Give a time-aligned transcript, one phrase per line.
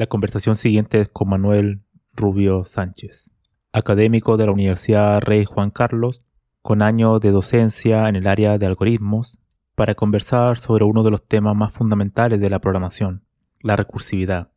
[0.00, 1.82] La conversación siguiente es con Manuel
[2.14, 3.34] Rubio Sánchez,
[3.70, 6.24] académico de la Universidad Rey Juan Carlos,
[6.62, 9.40] con años de docencia en el área de algoritmos,
[9.74, 13.26] para conversar sobre uno de los temas más fundamentales de la programación,
[13.60, 14.52] la recursividad,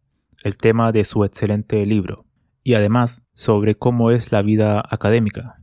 [0.45, 2.23] el tema de su excelente libro,
[2.63, 5.57] y además sobre cómo es la vida académica.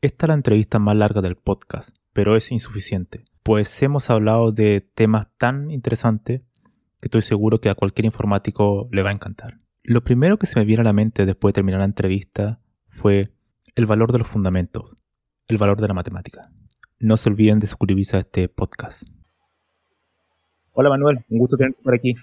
[0.00, 4.88] Esta es la entrevista más larga del podcast, pero es insuficiente, pues hemos hablado de
[4.94, 6.42] temas tan interesantes
[7.04, 9.60] que estoy seguro que a cualquier informático le va a encantar.
[9.82, 13.28] Lo primero que se me viene a la mente después de terminar la entrevista fue
[13.74, 14.96] el valor de los fundamentos,
[15.48, 16.50] el valor de la matemática.
[16.98, 19.02] No se olviden de suscribirse a este podcast.
[20.72, 22.14] Hola Manuel, un gusto tenerte por aquí.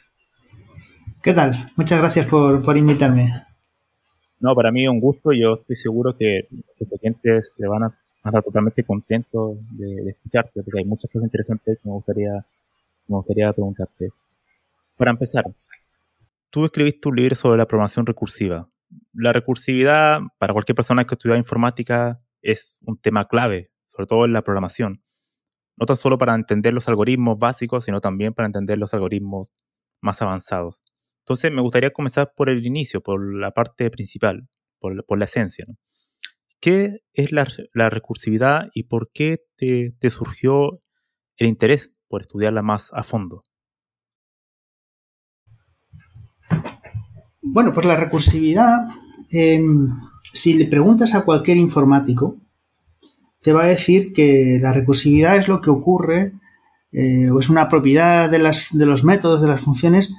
[1.22, 1.54] ¿Qué tal?
[1.76, 3.30] Muchas gracias por, por invitarme.
[4.40, 5.32] No, para mí es un gusto.
[5.32, 6.48] Yo estoy seguro que
[6.80, 7.96] los oyentes se van a,
[8.26, 12.34] estar totalmente contentos de, escucharte, porque hay muchas cosas interesantes que me gustaría,
[13.08, 14.12] me gustaría preguntarte.
[15.02, 15.46] Para empezar,
[16.52, 18.70] tú escribiste un libro sobre la programación recursiva.
[19.14, 24.34] La recursividad, para cualquier persona que estudia informática, es un tema clave, sobre todo en
[24.34, 25.04] la programación.
[25.76, 29.52] No tan solo para entender los algoritmos básicos, sino también para entender los algoritmos
[30.02, 30.84] más avanzados.
[31.22, 35.66] Entonces me gustaría comenzar por el inicio, por la parte principal, por, la esencia.
[36.60, 40.80] ¿Qué es la, recursividad y por qué te, surgió
[41.38, 43.42] el interés por estudiarla más a fondo?
[47.42, 48.86] Bueno, pues la recursividad,
[49.32, 49.88] em,
[50.34, 52.38] si le preguntas a cualquier informático,
[53.42, 56.34] te va a decir que la recursividad es lo que ocurre
[56.92, 60.14] eh, o es una propiedad de, de los métodos, de las funciones,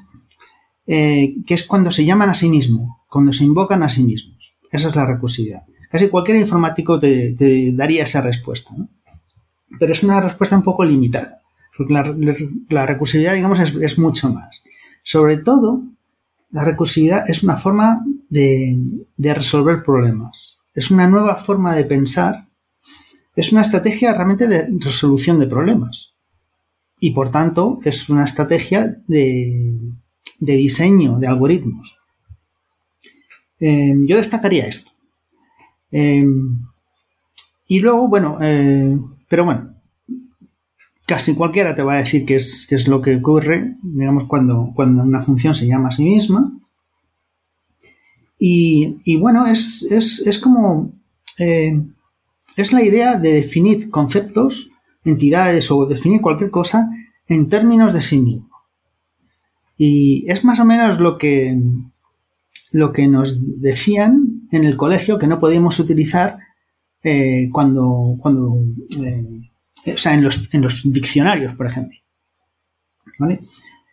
[0.87, 4.57] eh, que es cuando se llaman a sí mismos, cuando se invocan a sí mismos.
[4.71, 5.63] Esa es la recursividad.
[5.91, 7.35] Casi cualquier informático te,
[7.75, 8.75] daría esa respuesta,
[9.79, 11.43] pero es una respuesta un poco limitada,
[11.77, 11.93] porque
[12.71, 14.63] la, recursividad, digamos, es, mucho más.
[15.03, 15.83] Sobre todo,
[16.53, 20.59] la recursividad es una forma de, resolver problemas.
[20.75, 22.49] Es una nueva forma de pensar.
[23.35, 26.15] Es una estrategia realmente de resolución de problemas.
[27.01, 29.81] Y por tanto, es una estrategia de,
[30.39, 31.99] de diseño de algoritmos.
[33.59, 34.91] Em, yo destacaría esto.
[35.91, 36.67] Em,
[37.67, 38.99] y luego, bueno, eh,
[39.29, 39.72] pero bueno,
[41.07, 45.03] casi cualquiera te va a decir qué es, es lo que ocurre, digamos, cuando, cuando
[45.03, 46.53] una función se llama a sí misma.
[48.45, 50.91] Y, bueno, es, como,
[51.39, 51.81] eh,
[52.57, 54.69] es la idea de definir conceptos,
[55.05, 56.91] entidades o definir cualquier cosa
[57.29, 58.51] en términos de sí mismo.
[59.79, 61.57] Y es más o menos lo que,
[62.73, 66.39] lo que nos decían en el colegio que no podíamos utilizar
[67.05, 68.57] eh, cuando, cuando
[69.05, 69.52] eh,
[69.87, 71.99] o sea, en los, en los, diccionarios, por ejemplo.
[73.19, 73.41] ¿Vale?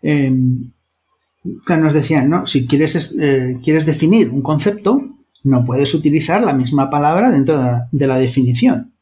[0.01, 0.71] Em,
[1.67, 2.45] nos decían, ¿no?
[2.45, 5.01] Si quieres, eh, quieres definir un concepto,
[5.43, 7.61] no puedes utilizar la misma palabra dentro
[7.91, 8.93] de la definición.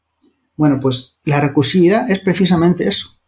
[0.56, 3.18] Bueno, pues la recursividad es precisamente eso.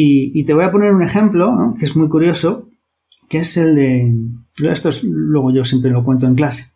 [0.00, 2.68] Y, te voy a poner un ejemplo que es muy curioso,
[3.28, 4.14] que es el de,
[4.70, 6.66] esto es, luego yo siempre lo cuento en clase,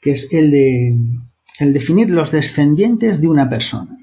[0.00, 0.98] que es el de
[1.58, 3.98] el definir los descendientes de una persona.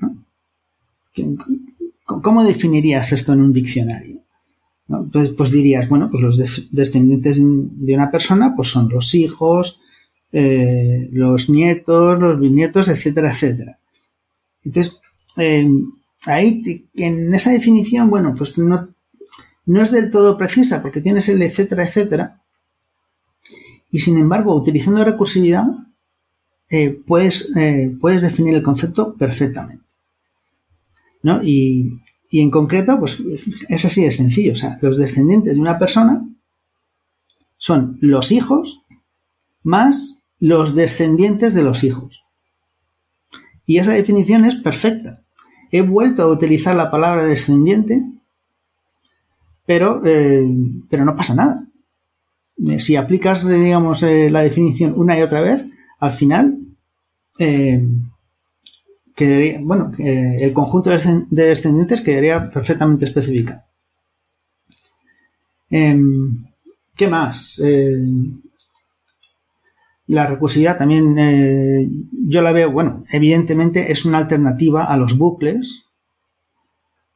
[2.06, 4.24] ¿Cómo definirías esto en un diccionario?
[4.90, 9.82] Entonces, pues dirías, bueno, pues los descendientes de una persona pues son los hijos,
[10.32, 13.80] eh, los nietos, los bisnietos, etcétera, etcétera.
[14.64, 15.00] Entonces,
[15.38, 15.70] eh,
[16.26, 18.90] ahí en esa definición, bueno, pues no,
[19.66, 22.42] no es del todo precisa porque tienes el etcétera, etcétera.
[23.92, 25.66] Y sin embargo, utilizando recursividad,
[26.70, 27.54] eh, puedes,
[28.00, 29.83] puedes definir el concepto perfectamente.
[31.24, 31.42] ¿No?
[31.42, 32.00] Y,
[32.30, 33.18] y, en concreto, pues
[33.70, 34.54] es así de sencillo.
[34.54, 36.24] O sea, los descendientes de una persona
[37.58, 38.84] son los hijos
[39.64, 42.26] más los descendientes de los hijos.
[43.66, 45.24] Y esa definición es perfecta.
[45.72, 48.02] He vuelto a utilizar la palabra descendiente,
[49.66, 50.46] pero, eh,
[50.90, 51.66] pero no pasa nada.
[52.68, 55.66] Eh, si aplicas, digamos, eh, la definición una y otra vez,
[56.00, 56.60] al final,
[59.62, 63.64] bueno, el conjunto de descendientes quedaría perfectamente especificado.
[65.70, 66.46] Em,
[66.96, 67.60] ¿Qué más?
[70.08, 71.90] La recursividad también eh,
[72.28, 75.86] yo la veo, bueno, evidentemente es una alternativa a los bucles,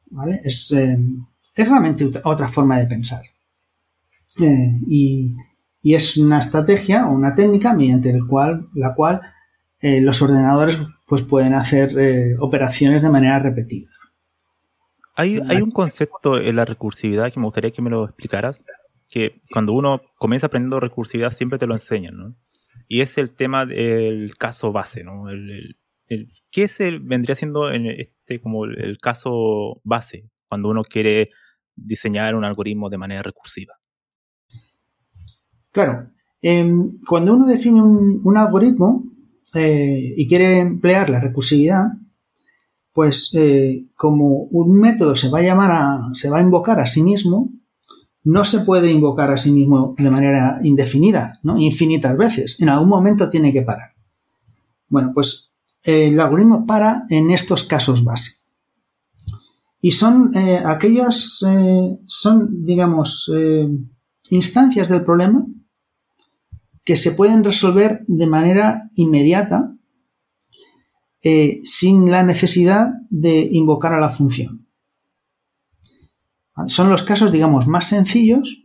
[0.10, 0.42] ¿vale?
[0.44, 0.98] Es, eh,
[1.56, 3.22] realmente otra forma de pensar.
[4.40, 5.36] Eh, y,
[5.84, 9.22] es una estrategia o una técnica mediante el cual, la cual
[9.82, 11.92] los ordenadores pues, pueden hacer
[12.40, 13.88] operaciones de manera repetida.
[15.16, 18.64] Hay, hay un concepto en la recursividad que me gustaría que me lo explicaras,
[19.10, 22.36] que cuando uno comienza aprendiendo recursividad siempre te lo enseñan, ¿no?
[22.88, 25.30] y es el tema del caso base, ¿no?
[25.30, 25.76] El,
[26.52, 31.32] ¿Qué es el, vendría siendo en este como el, caso base cuando uno quiere
[31.76, 33.74] diseñar un algoritmo de manera recursiva?
[35.72, 36.10] Claro,
[36.42, 39.04] em, cuando uno define un, algoritmo
[39.54, 41.86] eh, y quiere emplear la recursividad,
[42.94, 46.86] pues eh, como un método se va a llamar a, se va a invocar a
[46.86, 47.52] sí mismo,
[48.24, 52.60] no se puede invocar a sí mismo de manera indefinida, infinitas veces.
[52.60, 53.94] En algún momento tiene que parar.
[54.90, 55.54] Bueno, pues
[55.84, 58.34] el algoritmo para en estos casos base.
[59.80, 61.40] Y son eh, aquellas,
[62.06, 63.32] son, digamos,
[64.30, 65.46] instancias del problema
[66.88, 69.74] que se pueden resolver de manera inmediata
[71.64, 74.66] sin la necesidad de invocar a la función.
[76.68, 78.64] Son los casos, digamos, más sencillos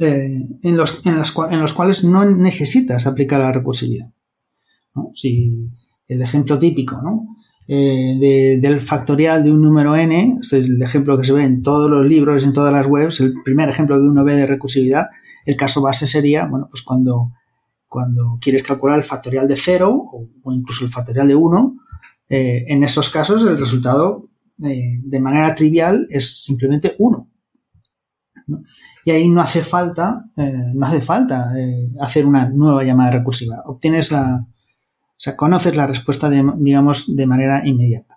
[0.00, 1.18] eh, en, los, en,
[1.60, 4.12] los, cuales no necesitas aplicar la recursividad.
[5.14, 5.70] Si
[6.08, 6.98] el ejemplo típico
[7.68, 11.88] eh, del factorial de un número n, es el ejemplo que se ve en todos
[11.88, 15.06] los libros, en todas las webs, el primer ejemplo que uno ve de recursividad,
[15.44, 17.32] el caso base sería, bueno, pues cuando,
[17.86, 21.76] cuando quieres calcular el factorial de 0 o, incluso el factorial de 1,
[22.28, 24.30] eh, en esos casos el resultado
[24.64, 27.28] eh, de manera trivial es simplemente uno.
[29.04, 31.52] Y ahí no hace falta, eh, no hace falta
[32.00, 33.62] hacer una nueva llamada recursiva.
[33.66, 34.46] Obtienes la,
[35.22, 38.16] o sea, conoces la respuesta, de, digamos, de manera inmediata.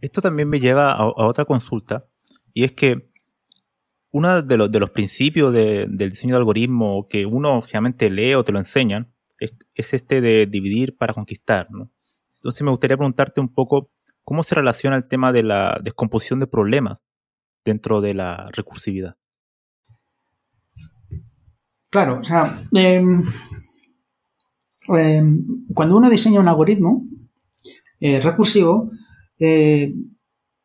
[0.00, 2.08] Esto también me lleva a, otra consulta,
[2.52, 3.11] y es que
[4.12, 8.58] uno de los, principios del diseño de algoritmo que uno generalmente lee o te lo
[8.58, 11.68] enseñan es, es este de dividir para conquistar.
[11.70, 11.90] ¿no?
[12.36, 13.90] Entonces me gustaría preguntarte un poco
[14.24, 17.02] ¿Cómo se relaciona el tema de la descomposición de problemas
[17.64, 19.16] dentro de la recursividad?
[21.90, 23.22] Claro, o sea, em,
[24.88, 25.44] em,
[25.74, 27.02] cuando uno diseña un algoritmo
[28.00, 28.90] eh, recursivo,
[29.38, 29.94] eh,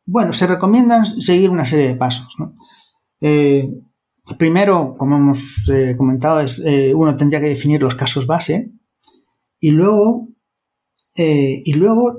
[0.05, 2.35] bueno, se recomiendan seguir una serie de pasos.
[3.21, 3.69] Eh,
[4.37, 8.71] primero, como hemos comentado, es, uno tendría que definir los casos base
[9.59, 10.27] y luego,
[11.15, 12.17] y luego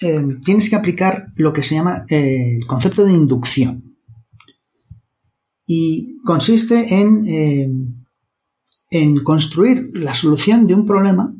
[0.00, 3.96] eh, tienes que aplicar lo que se llama eh, el concepto de inducción.
[5.66, 7.68] Y consiste en, eh,
[8.90, 11.34] en construir la solución de un problema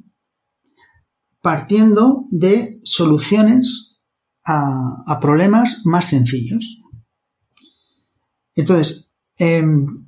[1.42, 4.00] partiendo de soluciones
[4.46, 6.80] a, problemas más sencillos.
[8.56, 10.06] Entonces, em,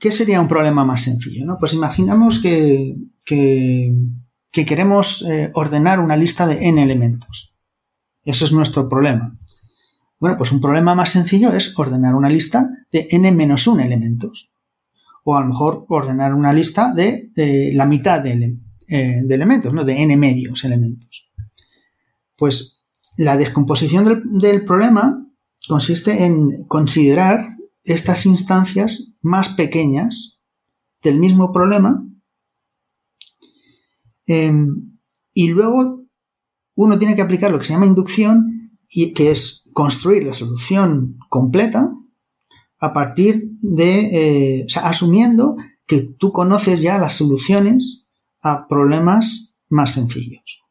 [0.00, 1.56] ¿qué sería un problema más sencillo?
[1.58, 7.54] Pues imaginamos que, que queremos ordenar una lista de n elementos.
[8.24, 9.36] Eso es nuestro problema.
[10.20, 14.52] Bueno, pues un problema más sencillo es ordenar una lista de n-1 elementos.
[15.24, 17.30] O a lo mejor ordenar una lista de
[17.74, 18.56] la mitad de,
[18.88, 19.84] eh, de, elementos, ¿no?
[19.84, 21.30] De n medios elementos.
[22.36, 22.82] Pues
[23.16, 25.26] la descomposición del, problema
[25.66, 27.44] consiste en considerar
[27.94, 30.40] estas instancias más pequeñas
[31.02, 32.04] del mismo problema
[34.26, 34.98] em,
[35.32, 36.04] y luego
[36.74, 41.18] uno tiene que aplicar lo que se llama inducción, y que es construir la solución
[41.28, 41.90] completa
[42.80, 48.06] a partir de, eh, o sea, asumiendo que tú conoces ya las soluciones
[48.42, 50.64] a problemas más sencillos.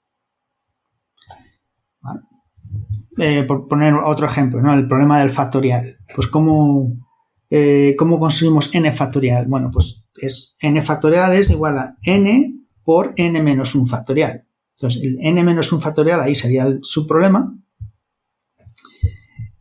[3.20, 4.74] Eh, por poner otro ejemplo, ¿no?
[4.76, 5.98] el problema del factorial.
[6.16, 7.07] Pues ¿cómo,
[7.50, 9.48] eh, ¿cómo construimos n factorial?
[9.48, 14.46] Bueno, pues es, n factorial es igual a n por n menos un factorial.
[14.76, 17.58] Entonces, el n menos un factorial ahí sería el subproblema.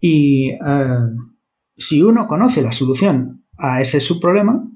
[0.00, 0.59] Y, eh,
[1.76, 4.71] si uno conoce la solución a ese subproblema,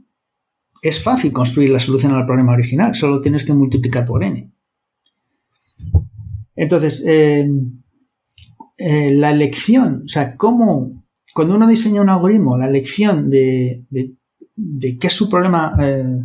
[0.83, 4.51] es fácil construir la solución al problema original, solo tienes que multiplicar por n.
[6.57, 7.49] Entonces, eh,
[8.79, 11.00] la elección, o sea, cómo,
[11.35, 16.23] cuando uno diseña un algoritmo, la elección de, de, qué subproblema eh,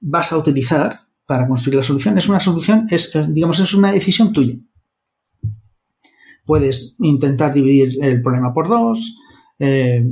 [0.00, 4.32] vas a utilizar para construir la solución es una solución, es, digamos, es una decisión
[4.32, 4.56] tuya.
[6.44, 9.16] Puedes intentar dividir el problema por dos,
[9.62, 10.02] eh,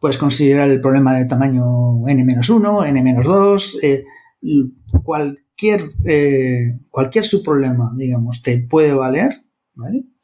[0.00, 4.04] puedes considerar el problema de tamaño n-1, n-2, eh,
[5.02, 9.30] cualquier, eh, cualquier subproblema, digamos, te puede valer,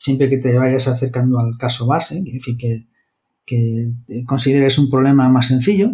[0.03, 2.89] Siempre que te vayas acercando al caso base, es decir, que,
[4.27, 5.93] consideres un problema más sencillo.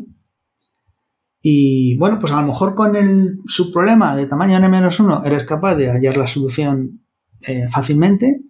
[1.43, 5.91] Y bueno, pues a lo mejor con el subproblema de tamaño n-1 eres capaz de
[5.91, 7.05] hallar la solución
[7.71, 8.41] fácilmente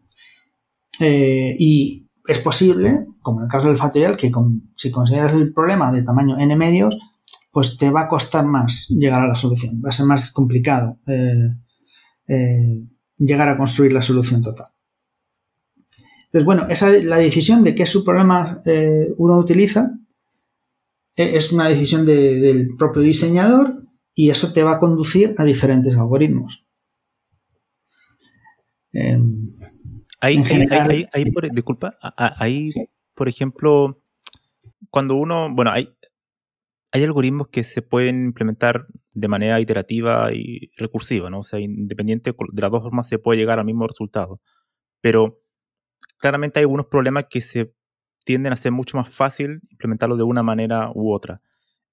[1.01, 4.31] y es posible, como en el caso del factorial, que
[4.77, 6.97] si consideras el problema de tamaño n medios,
[7.51, 9.83] pues te va a costar más llegar a la solución.
[9.85, 11.57] Va a ser más complicado eh,
[12.29, 12.81] eh,
[13.17, 14.69] llegar a construir la solución total.
[16.29, 19.99] Entonces, bueno, esa, la decisión de qué subproblema eh, uno utiliza
[21.17, 23.83] es una decisión del propio diseñador
[24.15, 26.69] y eso te va a conducir a diferentes algoritmos.
[31.33, 31.99] Por, disculpa,
[32.39, 32.71] ahí,
[33.15, 34.03] por ejemplo,
[34.91, 35.89] cuando uno, bueno, hay,
[36.93, 41.41] hay algoritmos que se pueden implementar de manera iterativa y recursiva, ¿no?
[41.41, 44.41] O sea, independiente de las dos formas se puede llegar al mismo resultado.
[45.01, 45.41] Pero
[46.19, 47.73] claramente hay algunos problemas que se
[48.25, 51.41] tienden a ser mucho más fácil implementarlo de una manera u otra.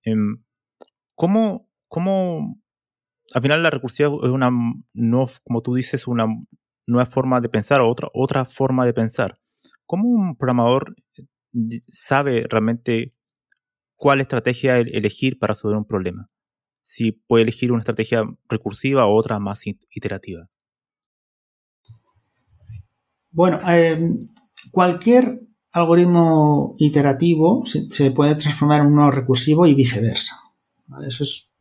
[0.03, 0.43] Em,
[1.15, 2.57] ¿Cómo, cómo
[3.33, 4.51] al final la recursiva es una,
[4.93, 6.27] no, como tú dices, una
[6.87, 9.39] nueva forma de pensar o otra, otra forma de pensar.
[9.85, 10.95] ¿Cómo un programador
[11.91, 13.13] sabe realmente
[13.95, 16.29] cuál estrategia elegir para resolver un problema?
[16.81, 20.49] Si puede elegir una estrategia recursiva o otra más iterativa.
[23.35, 24.17] Bueno, em,
[24.71, 25.41] cualquier
[25.73, 30.37] algoritmo iterativo se, puede transformar en uno recursivo y viceversa.
[31.05, 31.51] Eso es,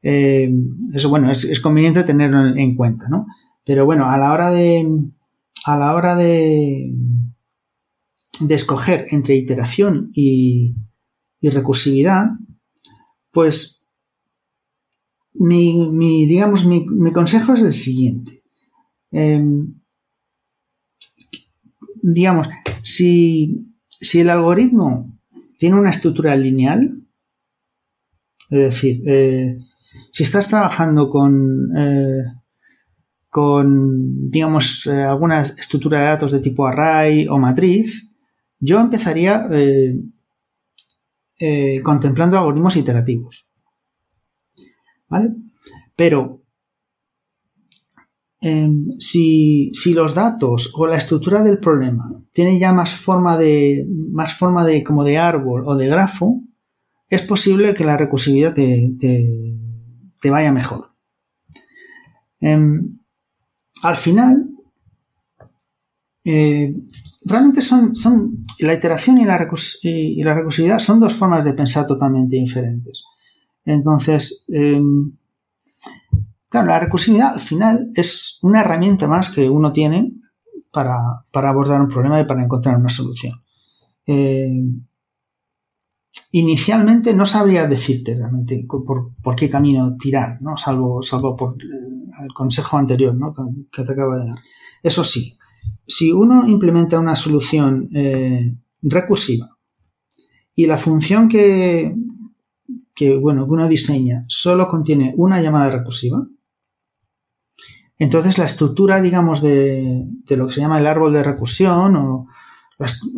[0.00, 0.56] em,
[0.94, 3.26] eso bueno, es, conveniente tenerlo en, en cuenta, ¿no?
[3.64, 4.88] Pero bueno, a la hora de.
[5.66, 6.90] A la hora de.
[8.40, 10.74] de escoger entre iteración y,
[11.42, 12.30] recursividad,
[13.30, 13.84] pues
[15.34, 18.32] mi, digamos, mi, consejo es el siguiente.
[19.10, 19.77] Em,
[22.02, 22.48] digamos,
[22.82, 23.74] si,
[24.14, 25.18] el algoritmo
[25.58, 27.06] tiene una estructura lineal,
[28.50, 29.58] es decir, eh,
[30.12, 32.24] si estás trabajando con, eh,
[33.28, 38.10] con, digamos, eh, alguna estructura de datos de tipo array o matriz,
[38.58, 39.46] yo empezaría
[41.84, 43.48] contemplando algoritmos iterativos.
[45.08, 45.34] ¿Vale?
[45.94, 46.37] Pero
[48.40, 54.34] em, si, los datos o la estructura del problema tienen ya más forma de, más
[54.34, 56.42] forma de como de árbol o de grafo,
[57.08, 60.92] es posible que la recursividad te, vaya mejor.
[62.40, 62.98] Em,
[63.82, 64.50] al final,
[66.24, 66.74] eh,
[67.24, 67.94] realmente son,
[68.60, 73.04] la iteración y la, recursividad son dos formas de pensar totalmente diferentes.
[73.64, 75.17] Entonces, em,
[76.48, 80.12] claro, la recursividad al final es una herramienta más que uno tiene
[80.72, 80.96] para,
[81.32, 83.42] abordar un problema y para encontrar una solución.
[84.06, 84.62] Eh,
[86.32, 90.56] inicialmente no sabría decirte realmente por, qué camino tirar, ¿no?
[90.56, 93.32] Salvo, salvo por el consejo anterior ¿no?
[93.70, 94.38] que, te acabo de dar.
[94.82, 95.38] Eso sí,
[95.86, 99.48] si uno implementa una solución eh, recursiva
[100.54, 101.94] y la función que,
[102.94, 106.26] que, bueno, que uno diseña solo contiene una llamada recursiva,
[107.98, 112.28] entonces la estructura, digamos, de, lo que se llama el árbol de recursión o,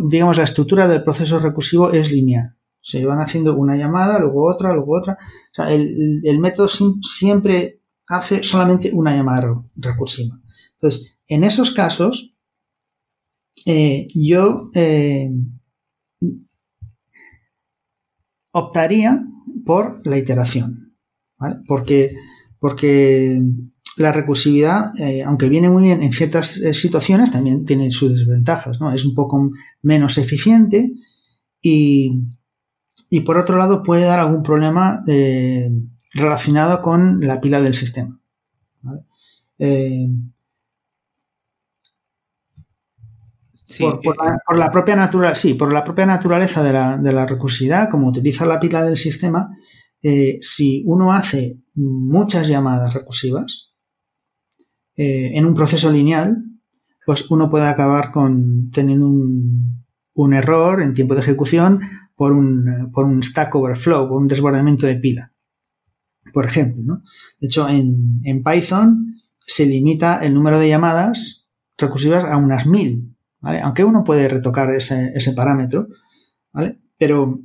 [0.08, 2.48] digamos, la estructura del proceso recursivo es lineal.
[2.80, 5.18] Se van haciendo una llamada, luego otra, luego otra.
[5.52, 6.68] O sea, el, método
[7.02, 10.40] siempre hace solamente una llamada recursiva.
[10.74, 12.38] Entonces, en esos casos,
[13.66, 15.28] eh, yo eh,
[18.52, 19.26] optaría
[19.66, 20.96] por la iteración.
[21.38, 21.56] ¿vale?
[21.68, 22.16] Porque,
[22.58, 23.42] porque
[24.00, 28.80] la recursividad, eh, aunque viene muy bien en ciertas situaciones, también tiene sus desventajas.
[28.80, 28.92] ¿no?
[28.92, 29.50] Es un poco
[29.82, 30.92] menos eficiente
[31.62, 32.10] y,
[33.10, 35.68] y por otro lado puede dar algún problema eh,
[36.14, 38.20] relacionado con la pila del sistema.
[39.58, 40.08] Eh,
[43.78, 48.58] por, la, propia natural, sí, por la propia naturaleza de la, recursividad, como utiliza la
[48.58, 49.48] pila del sistema,
[50.02, 53.69] eh, si uno hace muchas llamadas recursivas
[55.02, 56.44] eh, en un proceso lineal,
[57.06, 61.80] pues uno puede acabar con teniendo un, error en tiempo de ejecución
[62.14, 65.32] por un, por un stack overflow, por un desbordamiento de pila.
[66.34, 66.82] Por ejemplo,
[67.40, 69.16] De hecho, en, en Python
[69.46, 75.32] se limita el número de llamadas recursivas a unas mil aunque uno puede retocar ese,
[75.34, 75.88] parámetro,
[76.52, 76.78] ¿vale?
[76.98, 77.40] Pero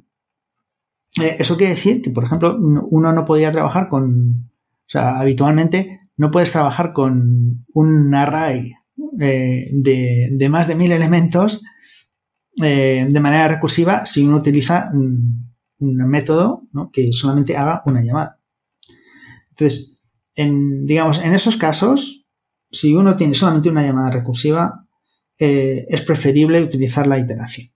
[1.22, 6.05] eh, eso quiere decir que, por ejemplo, uno no podría trabajar con, o sea, habitualmente
[6.18, 8.72] no puedes trabajar con un array
[9.20, 11.62] eh, de, más de mil elementos
[12.62, 15.44] eh, de manera recursiva si uno utiliza un,
[15.78, 18.40] método que solamente haga una llamada.
[19.50, 20.00] Entonces,
[20.34, 22.26] en, digamos, en esos casos,
[22.72, 24.88] si uno tiene solamente una llamada recursiva,
[25.38, 27.68] eh, es preferible utilizar la iteración.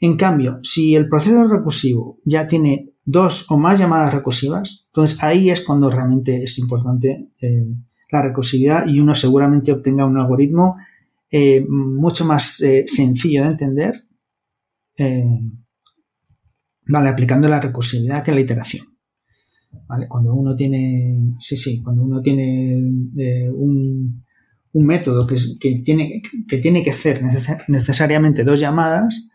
[0.00, 5.50] En cambio, si el proceso recursivo ya tiene dos o más llamadas recursivas, entonces ahí
[5.50, 7.66] es cuando realmente es importante eh,
[8.10, 10.76] la recursividad y uno seguramente obtenga un algoritmo
[11.30, 13.94] eh, mucho más sencillo de entender,
[16.86, 18.84] vale, aplicando la recursividad que la iteración.
[19.86, 20.08] ¿Vale?
[20.08, 22.76] Cuando uno tiene, sí, sí, cuando uno tiene
[23.54, 24.24] un,
[24.72, 27.22] método que tiene que hacer
[27.68, 29.29] necesariamente dos llamadas.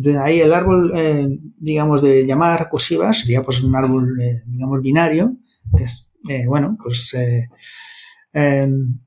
[0.00, 1.28] Entonces ahí el árbol, eh,
[1.58, 5.36] digamos, de llamadas recursivas sería pues un árbol, eh, digamos, binario,
[5.76, 7.14] que es, eh, bueno, pues
[8.32, 8.98] em,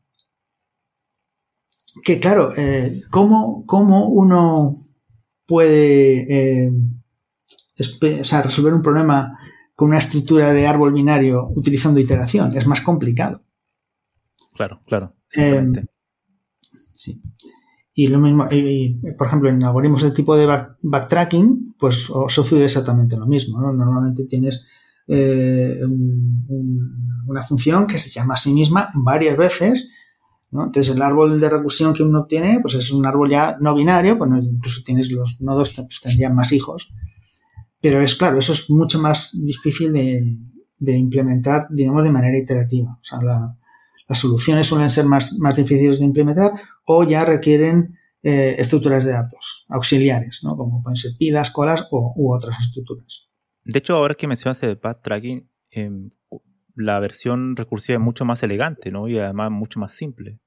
[2.04, 2.54] que claro,
[3.10, 4.86] ¿cómo, ¿cómo, uno
[5.48, 6.72] puede
[7.76, 9.40] resolver un problema
[9.74, 12.56] con una estructura de árbol binario utilizando iteración?
[12.56, 13.42] Es más complicado.
[14.56, 15.16] Claro, claro.
[15.36, 15.74] Em,
[16.94, 17.20] sí.
[17.96, 18.48] Y lo mismo,
[19.18, 20.48] por ejemplo, en algoritmos de tipo de
[20.82, 23.60] backtracking, pues sucede exactamente lo mismo.
[23.72, 24.66] Normalmente tienes
[25.08, 25.80] eh,
[27.28, 29.89] una función que se llama a sí misma varias veces.
[30.52, 34.17] Entonces, el árbol de recursión que uno obtiene, pues es un árbol ya no binario,
[34.17, 36.94] pues incluso tienes los nodos, pues tendrían más hijos.
[37.80, 42.91] Pero es claro, eso es mucho más difícil de, implementar, digamos, de manera iterativa.
[42.91, 43.56] O sea, la,
[44.08, 46.54] las soluciones suelen ser más, más difíciles de implementar
[46.86, 50.56] o ya requieren eh, estructuras de datos auxiliares, ¿no?
[50.56, 53.30] como pueden ser pilas, colas o, u otras estructuras.
[53.65, 56.10] De hecho, ahora que mencionas el backtracking, em,
[56.76, 59.08] la versión recursiva es mucho más elegante ¿no?
[59.08, 60.39] y además mucho más simple.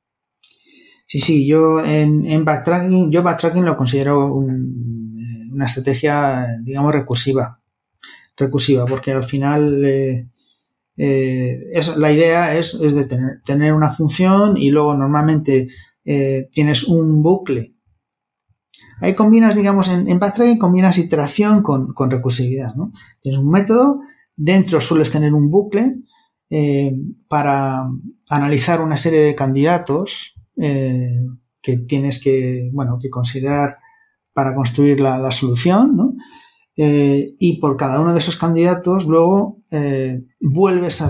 [1.07, 7.63] Sí, sí, yo en, backtracking, yo backtracking lo considero eh, una estrategia, digamos, recursiva.
[8.37, 10.29] Recursiva, porque al final eh,
[10.97, 15.69] eh, es, la idea es, es de tener, tener, una función y luego normalmente
[16.07, 17.75] eh, tienes un bucle.
[19.01, 22.73] Ahí combinas, digamos, en, en backtracking combinas iteración con, recursividad.
[23.21, 24.01] Tienes un método,
[24.35, 25.97] dentro sueles tener un bucle
[26.49, 26.97] eh,
[27.29, 27.83] para
[28.31, 30.33] analizar una serie de candidatos
[31.67, 33.77] que tienes que, bueno, que considerar
[34.37, 36.19] para construir la, solución.
[36.77, 41.09] Eh, y por cada uno de esos candidatos luego eh, vuelves a,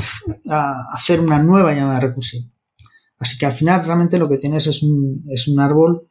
[0.94, 2.48] hacer una nueva llamada recursiva.
[3.18, 6.08] Así que al final realmente lo que tienes es un, es un árbol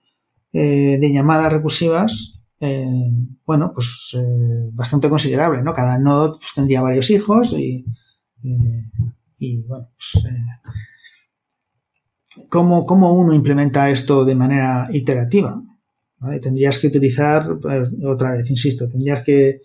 [0.52, 2.42] eh, de llamadas recursivas,
[3.46, 4.18] bueno, pues
[4.72, 5.72] bastante considerable, ¿no?
[5.72, 7.86] Cada nodo pues, tendría varios hijos y,
[9.68, 10.26] bueno, pues,
[12.50, 15.62] ¿cómo, ¿cómo uno implementa esto de manera iterativa?
[16.42, 19.62] Tendrías que utilizar, eh, otra vez, insisto, tendrías que,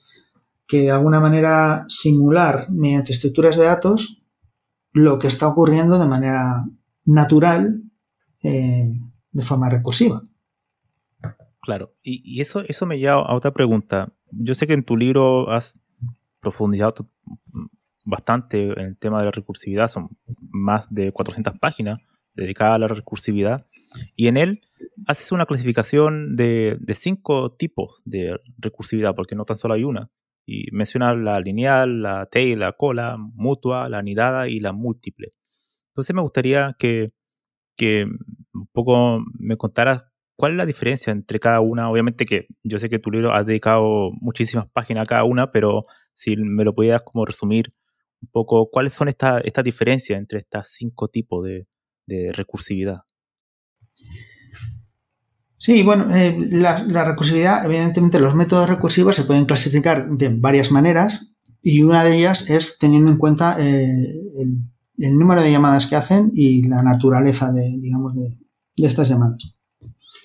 [0.70, 4.22] de alguna manera simular mediante estructuras de datos
[4.92, 6.64] lo que está ocurriendo de manera
[7.10, 7.82] natural
[8.42, 8.86] eh,
[9.32, 10.22] de forma recursiva.
[11.60, 14.12] Claro, y, eso, eso me lleva a otra pregunta.
[14.30, 15.78] Yo sé que en tu libro has
[16.40, 17.10] profundizado
[18.04, 20.08] bastante en el tema de la recursividad, son
[20.50, 22.00] más de 400 páginas
[22.34, 23.66] dedicadas a la recursividad,
[24.16, 24.60] y en él
[25.06, 30.10] haces una clasificación de, cinco tipos de recursividad, porque no tan solo hay una.
[30.46, 35.34] Y mencionas la lineal, la tail, la cola, mutua, la anidada y la múltiple.
[36.00, 37.12] Entonces me gustaría que,
[38.54, 41.90] un poco me contaras cuál es la diferencia entre cada una.
[41.90, 45.84] Obviamente que yo sé que tu libro ha dedicado muchísimas páginas a cada una, pero
[46.14, 47.74] si me lo pudieras como resumir
[48.22, 51.66] un poco, ¿cuáles son estas esta diferencias entre estos cinco tipos de,
[52.06, 53.00] de recursividad?
[55.58, 61.34] Sí, bueno, eh, la, recursividad, evidentemente los métodos recursivos se pueden clasificar de varias maneras
[61.60, 64.64] y una de ellas es teniendo en cuenta eh, el,
[65.18, 68.30] número de llamadas que hacen y la naturaleza de, digamos, de,
[68.86, 69.54] estas llamadas.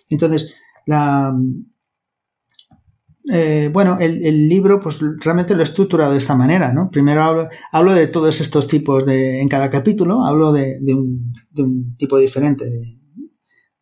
[0.10, 0.54] Entonces,
[0.86, 1.36] La,
[3.32, 6.92] eh, bueno, el, libro, pues realmente lo he estructurado de esta manera, ¿no?
[6.92, 12.66] Primero hablo, de todos estos tipos de, en cada capítulo, hablo de, un, tipo diferente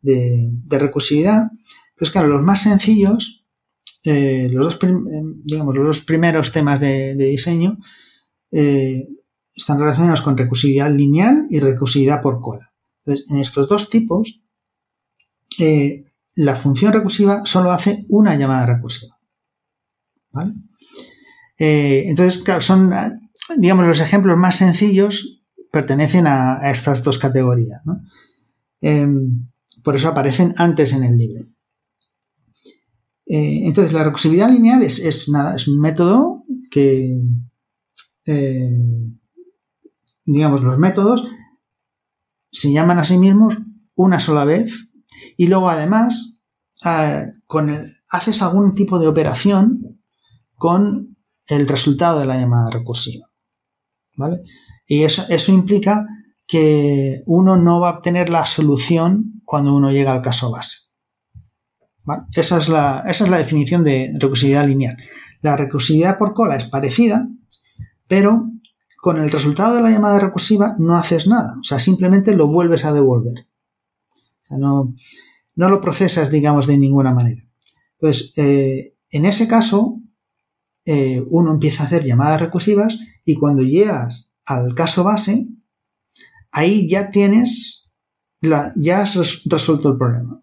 [0.01, 1.51] de, recursividad.
[1.97, 3.45] Pues claro, los más sencillos,
[4.05, 7.79] eh, los, dos eh, digamos, los primeros temas de, diseño
[9.55, 12.67] están relacionados con recursividad lineal y recursividad por cola.
[12.99, 14.43] Entonces, en estos dos tipos,
[16.35, 19.17] la función recursiva solo hace una llamada recursiva.
[21.57, 22.91] Eh, entonces, claro, son,
[23.57, 25.39] digamos, los ejemplos más sencillos
[25.71, 27.81] pertenecen a, estas dos categorías.
[28.81, 29.47] Em,
[29.83, 31.43] por eso aparecen antes en el libro.
[33.25, 37.21] Eh, entonces, la recursividad lineal es, nada, es un método que,
[38.25, 38.79] eh,
[40.25, 41.27] digamos, los métodos
[42.51, 43.57] se llaman a sí mismos
[43.95, 44.91] una sola vez
[45.37, 46.43] y luego además
[47.47, 50.01] con haces algún tipo de operación
[50.55, 53.27] con el resultado de la llamada recursiva.
[54.15, 54.41] ¿Vale?
[54.85, 56.05] Y eso, implica
[56.45, 60.89] que uno no va a obtener la solución cuando uno llega al caso base.
[62.35, 64.97] Esa, es la, esa es la definición de recursividad lineal.
[65.41, 67.27] La recursividad por cola es parecida,
[68.07, 68.49] pero
[69.03, 71.57] con el resultado de la llamada recursiva no haces nada.
[71.59, 73.47] O sea, simplemente lo vuelves a devolver.
[74.49, 74.95] no,
[75.57, 77.43] lo procesas, digamos, de ninguna manera.
[77.99, 79.99] Entonces, eh, en ese caso,
[80.85, 85.49] eh, uno empieza a hacer llamadas recursivas y cuando llegas al caso base,
[86.53, 87.91] ahí ya tienes,
[88.39, 90.41] ya has resuelto el problema,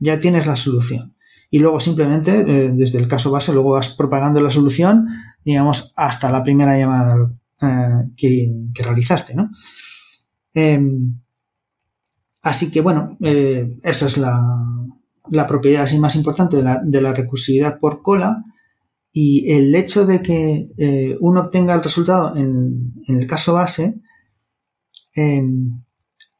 [0.00, 1.16] ya tienes la solución.
[1.50, 5.06] Y luego simplemente, eh, desde el caso base, luego vas propagando la solución,
[5.44, 9.50] digamos, hasta la primera llamada eh, que, realizaste, ¿no?
[10.52, 11.20] Em,
[12.42, 18.44] así que, bueno, esa es la, propiedad así más importante de la, recursividad por cola
[19.12, 24.00] y el hecho de que eh, uno obtenga el resultado en, el caso base
[25.14, 25.82] em,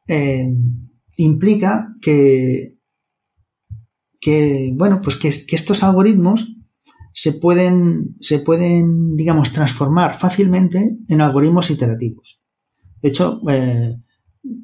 [0.07, 2.76] em, implica que,
[4.74, 6.56] bueno, pues que, estos algoritmos
[7.18, 12.44] se pueden, se pueden, digamos, transformar fácilmente en algoritmos iterativos.
[13.00, 13.96] De hecho, eh,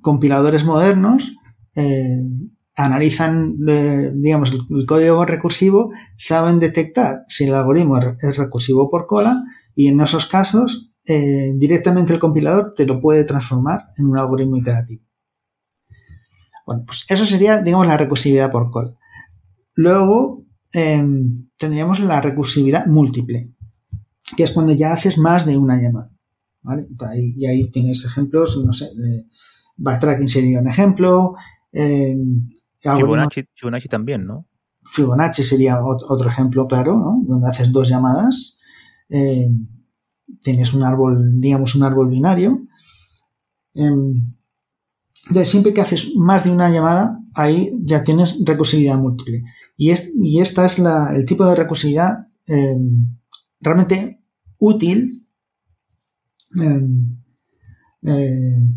[0.02, 1.34] compiladores modernos
[1.74, 2.20] eh,
[2.76, 9.42] analizan, eh, digamos, el, código recursivo, saben detectar si el algoritmo es recursivo por cola
[9.74, 15.02] y en esos casos directamente el compilador te lo puede transformar en un algoritmo iterativo.
[16.66, 18.94] Bueno, pues eso sería, digamos, la recursividad por cola.
[19.74, 20.41] Luego
[20.72, 23.54] em, tendríamos la recursividad múltiple,
[24.36, 26.10] que es cuando ya haces más de una llamada.
[27.16, 28.90] Y ahí tienes ejemplos, no sé,
[29.76, 31.34] backtracking sería un ejemplo,
[31.72, 32.48] em,
[32.82, 34.46] Fibonacci, también, ¿no?
[34.84, 37.22] Fibonacci sería otro ejemplo, claro, ¿no?
[37.24, 38.58] Donde haces dos llamadas.
[39.08, 39.48] Eh,
[40.40, 42.66] tienes un árbol, digamos, un árbol binario.
[45.28, 49.42] Entonces, siempre que haces más de una llamada, ahí ya tienes recursividad múltiple.
[49.76, 53.18] Y, es, y esta es el tipo de recursividad em,
[53.60, 54.20] realmente
[54.58, 55.26] útil
[56.60, 57.22] em,
[58.02, 58.68] eh,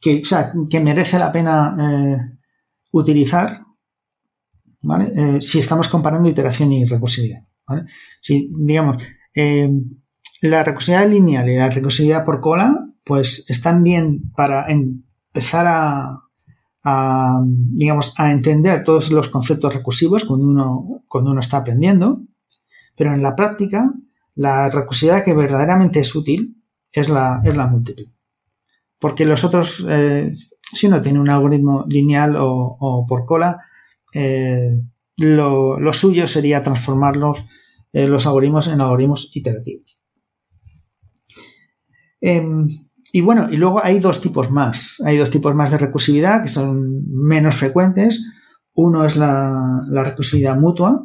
[0.00, 0.22] que,
[0.70, 2.38] que merece la pena eh,
[2.92, 3.60] utilizar
[5.16, 7.40] eh, si estamos comparando iteración y recursividad.
[8.20, 9.02] Si, digamos,
[9.34, 9.68] eh,
[10.42, 14.66] la recursividad lineal y la recursividad por cola, pues están bien para
[15.38, 15.66] empezar
[16.84, 22.22] a, digamos, a entender todos los conceptos recursivos cuando uno, cuando uno está aprendiendo,
[22.96, 23.92] pero en la práctica,
[24.34, 26.56] la recursividad que verdaderamente es útil
[26.90, 28.06] es la, es la múltiple.
[28.98, 30.32] Porque los otros, eh,
[30.72, 33.60] si uno tiene un algoritmo lineal o, por cola,
[34.12, 34.80] eh,
[35.18, 37.16] lo, suyo sería transformar
[37.92, 40.00] eh, los algoritmos en algoritmos iterativos.
[43.12, 44.96] Y bueno, y luego hay dos tipos más.
[45.04, 48.22] Hay dos tipos más de recursividad que son menos frecuentes.
[48.74, 51.02] Uno es la, recursividad mutua,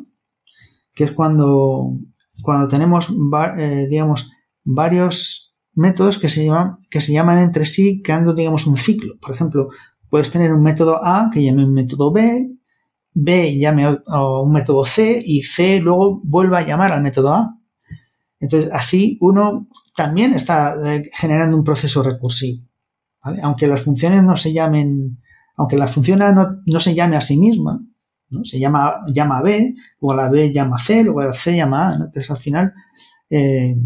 [0.93, 1.97] que es cuando,
[2.41, 3.09] cuando tenemos,
[3.57, 4.31] eh, digamos,
[4.63, 9.15] varios métodos que se llaman, que se llaman entre sí creando, digamos, un ciclo.
[9.19, 9.69] Por ejemplo,
[10.09, 12.51] puedes tener un método A que llame un método B,
[13.13, 17.59] B llame a un método C y C luego vuelva a llamar al método A.
[18.43, 22.67] Entonces, así uno también está eh, generando un proceso recursivo.
[23.41, 25.21] Aunque las funciones no se llamen,
[25.55, 26.33] aunque la función A
[26.65, 27.79] no, se llame a sí misma,
[28.31, 28.43] ¿no?
[28.43, 31.55] se llama, llama a B, luego a la B llama C, luego a la C
[31.55, 31.93] llama A.
[31.93, 32.73] Entonces, al final,
[33.29, 33.77] eh,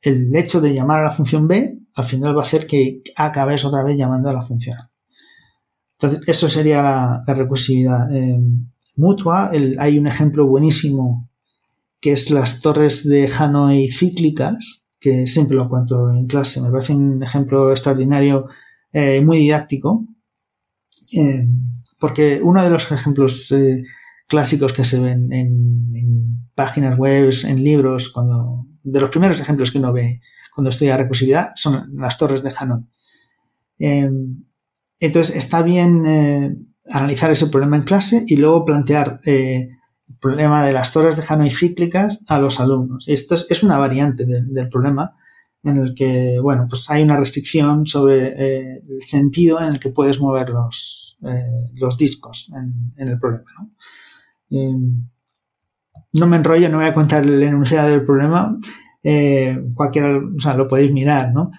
[0.00, 3.62] el hecho de llamar a la función b al final va a hacer que acabes
[3.66, 4.90] otra vez llamando a la función a.
[5.98, 8.40] Entonces, eso sería la, recursividad eh,
[8.96, 9.50] mutua.
[9.78, 11.28] hay un ejemplo buenísimo
[12.02, 16.60] que es las torres de Hanoi cíclicas, que siempre lo cuento en clase.
[16.60, 18.48] Me parece un ejemplo extraordinario,
[18.92, 20.04] eh, muy didáctico,
[21.12, 21.46] eh,
[22.00, 23.84] porque uno de los ejemplos eh,
[24.26, 29.78] clásicos que se ven en, páginas web, en libros, cuando de los primeros ejemplos que
[29.78, 30.20] uno ve
[30.54, 32.84] cuando estudia recursividad son las torres de Hanoi.
[34.98, 39.20] entonces está bien analizar ese problema en clase y luego plantear
[40.22, 43.04] problema de las torres de Hanoi cíclicas a los alumnos.
[43.08, 45.16] Esto es, una variante del problema
[45.64, 49.90] en el que, bueno, pues hay una restricción sobre eh, el sentido en el que
[49.90, 53.44] puedes mover los, eh, los discos en, el problema.
[56.12, 56.26] ¿no?
[56.26, 58.56] me enrollo, no voy a contar el enunciado del problema.
[59.74, 61.50] cualquiera, o sea, lo podéis mirar, ¿no?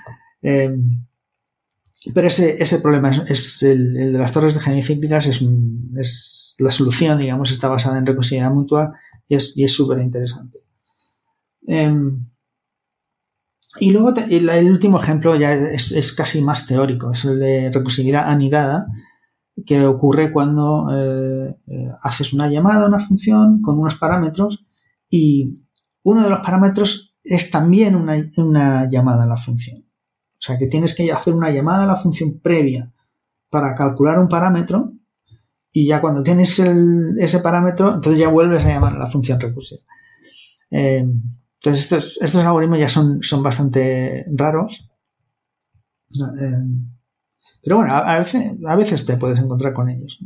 [2.13, 5.41] Pero ese, ese problema es, el, de las torres de genicíclicas es,
[5.97, 8.94] es la solución, digamos, está basada en recursividad mutua
[9.28, 10.60] y es súper interesante.
[11.66, 12.26] Em,
[13.80, 18.88] y luego el, último ejemplo ya es, casi más teórico, es el de recursividad anidada,
[19.66, 24.66] que ocurre cuando eh, eh, haces una llamada a una función con unos parámetros
[25.10, 25.68] y
[26.04, 29.82] uno de los parámetros es también una, una llamada a la función.
[29.82, 32.92] O sea que tienes que hacer una llamada a la función previa
[33.50, 34.92] para calcular un parámetro
[35.75, 39.81] y ya cuando tienes ese parámetro, entonces ya vuelves a llamar a la función recursiva.
[40.69, 41.03] Eh,
[41.55, 44.91] entonces estos, algoritmos ya son, son bastante raros.
[46.12, 46.63] Eh,
[47.63, 50.23] pero bueno, a, veces, a veces te puedes encontrar con ellos.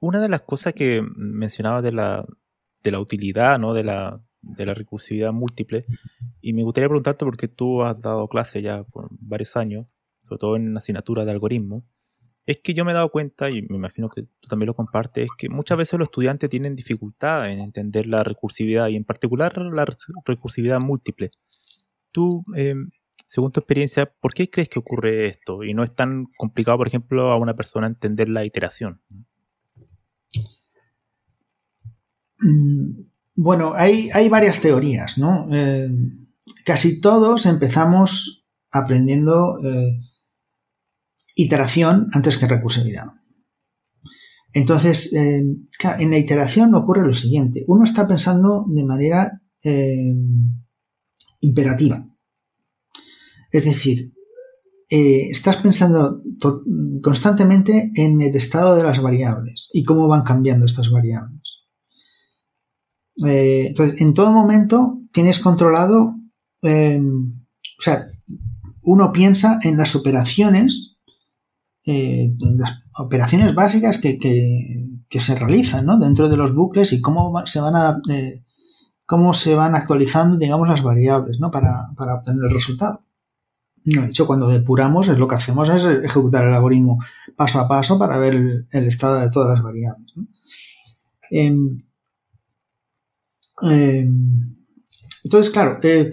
[0.00, 2.26] Una de las cosas que mencionaba de la,
[2.82, 3.72] de la utilidad, ¿no?
[3.72, 5.86] De la, de la recursividad múltiple.
[6.42, 9.88] Y me gustaría preguntarte, porque tú has dado clase ya por varios años,
[10.22, 11.86] sobre todo en asignatura de algoritmo,
[12.46, 15.24] es que yo me he dado cuenta, y me imagino que tú también lo compartes,
[15.24, 19.56] es que muchas veces los estudiantes tienen dificultad en entender la recursividad y en particular
[19.58, 19.86] la
[20.24, 21.30] recursividad múltiple.
[22.10, 22.90] Tú, em,
[23.26, 25.62] según tu experiencia, ¿por qué crees que ocurre esto?
[25.62, 29.00] Y no es tan complicado, por ejemplo, a una persona entender la iteración.
[32.40, 33.02] Mm,
[33.36, 35.46] bueno, hay, hay varias teorías, ¿no?
[35.52, 35.88] Eh,
[36.64, 40.00] casi todos empezamos aprendiendo eh,
[41.34, 43.06] iteración antes que recursividad.
[44.52, 45.42] Entonces, eh,
[45.98, 47.64] en la iteración ocurre lo siguiente.
[47.66, 49.40] Uno está pensando de manera
[51.40, 52.04] imperativa.
[53.52, 54.12] Es decir,
[54.88, 56.20] estás pensando
[57.00, 61.62] constantemente en el estado de las variables y cómo van cambiando estas variables.
[63.24, 66.14] Eh, entonces, en todo momento tienes controlado,
[66.62, 67.44] em,
[67.78, 68.06] o sea,
[68.82, 70.91] uno piensa en las operaciones,
[71.84, 74.18] eh, las operaciones básicas que,
[75.10, 78.44] se realizan dentro de los bucles y cómo se van a, eh,
[79.04, 83.00] cómo se van actualizando, digamos, las variables para, obtener el resultado.
[83.84, 86.98] de hecho, cuando depuramos, es lo que hacemos es ejecutar el algoritmo
[87.36, 90.12] paso a paso para ver el, estado de todas las variables.
[91.30, 91.82] Em,
[93.62, 94.06] eh,
[95.24, 96.10] entonces, claro, eh,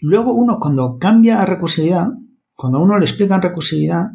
[0.00, 2.08] luego uno cuando cambia a recursividad,
[2.54, 4.10] cuando uno le explica en recursividad,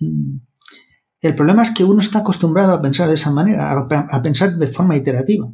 [0.00, 4.66] el problema es que uno está acostumbrado a pensar de esa manera, a, pensar de
[4.68, 5.52] forma iterativa.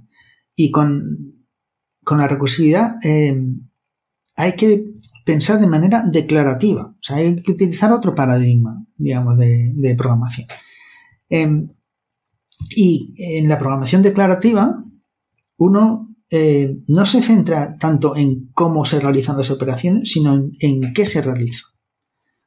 [0.54, 1.02] Y con,
[2.08, 3.36] la recursividad eh,
[4.36, 4.92] hay que
[5.24, 6.86] pensar de manera declarativa.
[6.86, 10.46] O sea, hay que utilizar otro paradigma, digamos, de, programación.
[12.76, 14.74] y en la programación declarativa,
[15.58, 21.06] uno eh, no se centra tanto en cómo se realizan las operaciones, sino en, qué
[21.06, 21.66] se realiza.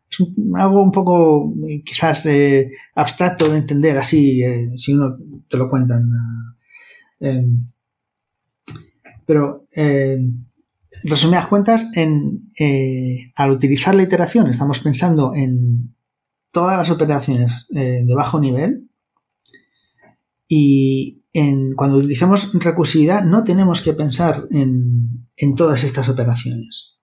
[0.09, 4.41] Es algo un poco eh, quizás eh, abstracto de entender así,
[4.75, 5.17] si uno
[5.47, 6.09] te lo cuentan.
[9.25, 9.61] pero,
[11.03, 12.51] resumidas cuentas, en,
[13.35, 15.95] al utilizar la iteración estamos pensando en
[16.51, 18.89] todas las operaciones de bajo nivel
[20.49, 21.15] y,
[21.75, 26.98] cuando utilizamos recursividad no tenemos que pensar en, todas estas operaciones.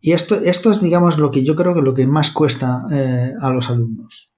[0.00, 3.32] Y esto, esto es, digamos, lo que yo creo que lo que más cuesta eh,
[3.40, 4.32] a los alumnos.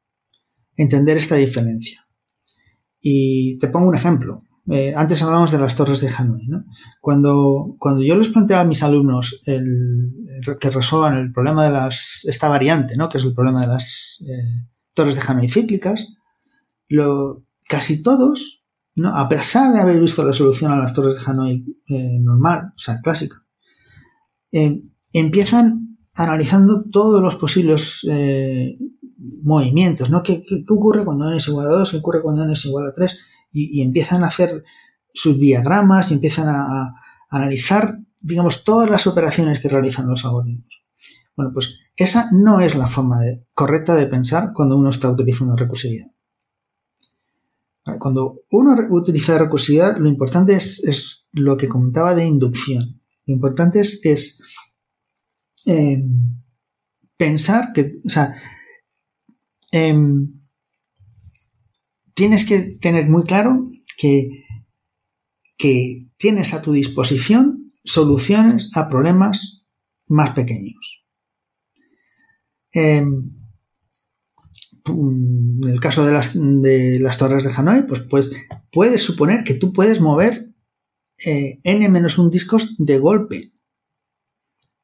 [0.76, 2.00] Entender esta diferencia.
[3.00, 4.44] Y te pongo un ejemplo.
[4.68, 6.48] Eh, antes hablábamos de las torres de Hanoi.
[7.00, 10.12] Cuando, cuando yo les planteaba a mis alumnos el,
[10.58, 13.08] que resuelvan el problema de las, esta variante, ¿no?
[13.08, 16.08] que es el problema de las eh, torres de Hanoi cíclicas,
[16.88, 18.58] lo, casi todos
[19.02, 21.64] a pesar de haber visto la solución a las torres de Hanoi
[22.20, 23.36] normal, o sea, clásica,
[25.12, 28.78] empiezan analizando todos los posibles eh,
[29.44, 30.22] movimientos, ¿no?
[30.22, 31.90] ¿Qué, ocurre cuando n es igual a 2?
[31.90, 33.18] ¿Qué ocurre cuando n es igual a 3?
[33.52, 34.64] y, empiezan a hacer
[35.12, 36.94] sus diagramas y empiezan a,
[37.32, 40.82] analizar, digamos, todas las operaciones que realizan los algoritmos.
[41.36, 43.20] Bueno, pues esa no es la forma
[43.54, 46.08] correcta de pensar cuando uno está utilizando recursividad.
[48.00, 53.00] Cuando uno utiliza recursividad, lo importante es, lo que comentaba de inducción.
[53.26, 54.40] Lo importante es,
[55.66, 56.02] eh,
[57.16, 58.34] pensar que, o sea,
[59.72, 60.40] em,
[62.14, 63.62] tienes que tener muy claro
[63.96, 64.44] que,
[65.56, 69.66] que tienes a tu disposición soluciones a problemas
[70.08, 71.04] más pequeños.
[72.72, 73.40] Em,
[74.86, 78.30] en el caso de las, de las torres de Hanoi, pues, pues,
[78.72, 80.46] puedes suponer que tú puedes mover
[81.24, 83.50] eh, n-1 discos de golpe.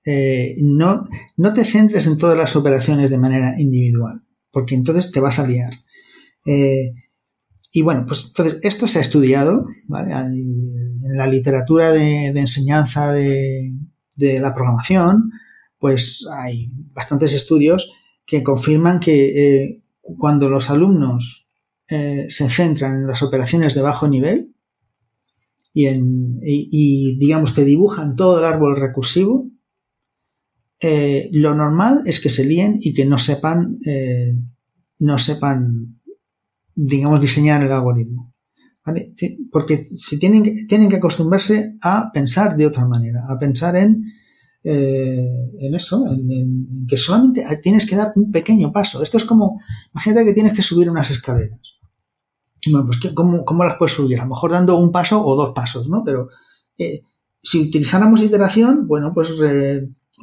[0.07, 1.03] Eh, no,
[1.37, 5.47] no te centres en todas las operaciones de manera individual, porque entonces te vas a
[5.49, 5.73] liar.
[6.47, 6.95] Eh,
[7.73, 13.75] y bueno, pues entonces esto se ha estudiado en la literatura de, enseñanza de,
[14.17, 15.33] la programación,
[15.79, 17.93] pues hay bastantes estudios
[18.25, 21.49] que confirman que cuando los alumnos
[21.89, 24.55] eh, se centran en las operaciones de bajo nivel
[25.73, 29.51] y, en, digamos que dibujan todo el árbol recursivo,
[30.81, 34.33] eh, lo normal es que se líen y que no sepan, eh,
[35.01, 36.01] no sepan,
[36.75, 38.35] digamos, diseñar el algoritmo.
[39.51, 44.05] Porque se tienen, tienen que acostumbrarse a pensar de otra manera, a pensar en
[44.69, 49.01] eh, en eso, en, que solamente tienes que dar un pequeño paso.
[49.01, 49.61] Esto es como,
[49.95, 51.61] imagínate que tienes que subir unas escaleras.
[52.69, 54.19] Bueno, pues ¿cómo, las puedes subir?
[54.19, 56.03] A lo mejor dando un paso o dos pasos, ¿no?
[56.05, 56.31] Pero
[57.41, 59.31] si utilizáramos iteración, bueno, pues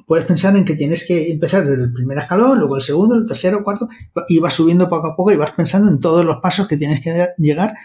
[0.08, 3.25] puedes pensar en que tienes que empezar desde el primer escalón, luego el segundo, el
[3.25, 3.88] tercero, el cuarto,
[4.27, 7.01] y vas subiendo poco a poco y vas pensando en todos los pasos que tienes
[7.01, 7.75] que llegar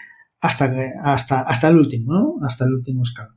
[0.41, 2.35] hasta, hasta, hasta el último, ¿no?
[2.45, 3.35] Hasta el último escalón.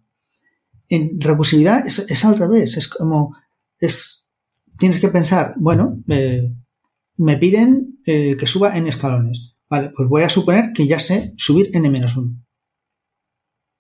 [0.89, 3.37] En recursividad es, al revés, es como,
[3.79, 4.27] es,
[4.79, 6.55] tienes que pensar, bueno, eh,
[7.17, 9.55] me piden eh, que suba en escalones.
[9.69, 12.37] Vale, pues voy a suponer que ya sé subir n-1.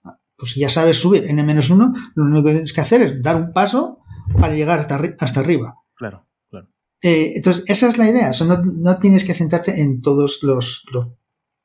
[0.04, 3.36] Ah, pues si ya sabes subir n-1, lo único que tienes que hacer es dar
[3.36, 4.01] un paso
[4.42, 4.80] para llegar
[5.20, 5.76] hasta, arriba.
[5.94, 6.68] Claro, claro.
[7.00, 8.32] Eh, entonces, esa es la idea.
[8.64, 10.84] no, tienes que centrarte en todos los,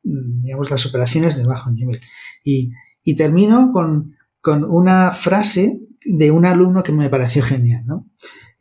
[0.03, 1.99] mm, digamos, las operaciones de bajo nivel.
[2.43, 2.71] Y,
[3.03, 8.07] y termino con, con una frase de un alumno que me pareció genial, ¿no?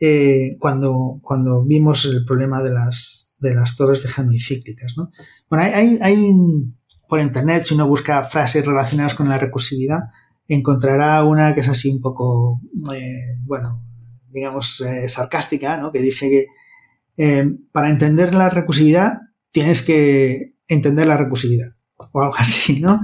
[0.01, 5.11] Eh, cuando, cuando vimos el problema de las, de las torres de Hanoi cíclicas, ¿no?
[5.49, 6.31] Bueno, hay, hay,
[7.09, 10.01] por internet, si uno busca frases relacionadas con la recursividad,
[10.49, 12.61] encontrará una que es así un poco,
[12.95, 13.83] eh, bueno,
[14.37, 15.91] digamos, eh, sarcástica, ¿no?
[15.91, 16.47] Que dice que
[17.73, 19.21] para entender la recursividad
[19.51, 21.69] tienes que entender la recursividad
[22.13, 23.01] o algo así, ¿no?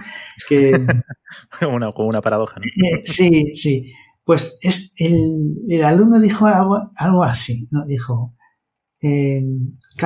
[0.48, 0.72] Que,
[1.66, 2.86] una, como una paradoja, ¿no?
[2.86, 3.92] Eh, sí, sí.
[4.24, 7.84] Pues es, el, alumno dijo algo, algo así, ¿no?
[7.86, 8.36] Dijo,
[9.02, 9.42] eh,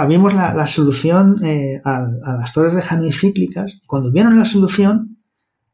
[0.08, 2.06] vimos la, solución eh, a,
[2.38, 3.78] las torres de Hanoi cíclicas.
[3.86, 5.18] Cuando vieron la solución,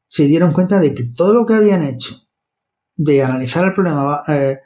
[0.09, 2.15] se dieron cuenta de que todo lo que habían hecho
[2.97, 4.59] de analizar el problema eh,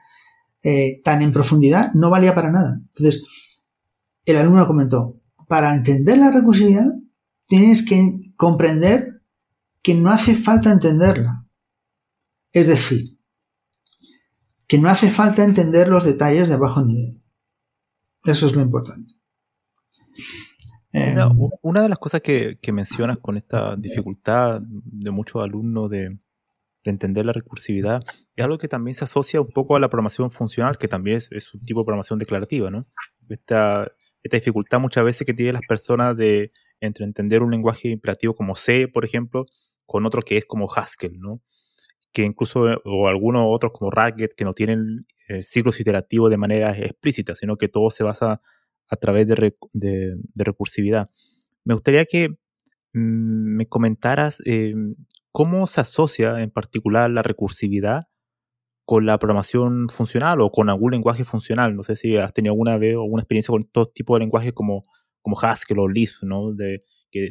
[1.04, 2.80] tan en profundidad no valía para nada.
[2.94, 3.22] Entonces,
[4.24, 6.86] el alumno comentó, para entender la recursividad
[7.46, 9.22] tienes que comprender
[9.82, 11.46] que no hace falta entenderla.
[12.52, 13.18] Es decir,
[14.66, 17.22] que no hace falta entender los detalles de bajo nivel.
[18.24, 19.14] Eso es lo importante.
[21.62, 26.18] Una, de las cosas que, mencionas con esta dificultad de muchos alumnos de,
[26.84, 28.04] entender la recursividad
[28.36, 31.54] es algo que también se asocia un poco a la programación funcional, que también es,
[31.54, 32.86] un tipo de programación declarativa, ¿no?
[33.30, 33.90] Esta,
[34.22, 38.54] esta dificultad muchas veces que tienen las personas de entre entender un lenguaje imperativo como
[38.54, 39.46] C, por ejemplo,
[39.86, 41.40] con otro que es como Haskell, ¿no?
[42.12, 46.36] Que incluso, eh, o algunos otros como Racket, que no tienen eh, ciclos iterativos de
[46.36, 48.42] manera explícita, sino que todo se basa
[48.88, 49.54] a través de,
[50.34, 51.08] recursividad.
[51.64, 54.74] Me gustaría que mm, me comentaras eh,
[55.32, 58.08] cómo se asocia en particular la recursividad
[58.86, 61.76] con la programación funcional o con algún lenguaje funcional.
[61.76, 64.84] No sé si has tenido alguna vez alguna experiencia con todo tipo de lenguajes como
[65.26, 66.54] como Haskell o Lisp, ¿no?
[66.54, 66.84] De,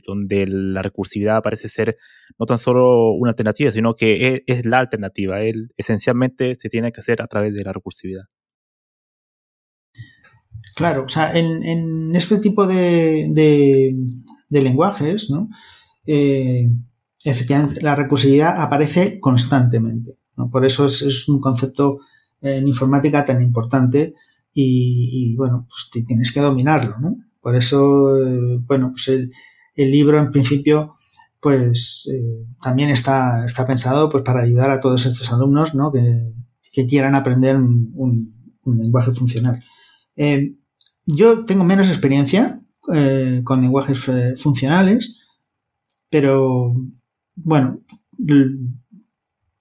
[0.06, 1.95] donde la recursividad parece ser
[2.38, 5.41] no tan solo una alternativa, sino que es, la alternativa.
[5.41, 8.24] Él esencialmente se tiene que hacer a través de la recursividad.
[10.76, 15.47] Claro, o sea, en, este tipo de, de, lenguajes, ¿no?
[16.06, 16.68] Eh,
[17.24, 20.20] efectivamente, la recursividad aparece constantemente.
[20.51, 21.99] Por eso es, un concepto
[22.41, 24.13] en informática tan importante
[24.53, 26.95] y, bueno, pues tienes que dominarlo.
[27.41, 29.31] Por eso, eh, bueno, pues el,
[29.75, 30.95] libro en principio
[31.45, 35.91] pues eh, también está, está pensado pues, para ayudar a todos estos alumnos ¿no?
[35.91, 38.33] que, quieran aprender un,
[38.65, 39.63] lenguaje funcional.
[40.15, 40.55] Eh,
[41.05, 42.59] yo tengo menos experiencia
[42.91, 43.99] eh, con lenguajes
[44.41, 45.15] funcionales,
[46.09, 46.73] pero
[47.36, 47.81] bueno,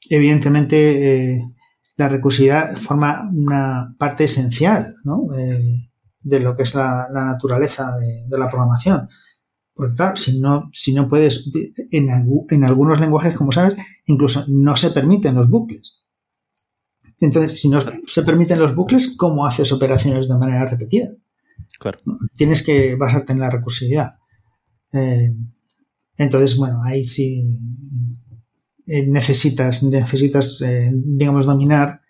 [0.08, 1.52] evidentemente
[1.96, 5.28] la recursividad forma una parte esencial ¿no?
[6.20, 9.08] de lo que es la, naturaleza de la programación.
[9.74, 11.50] Porque claro, si no, si no puedes,
[11.90, 12.08] en,
[12.48, 13.74] en algunos lenguajes, como sabes,
[14.06, 16.04] incluso no se permiten los bucles.
[17.20, 21.08] Entonces, si no se permiten los bucles, ¿cómo haces operaciones de manera repetida?
[21.78, 21.98] Claro.
[22.34, 24.12] Tienes que basarte en la recursividad.
[24.92, 25.34] Eh,
[26.16, 27.42] entonces, bueno, ahí sí
[28.86, 32.02] eh, necesitas, necesitas eh, digamos, dominar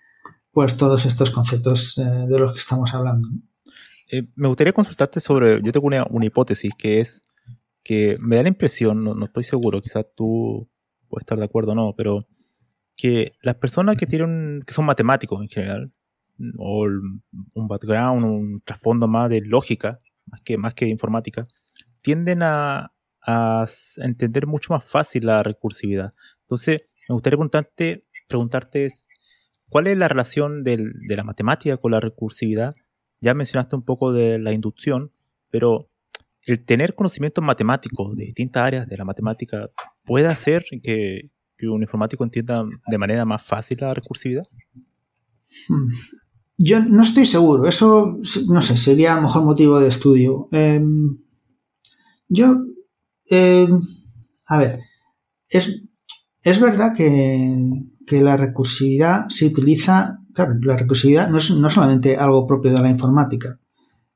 [0.53, 3.27] pues todos estos conceptos de los que estamos hablando.
[4.37, 7.25] me gustaría consultarte sobre, yo tengo una, hipótesis que es
[7.83, 10.71] que me da la impresión, no, estoy seguro, quizás tú
[11.09, 12.29] puedes estar de acuerdo o no, pero
[12.97, 15.93] que las personas que tienen, que son matemáticos en general,
[16.59, 16.87] o
[17.55, 21.47] un background, un trasfondo más de lógica, más que, más que informática,
[22.03, 22.91] tienden a,
[23.97, 26.13] entender mucho más fácil la recursividad.
[26.45, 28.89] Entonces, me gustaría preguntarte, preguntarte
[29.69, 32.75] ¿cuál es la relación de la matemática con la recursividad?
[33.21, 35.13] Ya mencionaste un poco de la inducción,
[35.51, 35.89] pero
[36.47, 39.71] el tener conocimientos matemáticos de distintas áreas de la matemática
[40.05, 41.31] puede hacer que,
[41.63, 44.45] un informático entienda de manera más fácil la recursividad?
[45.67, 45.89] Hmm.
[46.59, 47.67] Yo no estoy seguro.
[47.67, 48.19] Eso,
[48.49, 50.49] no sé, sería a lo mejor motivo de estudio.
[50.53, 51.17] Em,
[52.29, 52.67] yo,
[53.27, 53.81] em,
[54.49, 54.81] a ver,
[55.49, 55.89] es,
[56.45, 62.47] es verdad que, la recursividad se utiliza, claro, la recursividad no es no solamente algo
[62.47, 63.59] propio de la informática.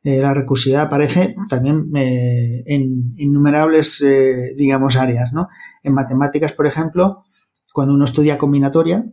[0.05, 5.49] Eh, la recursividad aparece también eh, en innumerables, eh, digamos, áreas, ¿no?
[5.83, 7.25] En matemáticas, por ejemplo,
[7.73, 9.11] cuando uno estudia combinatoria,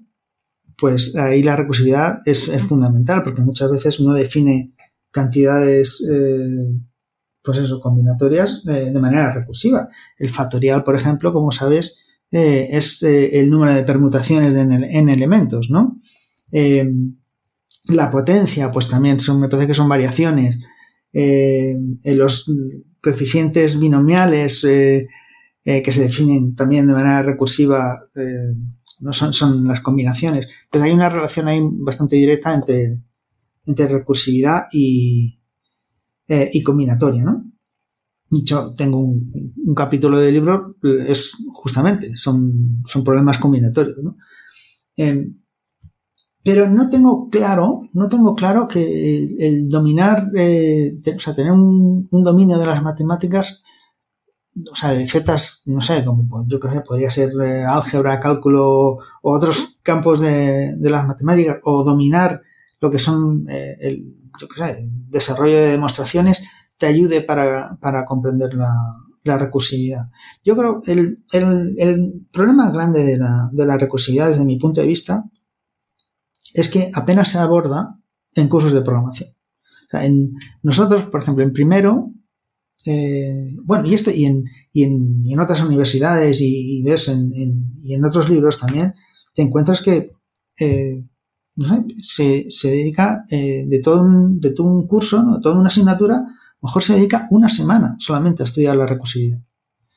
[0.77, 4.73] pues ahí la recursividad es, fundamental, porque muchas veces uno define
[5.09, 6.05] cantidades,
[7.41, 9.87] pues eso, combinatorias de manera recursiva.
[10.17, 15.97] El factorial, por ejemplo, como sabes, es el número de permutaciones en, en elementos, ¿no?
[17.87, 20.57] la potencia, pues también son, me parece que son variaciones
[21.17, 22.51] eh, los
[23.01, 25.07] coeficientes binomiales eh,
[25.63, 28.09] eh, que se definen también de manera recursiva,
[28.99, 30.47] no son, son las combinaciones.
[30.65, 33.01] Entonces hay una relación ahí bastante directa entre,
[33.65, 35.39] entre recursividad y,
[36.27, 37.45] y combinatoria, ¿no?
[38.43, 40.75] Yo tengo un, capítulo del libro,
[41.07, 44.15] es justamente, son, son problemas combinatorios, ¿no?
[46.45, 52.07] pero no tengo claro, no tengo claro que el, dominar, eh, o sea, tener un,
[52.11, 53.63] dominio de las matemáticas,
[54.71, 58.19] o sea, de ciertas, no sé, como pues, yo qué sé, podría ser eh, álgebra,
[58.19, 62.43] cálculo o otros campos de, las matemáticas, o dominar
[62.79, 66.43] lo que son eh, el, yo qué sé, desarrollo de demostraciones,
[66.77, 70.11] te ayude para, comprender la, recursividad.
[70.43, 74.87] Yo creo el, el, problema grande de la, de la recursividad desde mi punto de
[74.87, 75.23] vista
[76.53, 77.99] es que apenas se aborda
[78.35, 79.29] en cursos de programación.
[79.93, 82.11] en, nosotros, por ejemplo, en primero,
[82.85, 87.31] eh, bueno, y esto y en, y en, otras universidades y, ves en,
[87.81, 88.93] y en otros libros también,
[89.33, 90.11] te encuentras que
[90.59, 91.03] eh,
[92.01, 96.25] se, dedica eh, de, todo un, de todo un curso, de toda una asignatura,
[96.65, 99.39] mejor se dedica una semana solamente a estudiar la recursividad.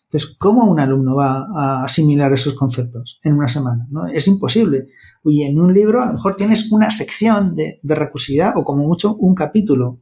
[0.04, 3.86] Entonces, ¿cómo un alumno va a asimilar esos conceptos en una semana?
[3.90, 4.06] ¿no?
[4.06, 4.88] Es imposible.
[5.24, 9.14] Y en un libro a lo mejor tienes una sección de, recursividad o como mucho
[9.16, 10.00] un capítulo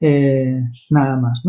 [0.00, 0.60] eh,
[0.90, 1.42] nada más.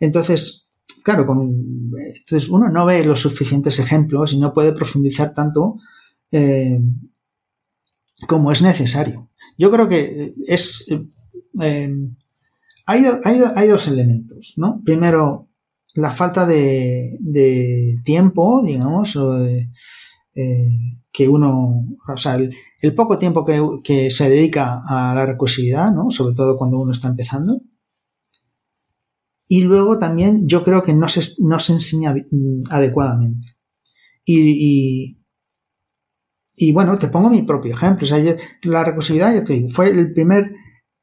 [0.00, 0.72] Entonces,
[1.04, 5.76] claro, con, entonces uno no ve los suficientes ejemplos y no puede profundizar tanto
[6.32, 6.80] eh,
[8.26, 9.30] como es necesario.
[9.56, 10.92] Yo creo que es...
[11.60, 11.94] Eh,
[12.86, 14.76] hay, dos elementos, ¿no?
[14.84, 15.48] Primero,
[15.94, 17.18] la falta de,
[18.04, 19.70] tiempo, digamos, eh,
[21.12, 23.44] que uno, o sea, el, poco tiempo
[23.82, 26.10] que, se dedica a la recursividad, ¿no?
[26.10, 27.60] Sobre todo cuando uno está empezando.
[29.46, 32.14] Y luego también yo creo que no se, no se enseña
[32.70, 33.46] adecuadamente.
[34.24, 35.18] Y,
[36.56, 38.04] y, bueno, te pongo mi propio ejemplo.
[38.04, 40.50] O sea, la recursividad, ya te digo, fue el primer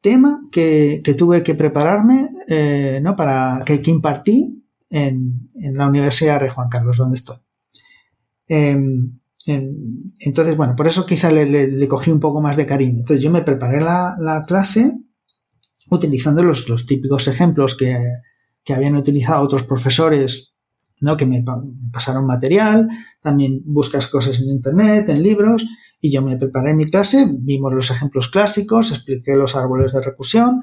[0.01, 3.15] tema que, tuve que prepararme, eh, ¿no?
[3.15, 7.37] Para que, que impartí en, en, la Universidad de Juan Carlos, donde estoy.
[8.47, 12.99] Em, entonces, bueno, por eso quizá le, cogí un poco más de cariño.
[12.99, 14.97] Entonces yo me preparé la, clase
[15.89, 17.97] utilizando los, típicos ejemplos que,
[18.73, 20.53] habían utilizado otros profesores
[21.01, 21.17] ¿no?
[21.17, 21.43] Que me,
[21.91, 22.87] pasaron material,
[23.21, 25.65] también buscas cosas en internet, en libros,
[26.01, 30.61] y yo me preparé mi clase, vimos los ejemplos clásicos, expliqué los árboles de recursión,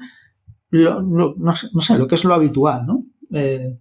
[0.71, 3.05] no, sé, lo que es lo habitual, ¿no?
[3.31, 3.79] Eh,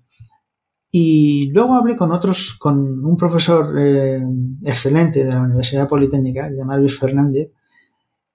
[0.90, 4.22] y luego hablé con otros, con un profesor eh,
[4.62, 7.50] excelente de la Universidad Politécnica, llamado Luis Fernández,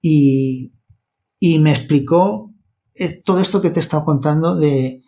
[0.00, 0.70] y,
[1.40, 2.52] me explicó
[2.94, 5.02] eh, todo esto que te he estado contando de,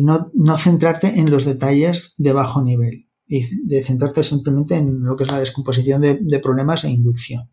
[0.00, 5.24] no, centrarte en los detalles de bajo nivel y de centrarte simplemente en lo que
[5.24, 7.50] es la descomposición de, problemas e inducción.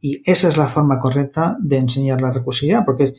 [0.00, 3.14] Y esa es la forma correcta de enseñar la recursividad, porque es,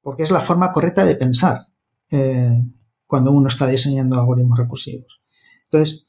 [0.00, 1.66] porque es la forma correcta de pensar.
[2.10, 2.50] Eh,
[3.08, 5.20] cuando uno está diseñando algoritmos recursivos.
[5.64, 6.08] Entonces,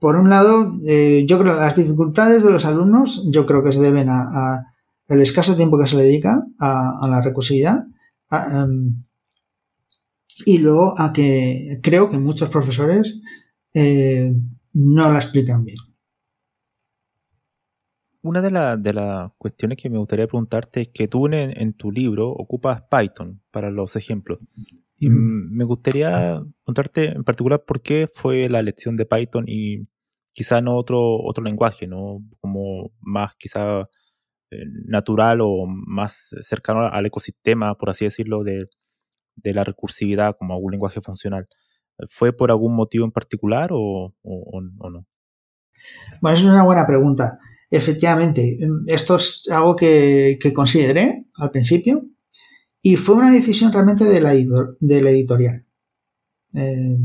[0.00, 3.72] por un lado, eh, yo creo que las dificultades de los alumnos, yo creo que
[3.72, 4.74] se deben a,
[5.06, 7.84] el escaso tiempo que se le dedica a, la recursividad
[8.30, 9.02] em,
[10.46, 13.20] y luego a que creo que muchos profesores
[13.74, 14.32] eh,
[14.74, 15.78] no la explican bien.
[18.22, 22.82] Una de, las cuestiones que me gustaría preguntarte es que tú en, tu libro ocupas
[22.88, 24.38] Python para los ejemplos.
[24.96, 29.88] Y me gustaría preguntarte en particular por qué fue la elección de Python y
[30.32, 32.22] quizá no otro, otro lenguaje, ¿no?
[32.40, 33.88] Como más quizá
[34.52, 38.68] eh, natural o más cercano al ecosistema, por así decirlo, de,
[39.44, 41.48] la recursividad como algún lenguaje funcional.
[42.08, 45.06] ¿Fue por algún motivo en particular o, no?
[46.20, 47.38] Bueno, es una buena pregunta.
[47.70, 52.04] Efectivamente, esto es algo que, que consideré al principio
[52.82, 55.64] y fue una decisión realmente de la, editorial.
[56.52, 56.98] Eh,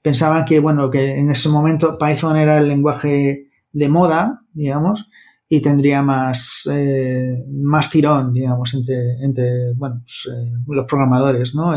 [0.00, 5.10] pensaban que, bueno, que en ese momento Python era el lenguaje de moda, digamos,
[5.46, 11.74] y tendría más, eh, más tirón, digamos, entre, entre bueno, pues, eh, los programadores, ¿no?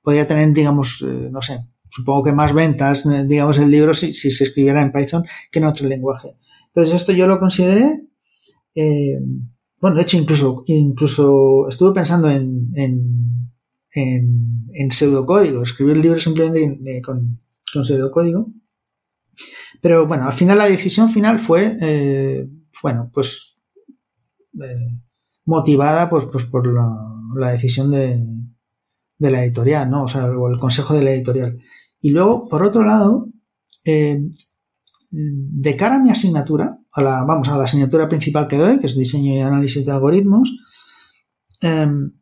[0.00, 1.58] podría tener, digamos, no sé,
[1.94, 5.66] supongo que más ventas, digamos, el libro si, si, se escribiera en Python que en
[5.66, 6.36] otro lenguaje.
[6.68, 8.02] Entonces, esto yo lo consideré.
[9.82, 13.50] Bueno, de hecho, incluso, incluso estuve pensando en, en,
[13.92, 17.40] en, pseudocódigo, escribir el libro simplemente con,
[17.74, 18.46] con pseudocódigo.
[19.80, 22.48] Pero bueno, al final la decisión final fue, eh,
[22.80, 23.60] bueno, pues
[24.62, 25.00] eh,
[25.46, 26.64] motivada pues, pues por
[27.36, 28.24] la, decisión de,
[29.18, 30.04] de, la editorial, ¿no?
[30.04, 31.58] O sea, o el consejo de la editorial.
[32.02, 33.28] Y luego, por otro lado,
[33.84, 34.20] eh,
[35.10, 38.86] de cara a mi asignatura, a la, vamos, a la asignatura principal que doy, que
[38.86, 40.58] es diseño y análisis de algoritmos,
[41.60, 42.12] em,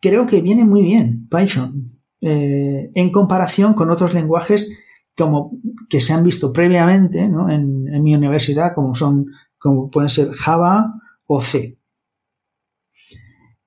[0.00, 4.70] creo que viene muy bien Python eh, en comparación con otros lenguajes
[5.16, 5.52] como
[5.88, 9.26] que se han visto previamente en, mi universidad, como son,
[9.56, 10.92] como pueden ser Java
[11.26, 11.78] o C.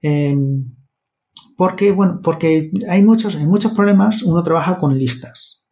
[0.01, 0.75] Em,
[1.59, 5.67] porque, bueno, porque hay muchos, hay muchos problemas, uno trabaja con listas.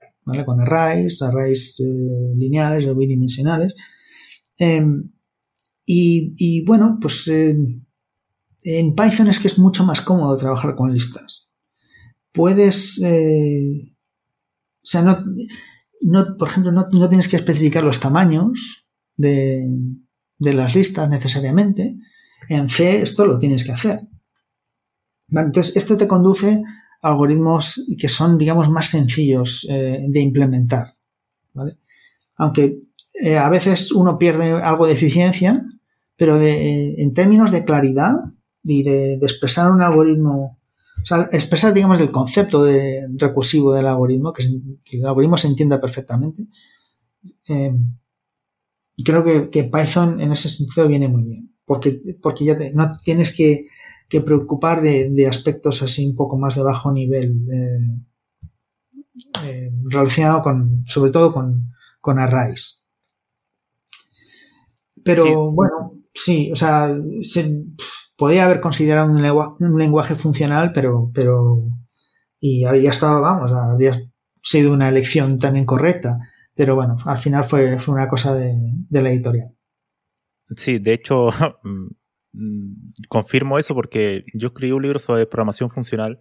[0.45, 3.73] Con arrays, arrays eh, lineales o bidimensionales.
[4.57, 5.13] Em,
[5.85, 7.85] y, bueno, pues en
[8.97, 11.51] Python es que es mucho más cómodo trabajar con listas.
[12.33, 13.95] Puedes, eh,
[14.83, 15.23] o sea,
[16.01, 19.63] no, por ejemplo, no, tienes que especificar los tamaños de,
[20.37, 21.95] de, las listas necesariamente.
[22.49, 24.01] En C esto lo tienes que hacer.
[25.29, 26.63] Entonces, esto te conduce
[27.01, 30.93] algoritmos que son, digamos, más sencillos eh, de implementar.
[32.37, 32.79] Aunque
[33.13, 35.63] eh, a veces uno pierde algo de eficiencia,
[36.15, 38.13] pero de, en términos de claridad
[38.63, 40.59] y de, expresar un algoritmo,
[41.01, 45.81] o sea, expresar, digamos, el concepto de recursivo del algoritmo, que, el algoritmo se entienda
[45.81, 46.47] perfectamente,
[47.49, 47.73] eh,
[49.03, 53.67] creo que, Python en ese sentido viene muy bien, porque, porque ya no tienes que
[54.09, 58.03] que preocupar de, aspectos así un poco más de bajo nivel eh,
[59.43, 62.85] eh, relacionado con, sobre todo con, con arrays.
[65.03, 67.63] Pero bueno, sí, o sea, se,
[68.17, 71.57] podría haber considerado un, lenguaje funcional, pero, pero,
[72.39, 74.01] y había estado, vamos, habría
[74.41, 76.17] sido una elección también correcta,
[76.53, 78.53] pero bueno, al final fue, fue una cosa de,
[78.89, 79.53] de la editorial.
[80.55, 81.29] Sí, de hecho,
[81.63, 81.87] Mm,
[83.09, 86.19] confirmo eso porque yo escribí un libro sobre programación funcional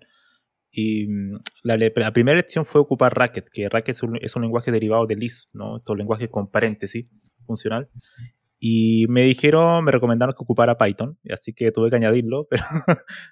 [0.77, 5.17] y mm, la, primera lección fue ocupar Racket, que Racket es un, lenguaje derivado de
[5.17, 5.77] Lisp, ¿no?
[5.79, 7.07] Estos lenguajes con paréntesis
[7.47, 7.89] funcional.
[8.59, 12.65] Y me dijeron, me recomendaron que ocupara Python, así que tuve que añadirlo, pero,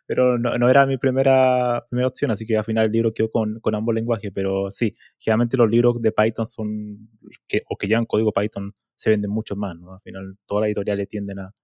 [0.07, 3.59] pero no, era mi primera, primera opción, así que al final el libro quedó con,
[3.61, 7.11] con ambos lenguajes, pero sí, generalmente los libros de Python son,
[7.47, 9.95] que, o que llevan código Python, se venden mucho más, ¿no?
[9.95, 11.55] Al final todas las editoriales tienden a,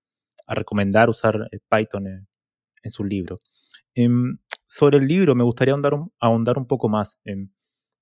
[0.50, 2.06] a recomendar usar eh, Python
[2.82, 3.40] en, su libro.
[3.94, 7.18] Em, sobre el libro me gustaría ahondar un, ahondar un poco más.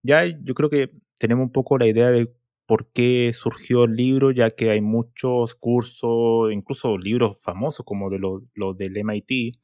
[0.03, 2.33] Ya yo creo que tenemos un poco la idea de
[2.67, 8.19] por qué surgió el libro, ya que hay muchos cursos, incluso libros famosos como de
[8.19, 9.59] los lo del MIT,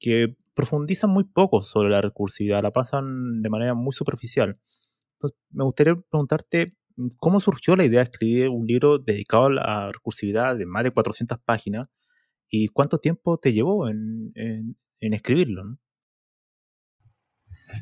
[0.00, 4.58] que profundizan muy poco sobre la recursividad, la pasan de manera muy superficial.
[5.14, 6.76] Entonces, me gustaría preguntarte,
[7.18, 10.92] ¿cómo surgió la idea de escribir un libro dedicado a la recursividad de más de
[10.92, 11.88] 400 páginas?
[12.48, 14.32] ¿Y cuánto tiempo te llevó en,
[15.00, 15.78] escribirlo?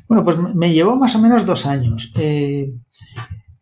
[0.07, 2.11] Bueno, pues me llevó más o menos dos años.
[2.15, 2.73] Eh,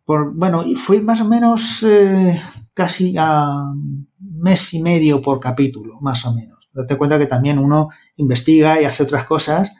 [0.04, 2.40] por, bueno, fui más o menos eh,
[2.72, 3.72] casi a
[4.18, 6.68] mes y medio por capítulo, más o menos.
[6.72, 9.72] Date cuenta que también uno investiga y hace otras cosas.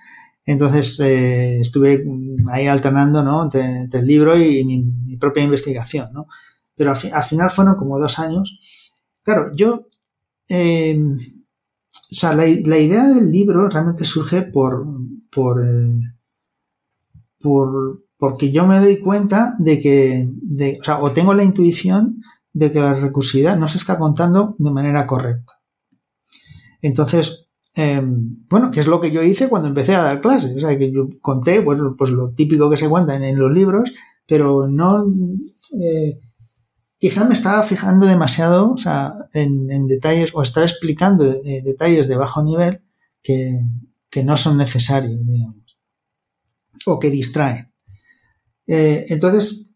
[0.46, 2.04] Entonces eh, estuve
[2.52, 3.42] ahí alternando ¿no?
[3.44, 6.10] entre, el libro y mi, propia investigación.
[6.12, 6.26] ¿no?
[6.76, 8.60] Pero al, final fueron como dos años.
[9.22, 9.88] Claro, yo...
[10.48, 14.84] Eh, o sea, la, idea del libro realmente surge por,
[15.30, 15.64] por,
[17.40, 20.28] por porque yo me doy cuenta de que,
[21.00, 22.22] o tengo la intuición
[22.52, 25.60] de que la recursividad no se está contando de manera correcta.
[26.80, 30.56] Entonces, em, bueno, que es lo que yo hice cuando empecé a dar clases.
[30.56, 33.92] O sea, que yo conté pues, pues lo típico que se cuenta en, los libros,
[34.26, 35.04] pero no.
[35.80, 36.20] Eh,
[37.04, 38.76] quizá me estaba fijando demasiado
[39.34, 42.80] en, detalles o estaba explicando eh, detalles de bajo nivel
[43.22, 43.60] que,
[44.08, 45.78] que no son necesarios, digamos,
[46.86, 47.74] o que distraen.
[48.66, 49.70] Eh, entonces,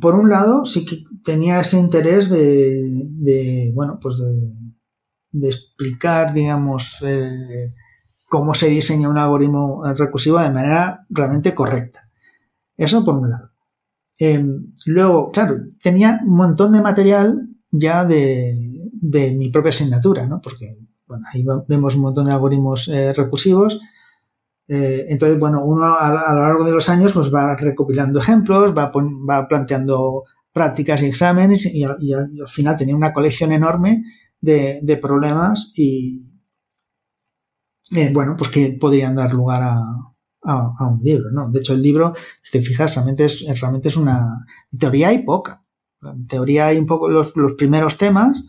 [0.00, 4.16] por un lado, sí que tenía ese interés de, bueno, pues
[5.30, 7.74] de, explicar, digamos, eh,
[8.28, 12.10] cómo se diseña un algoritmo recursivo de manera realmente correcta.
[12.76, 13.51] Eso por un lado.
[14.18, 18.54] Em, luego, claro, tenía un montón de material ya de,
[19.34, 20.40] mi propia asignatura, ¿no?
[20.40, 23.80] Porque, bueno, ahí vemos un montón de algoritmos eh, recursivos
[24.68, 28.90] eh, entonces, bueno, uno a, lo largo de los años pues va recopilando ejemplos, va,
[28.94, 31.98] va planteando prácticas y exámenes y, al
[32.48, 34.02] final tenía una colección enorme
[34.40, 36.32] de, problemas y,
[37.94, 39.82] eh, bueno, pues que podrían dar lugar a,
[40.44, 41.50] un libro, ¿no?
[41.50, 44.46] De hecho, el libro, si te fijas, realmente es, realmente es una...
[44.78, 45.62] teoría hay poca.
[46.02, 48.44] En teoría hay un poco los, primeros temas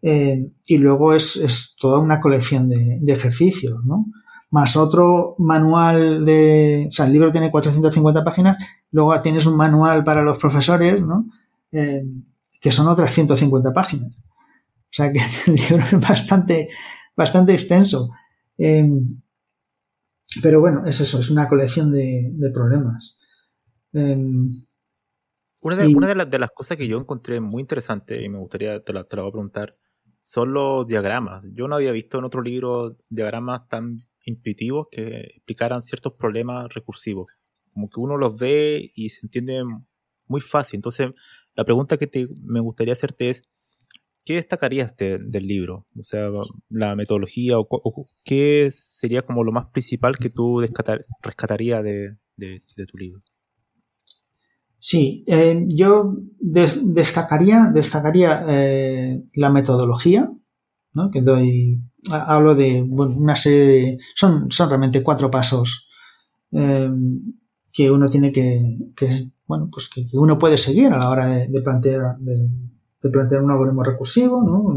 [0.00, 4.06] eh, y luego es, toda una colección de, de ejercicios, ¿no?
[4.50, 8.56] más otro manual de, o sea, el libro tiene 450 páginas,
[8.90, 11.26] luego tienes un manual para los profesores, ¿no?
[11.72, 12.04] Eh,
[12.60, 14.12] que son otras 150 páginas.
[14.12, 16.68] O sea que el libro es bastante,
[17.16, 18.10] bastante extenso.
[18.56, 18.88] Eh,
[20.42, 23.16] pero bueno, es eso, es una colección de, problemas.
[23.92, 24.16] Eh,
[25.62, 29.04] una, de, de, las, cosas que yo encontré muy interesante y me gustaría, te la,
[29.04, 29.70] te la voy a preguntar,
[30.20, 31.44] son los diagramas.
[31.52, 37.42] Yo no había visto en otro libro diagramas tan intuitivos que explicaran ciertos problemas recursivos.
[37.72, 39.62] Como que uno los ve y se entiende
[40.26, 40.78] muy fácil.
[40.78, 41.12] Entonces,
[41.54, 43.44] la pregunta que me gustaría hacerte es,
[44.26, 45.86] ¿qué destacarías del libro?
[45.98, 46.28] O sea,
[46.68, 50.60] la metodología o, qué sería como lo más principal que tú
[51.22, 52.16] rescatarías de,
[52.86, 53.22] tu libro.
[54.78, 60.28] Sí, eh, yo destacaría, destacaría eh, la metodología,
[60.92, 61.10] ¿no?
[61.10, 63.98] que doy hablo de una serie de...
[64.14, 65.88] Son, son realmente cuatro pasos
[66.52, 66.90] eh,
[67.72, 68.92] que uno tiene que,
[69.46, 72.16] bueno, pues que, uno puede seguir a la hora de, plantear,
[73.02, 74.42] de, plantear un algoritmo recursivo.
[74.42, 74.74] ¿no?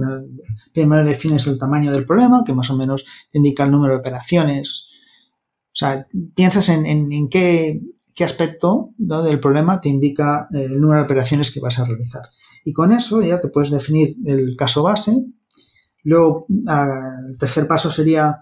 [0.73, 4.89] primero defines el tamaño del problema, que más o menos indica el número de operaciones.
[5.67, 7.79] O sea, piensas en, en, qué,
[8.15, 12.23] qué, aspecto del problema te indica el número de operaciones que vas a realizar.
[12.65, 15.13] Y con eso ya te puedes definir el caso base,
[16.03, 18.39] Luego, el tercer paso sería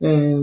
[0.00, 0.40] eh,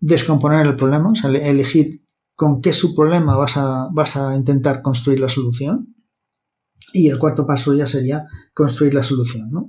[0.00, 2.02] descomponer el problema, o sea, elegir
[2.34, 5.94] con qué subproblema vas a, vas a intentar construir la solución.
[6.92, 9.50] Y el cuarto paso ya sería construir la solución.
[9.50, 9.68] ¿no?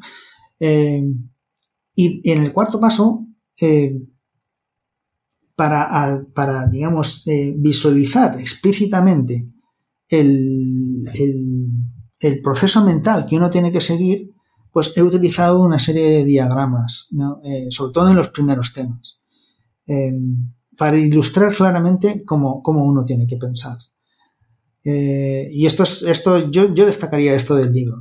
[0.60, 1.04] Eh,
[1.96, 3.26] y en el cuarto paso,
[3.60, 3.98] eh,
[5.56, 7.24] para, para, digamos,
[7.58, 9.52] visualizar explícitamente
[10.08, 11.04] el,
[12.20, 14.32] el, proceso mental que uno tiene que seguir,
[14.72, 17.10] pues he utilizado una serie de diagramas,
[17.44, 19.20] eh, sobre todo en los primeros temas,
[19.88, 20.14] eh,
[20.78, 23.78] para ilustrar claramente cómo, uno tiene que pensar.
[24.90, 27.98] Eh, y esto es, esto, yo, yo destacaría esto del libro,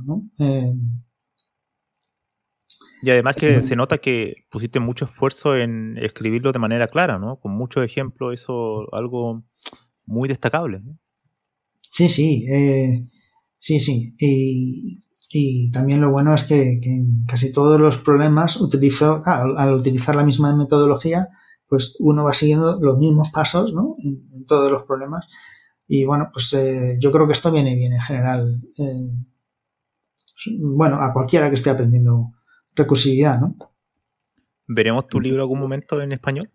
[3.03, 7.39] y además que se nota que pusiste mucho esfuerzo en escribirlo de manera clara, ¿no?
[7.39, 9.43] Con muchos ejemplos, eso algo
[10.05, 10.81] muy destacable.
[11.81, 12.45] Sí, sí,
[13.59, 14.15] sí, sí.
[14.19, 20.15] Y y también lo bueno es que, en casi todos los problemas utilizo, al utilizar
[20.15, 21.27] la misma metodología,
[21.67, 23.95] pues uno va siguiendo los mismos pasos ¿no?
[23.99, 25.27] en, todos los problemas
[25.87, 28.61] Y bueno, pues eh, yo creo que esto viene bien en general.
[28.77, 29.13] Eh,
[30.59, 32.33] bueno, a cualquiera que esté aprendiendo
[32.75, 33.55] recursividad, ¿no?
[34.67, 36.51] ¿Veremos tu libro algún momento en español?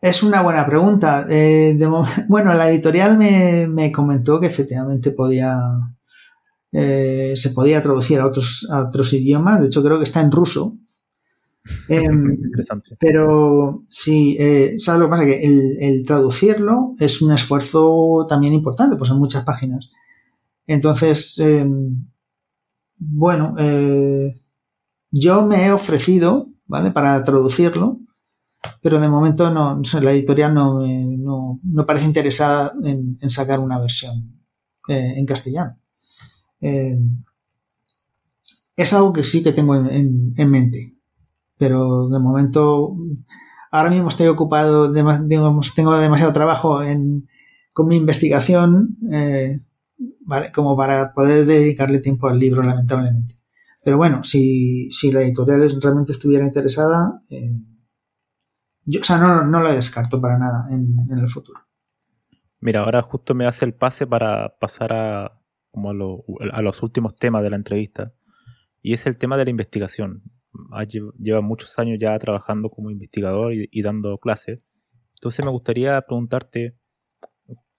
[0.00, 1.26] Es una buena pregunta.
[1.28, 1.78] Eh,
[2.28, 5.58] bueno, la editorial me, comentó que efectivamente podía
[6.72, 9.60] se podía traducir a otros, a otros idiomas.
[9.62, 10.76] De hecho, creo que está en ruso.
[11.88, 12.96] Em, Interesante.
[12.98, 15.24] Pero sí, eh, ¿sabes lo que pasa?
[15.24, 15.42] Que
[15.78, 19.90] el, traducirlo es un esfuerzo también importante, pues en muchas páginas.
[20.66, 22.06] Entonces, em,
[22.98, 24.40] bueno, eh,
[25.10, 26.90] yo me he ofrecido, ¿vale?
[26.90, 28.00] Para traducirlo,
[28.82, 30.80] pero de momento no, la editorial no,
[31.62, 34.40] no, parece interesada en, sacar una versión
[34.88, 35.78] eh, en castellano.
[36.60, 37.24] Em,
[38.76, 40.95] es algo que sí que tengo en mente
[41.58, 42.96] pero de momento
[43.70, 47.28] ahora mismo estoy ocupado, tengo demasiado trabajo en,
[47.72, 49.60] con mi investigación eh,
[50.54, 53.34] como para poder dedicarle tiempo al libro, lamentablemente.
[53.82, 57.62] Pero bueno, si, si la editorial realmente estuviera interesada, eh,
[58.84, 61.60] yo, o sea, no, no la descarto para nada en, en, el futuro.
[62.60, 65.40] Mira, ahora justo me hace el pase para pasar a,
[65.70, 68.12] como a, a los últimos temas de la entrevista.
[68.82, 70.22] Y es el tema de la investigación
[71.18, 74.60] lleva muchos años ya trabajando como investigador y, dando clases.
[75.14, 76.76] Entonces me gustaría preguntarte,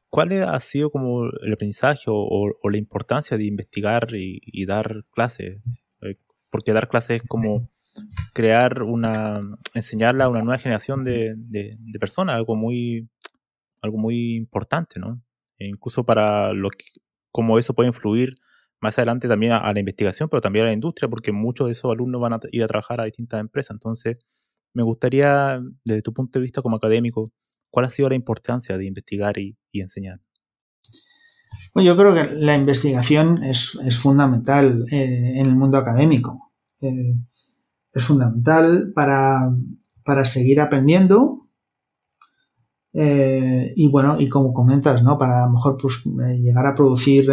[0.10, 5.64] ¿cuál ha sido como el aprendizaje o, la importancia de investigar y, dar clases?
[6.02, 6.18] Eh,
[6.50, 7.70] porque dar clases es como
[8.34, 9.42] crear una,
[9.74, 11.36] enseñarle a una nueva generación de,
[12.00, 13.10] personas, algo muy,
[13.82, 15.22] algo muy importante, ¿no?
[15.58, 16.70] E incluso para lo
[17.32, 18.38] cómo eso puede influir
[18.80, 21.92] más adelante también a, la investigación, pero también a la industria, porque muchos de esos
[21.92, 23.72] alumnos van a ir a trabajar a distintas empresas.
[23.72, 24.18] Entonces,
[24.74, 27.32] me gustaría, desde tu punto de vista como académico,
[27.70, 30.22] ¿cuál ha sido la importancia de investigar y, enseñar?
[31.74, 36.52] Pues yo creo que la investigación es, fundamental eh, en el mundo académico.
[36.82, 37.14] Eh,
[37.92, 39.56] es fundamental para,
[40.26, 41.36] seguir aprendiendo,
[42.94, 45.18] eh, y bueno, y como comentas, ¿no?
[45.18, 46.04] Para a lo mejor pues,
[46.40, 47.30] llegar a producir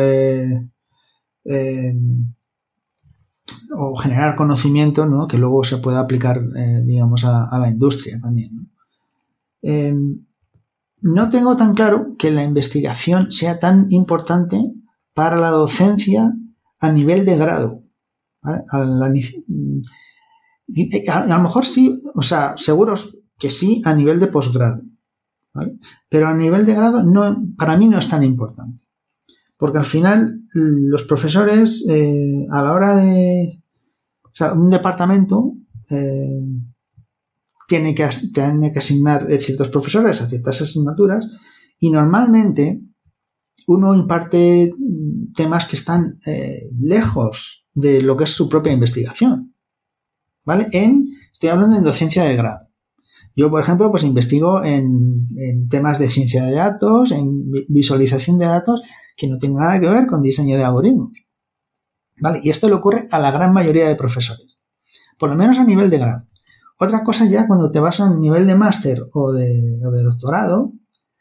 [3.77, 8.51] o generar conocimiento que luego se pueda aplicar, eh, digamos, a, la industria también.
[9.63, 9.95] Eh,
[11.01, 11.29] ¿no?
[11.31, 14.61] tengo tan claro que la investigación sea tan importante
[15.15, 16.33] para la docencia
[16.81, 17.81] a nivel de grado.
[18.43, 19.03] A, lo
[21.41, 24.83] mejor sí, o sea, seguros que sí a nivel de posgrado.
[26.09, 28.84] Pero a nivel de grado no, para mí no es tan importante.
[29.57, 33.63] Porque al final los profesores eh, a la hora de...
[34.25, 35.53] O sea, un departamento
[35.91, 36.43] eh,
[37.69, 41.29] tiene, que, tiene que asignar eh, ciertos profesores a ciertas asignaturas
[41.79, 42.83] y normalmente
[43.69, 44.73] uno imparte
[45.37, 46.19] temas que están
[46.81, 49.55] lejos de lo que es su propia investigación.
[50.45, 50.67] ¿Vale?
[50.73, 52.69] En, estoy hablando en docencia de grado.
[53.35, 58.83] Yo, por ejemplo, pues investigo en temas de ciencia de datos, en visualización de datos
[59.17, 61.12] que no tiene nada que ver con diseño de algoritmos.
[62.17, 62.41] ¿Vale?
[62.43, 64.57] Y esto le ocurre a la gran mayoría de profesores,
[65.19, 66.29] por lo menos a nivel de grado.
[66.79, 70.73] Otra cosa ya cuando te vas a nivel de máster o de, doctorado,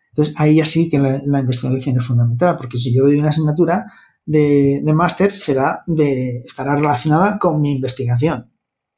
[0.10, 3.92] entonces ahí ya sí que la, investigación es fundamental, porque si yo doy una asignatura
[4.26, 8.44] de, máster, será de, estará relacionada con mi investigación,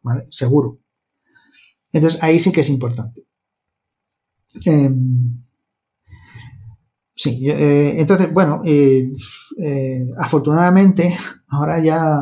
[0.01, 0.25] ¿vale?
[0.29, 0.79] Seguro.
[1.91, 3.25] Entonces ahí sí que es importante.
[4.65, 5.44] Em,
[7.17, 9.09] Sí, eh, entonces, bueno, eh,
[9.57, 11.15] eh, afortunadamente
[11.47, 12.19] ahora ya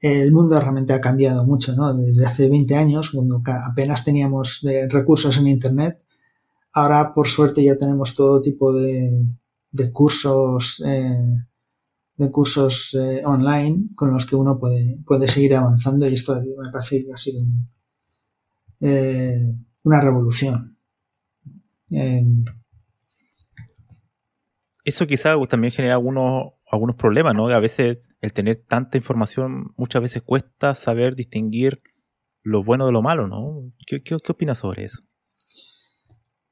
[0.00, 1.92] el mundo realmente ha cambiado mucho, ¿no?
[1.94, 6.02] Desde hace 20 años, cuando apenas teníamos recursos en Internet,
[6.72, 9.26] ahora por suerte ya tenemos todo tipo de,
[9.92, 10.82] cursos,
[12.16, 17.04] de cursos online con los que uno puede, puede seguir avanzando y esto me parece
[17.04, 17.42] que ha sido
[19.82, 20.58] una revolución
[24.84, 27.48] eso quizá también genera algunos, algunos problemas, ¿no?
[27.48, 31.82] A veces el tener tanta información muchas veces cuesta saber distinguir
[32.42, 33.72] lo bueno de lo malo, ¿no?
[33.86, 35.02] ¿Qué, qué, opinas sobre eso?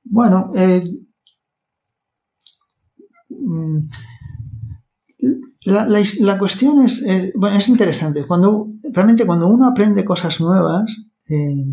[0.05, 0.85] Bueno, eh,
[3.29, 3.89] mm,
[5.65, 8.27] la, cuestión es, eh, bueno, es interesante.
[8.27, 11.65] Cuando, realmente cuando uno aprende cosas nuevas, eh,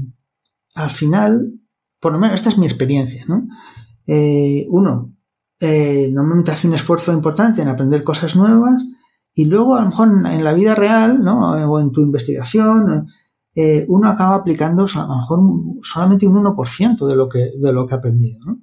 [0.76, 1.54] al final,
[2.00, 3.48] por lo menos esta es mi experiencia, ¿no?
[4.70, 5.15] uno
[5.60, 8.84] eh, normalmente hace un esfuerzo importante en aprender cosas nuevas
[9.34, 11.52] y luego a lo mejor en la vida real ¿no?
[11.52, 13.08] o en tu investigación
[13.56, 15.40] eh, uno acaba aplicando a lo mejor
[15.82, 18.58] solamente un 1% de lo que, de lo que ha aprendido.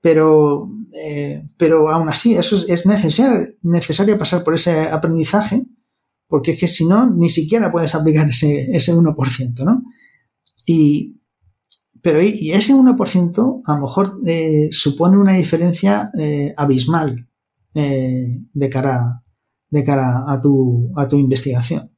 [0.00, 0.68] pero,
[1.04, 5.66] eh, pero aún así, eso es, necesario, necesario pasar por ese aprendizaje,
[6.28, 9.82] porque es que si no, ni siquiera puedes aplicar ese, ese 1%, ¿no?
[10.64, 11.16] Y,
[12.06, 17.28] pero y ese 1% a lo mejor eh, supone una diferencia eh, abismal
[17.74, 19.24] de, cara,
[19.68, 21.90] de cara a tu, a tu investigación.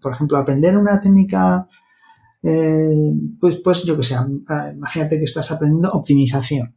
[0.00, 1.66] Por ejemplo, aprender una técnica
[2.44, 6.76] eh, pues, pues yo que sé, ah, imagínate que estás aprendiendo optimización,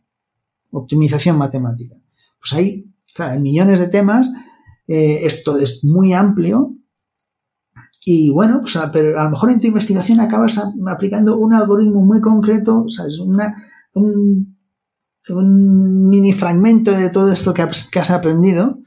[0.71, 1.95] optimización matemática.
[2.39, 4.33] Pues ahí, claro, hay millones de temas,
[4.87, 6.75] eh, esto es muy amplio
[8.05, 12.01] y bueno, pues a, pero a lo mejor en tu investigación acabas aplicando un algoritmo
[12.05, 13.19] muy concreto, ¿sabes?
[13.19, 13.55] Una,
[13.93, 14.57] un,
[15.29, 18.79] un mini fragmento de todo esto que has, aprendido,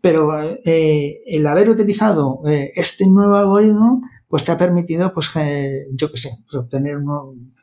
[0.00, 0.30] pero
[0.64, 5.30] eh, el haber utilizado este nuevo algoritmo pues te ha permitido, pues,
[5.92, 7.54] yo qué sé, pues obtener un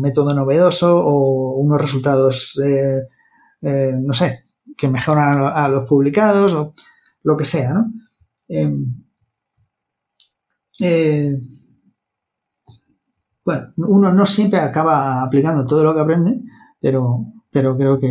[0.00, 3.02] método novedoso o unos resultados, eh,
[3.62, 4.44] eh, no sé,
[4.76, 6.74] que mejoran a, los publicados o
[7.24, 7.92] lo que sea, ¿no?
[10.84, 11.40] Eh,
[13.44, 16.40] bueno, uno no siempre acaba aplicando todo lo que aprende,
[16.80, 17.20] pero,
[17.52, 18.08] pero creo que,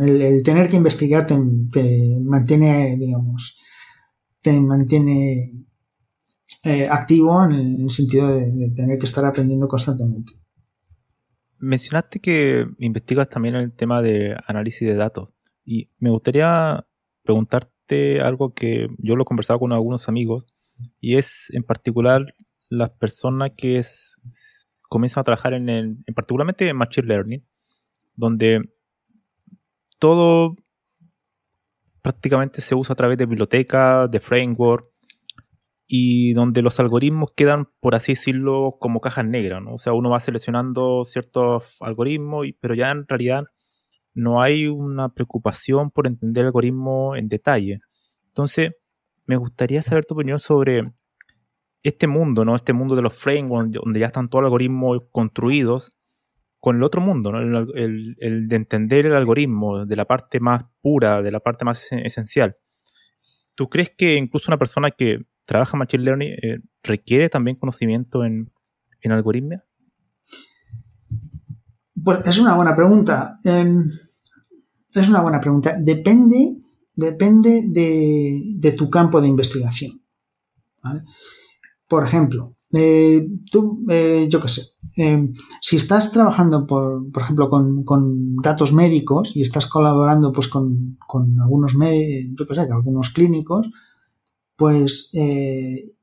[0.00, 1.36] el, tener que investigar te,
[1.70, 3.60] te mantiene, digamos,
[4.40, 5.52] te mantiene
[6.64, 10.32] eh, activo en el, sentido de, tener que estar aprendiendo constantemente.
[11.58, 15.28] Mencionaste que investigas también el tema de análisis de datos
[15.64, 16.84] y me gustaría
[17.22, 20.46] preguntarte algo que yo lo he conversado con algunos amigos
[21.00, 22.34] y es en particular
[22.68, 27.44] las personas que es, comienzan a trabajar en, el, en particularmente en Machine Learning,
[28.14, 28.60] donde
[29.98, 30.56] todo
[32.02, 34.90] prácticamente se usa a través de bibliotecas, de framework,
[35.92, 39.74] y donde los algoritmos quedan, por así decirlo, como cajas negras, ¿no?
[39.74, 43.42] O sea, uno va seleccionando ciertos algoritmos, pero ya en realidad
[44.14, 47.80] no hay una preocupación por entender el algoritmo en detalle.
[48.28, 48.74] Entonces,
[49.30, 50.92] me gustaría saber tu opinión sobre
[51.84, 52.56] este mundo, ¿no?
[52.56, 55.92] Este mundo de los frameworks, donde ya están todos los algoritmos construidos,
[56.58, 57.38] con el otro mundo, ¿no?
[57.74, 62.56] el, de entender el algoritmo, de la parte más pura, de la parte más esencial.
[63.54, 68.50] ¿Tú crees que incluso una persona que trabaja Machine Learning eh, requiere también conocimiento en,
[69.00, 69.64] en algoritmia?
[72.02, 73.38] Pues es una buena pregunta.
[73.44, 73.84] Em,
[74.92, 75.76] es una buena pregunta.
[75.80, 76.59] Depende,
[77.00, 80.02] depende de, tu campo de investigación.
[81.88, 84.62] Por ejemplo, eh, tú, eh, yo qué sé,
[84.96, 90.96] em, si estás trabajando, por, por ejemplo, con, datos médicos y estás colaborando pues, con,
[91.42, 93.70] algunos, qué sé, algunos clínicos,
[94.56, 95.94] pues eh,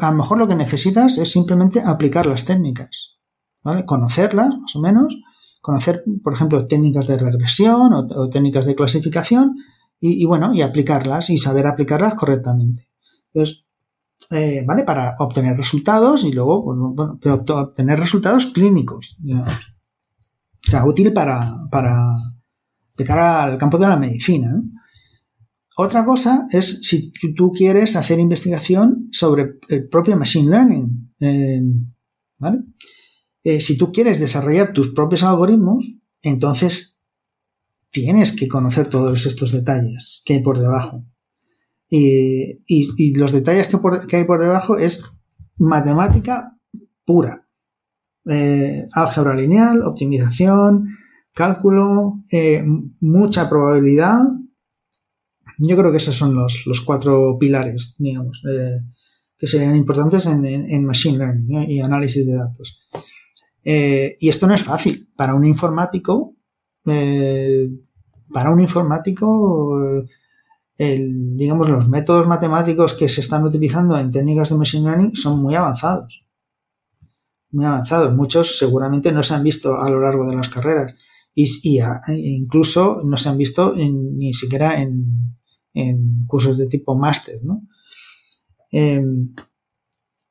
[0.00, 3.18] a lo mejor lo que necesitas es simplemente aplicar las técnicas,
[3.62, 3.86] ¿vale?
[3.86, 5.16] Conocerlas, más o menos,
[5.62, 9.56] conocer, por ejemplo, técnicas de regresión o, técnicas de clasificación
[10.04, 12.88] y, bueno, y aplicarlas y saber aplicarlas correctamente.
[13.32, 13.66] Entonces,
[14.32, 14.82] eh, ¿vale?
[14.82, 19.16] Para obtener resultados y luego, pues, bueno, pero obtener resultados clínicos.
[19.24, 22.16] O sea, útil para, para,
[22.96, 24.60] de cara al campo de la medicina.
[25.76, 31.14] Otra cosa es si tú quieres hacer investigación sobre el propio Machine Learning.
[32.40, 32.58] ¿vale?
[33.44, 36.91] Eh, si tú quieres desarrollar tus propios algoritmos, entonces
[37.92, 41.04] tienes que conocer todos estos detalles que hay por debajo.
[41.88, 45.04] Y, los detalles que, hay por debajo es
[45.58, 46.58] matemática
[47.04, 47.42] pura.
[48.24, 50.88] Eh, álgebra lineal, optimización,
[51.34, 52.64] cálculo, eh,
[53.00, 54.22] mucha probabilidad
[55.58, 58.80] yo creo que esos son los, cuatro pilares, digamos, eh,
[59.36, 62.80] que serían importantes en, Machine Learning y análisis de datos.
[63.62, 65.08] Y esto no es fácil.
[65.14, 66.36] Para un informático,
[66.84, 69.94] para un informático,
[70.76, 75.54] digamos, los métodos matemáticos que se están utilizando en técnicas de Machine Learning son muy
[75.54, 76.26] avanzados.
[77.50, 78.14] Muy avanzados.
[78.14, 80.94] Muchos seguramente no se han visto a lo largo de las carreras.
[81.34, 81.48] Y,
[82.08, 85.36] incluso no se han visto ni siquiera en,
[85.74, 87.62] en cursos de tipo máster, ¿no?
[88.70, 89.34] Em,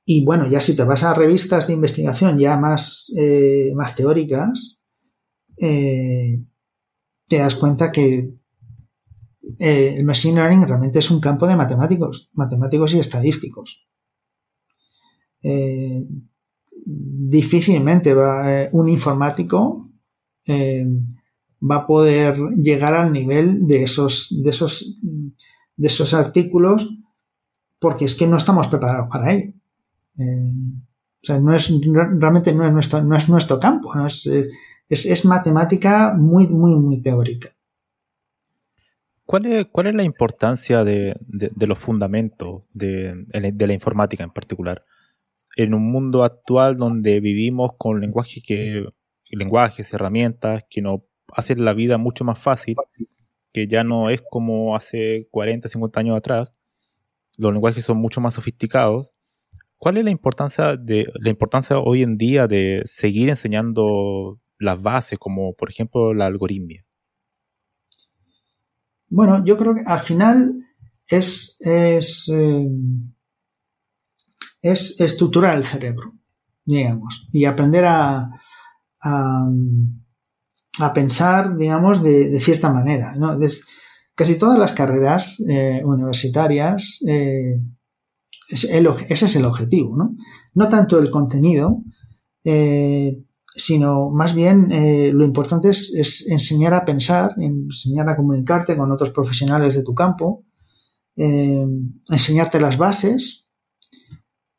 [0.06, 4.81] y bueno, ya si te vas a revistas de investigación ya más, eh, más teóricas,
[5.62, 6.44] eh,
[7.28, 8.34] te das cuenta que
[9.60, 13.88] eh, el Machine Learning realmente es un campo de matemáticos, matemáticos y estadísticos.
[16.84, 19.78] difícilmente va un informático
[21.62, 26.90] va a poder llegar al nivel de esos, de esos, de esos artículos
[27.82, 29.54] porque es que no estamos preparados para ello.
[30.18, 30.54] Eh,
[31.24, 31.74] o sea, no es,
[32.20, 34.06] realmente no es nuestro, no es nuestro campo, ¿no?
[34.06, 34.48] es, eh,
[34.92, 37.50] es, matemática muy, muy, muy teórica.
[39.26, 41.16] ¿Cuál es, cuál es la importancia de,
[41.56, 44.84] los fundamentos de, la informática en particular?
[45.56, 48.86] En un mundo actual donde vivimos con lenguajes, que,
[49.30, 51.02] lenguajes herramientas que nos
[51.34, 52.76] hacen la vida mucho más fácil,
[53.54, 56.54] que ya no es como hace 40, 50 años atrás,
[57.38, 59.14] los lenguajes son mucho más sofisticados.
[59.78, 65.20] ¿Cuál es la importancia de la importancia hoy en día de seguir enseñando las bases,
[65.20, 66.86] como por ejemplo la algoritmia?
[69.10, 70.66] Bueno, yo creo que al final
[71.06, 72.70] es, es, eh,
[74.62, 76.14] es estructurar el cerebro,
[76.64, 78.30] digamos, y aprender a,
[79.02, 79.50] a,
[80.94, 83.16] pensar, digamos, de, cierta manera.
[83.18, 83.38] ¿no?
[84.16, 87.60] casi todas las carreras eh, universitarias, eh,
[88.48, 90.16] ese es el objetivo, ¿no?
[90.54, 91.84] No tanto el contenido,
[93.56, 99.10] sino más bien eh, lo importante es, enseñar a pensar, enseñar a comunicarte con otros
[99.10, 100.46] profesionales de tu campo,
[101.18, 101.66] eh,
[102.10, 103.48] enseñarte las bases,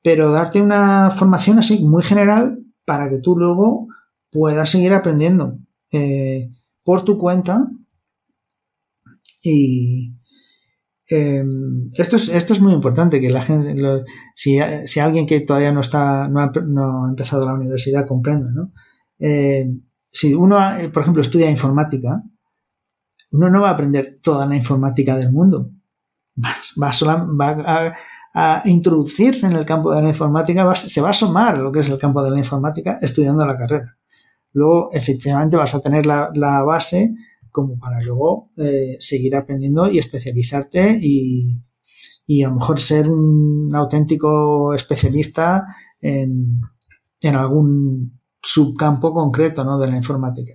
[0.02, 3.88] pero darte una formación así muy general para que tú luego
[4.30, 5.58] puedas seguir aprendiendo
[5.90, 6.50] eh,
[6.82, 7.66] por tu cuenta
[9.42, 10.14] y
[11.08, 13.74] esto, es, esto es muy importante que la gente,
[14.34, 18.50] si, si, alguien que todavía no está, no ha, no ha empezado la universidad comprenda,
[18.54, 18.72] ¿no?
[19.24, 19.70] Eh,
[20.10, 22.22] si uno, eh, por ejemplo, estudia informática,
[23.30, 25.70] uno no va a aprender toda la informática del mundo.
[26.82, 27.94] Va,
[28.34, 31.80] a, introducirse en el campo de la informática, se va a asomar a lo que
[31.80, 33.98] es el campo de la informática estudiando la carrera.
[34.54, 37.14] Luego, efectivamente, vas a tener la, base
[37.50, 41.60] como para luego eh, seguir aprendiendo y especializarte y,
[42.26, 45.66] y, a lo mejor ser un auténtico especialista
[46.00, 46.62] en,
[47.20, 49.78] en algún subcampo concreto ¿no?
[49.78, 50.54] de la informática.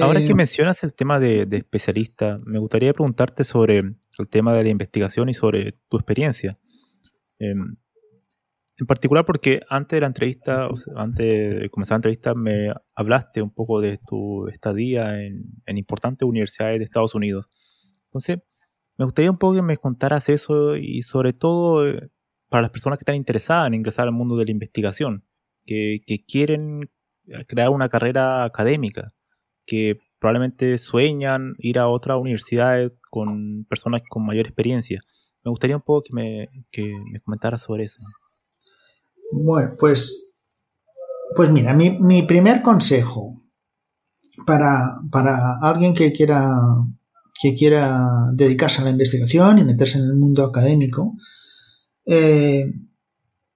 [0.00, 4.64] Ahora que eh, mencionas el tema de, especialista, me gustaría preguntarte sobre el tema de
[4.64, 6.58] la investigación y sobre tu experiencia.
[7.38, 7.76] Em,
[8.78, 13.50] en particular porque antes de la entrevista, antes de comenzar la entrevista, me hablaste un
[13.50, 17.48] poco de tu estadía en, en, importantes universidades de Estados Unidos.
[18.08, 18.40] Entonces,
[18.98, 22.10] me gustaría un poco que me contaras eso y sobre todo eh,
[22.50, 25.24] para las personas que están interesadas en ingresar al mundo de la investigación
[25.66, 26.90] que, quieren
[27.26, 29.12] eh, crear una carrera académica,
[29.66, 35.02] que probablemente sueñan ir a otra universidad con personas con mayor experiencia.
[35.44, 38.02] Me gustaría un poco que me, que me comentaras sobre eso.
[39.32, 40.34] Bueno, pues,
[41.34, 43.32] pues mira, mi, primer consejo
[44.46, 46.48] para, para, alguien que quiera,
[47.40, 48.00] que quiera
[48.34, 51.14] dedicarse a la investigación y meterse en el mundo académico
[52.06, 52.72] eh,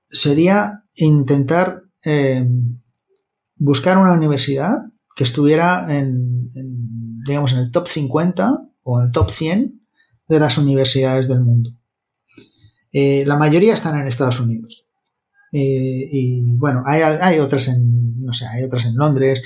[0.09, 2.47] sería intentar eh,
[3.57, 4.79] buscar una universidad
[5.15, 6.51] que estuviera en,
[7.27, 8.51] digamos, en el top 50
[8.83, 9.83] o en el top 100
[10.29, 11.71] de las universidades del mundo.
[12.93, 14.87] Eh, la mayoría están en Estados Unidos.
[15.53, 19.43] Eh, y bueno, hay, otras en, no sé, hay otras en Londres,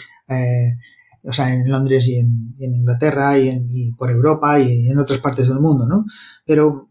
[1.26, 5.59] o sea, en Londres y en, Inglaterra y, por Europa y en otras partes del
[5.61, 6.05] mundo, ¿no?
[6.46, 6.90] Pero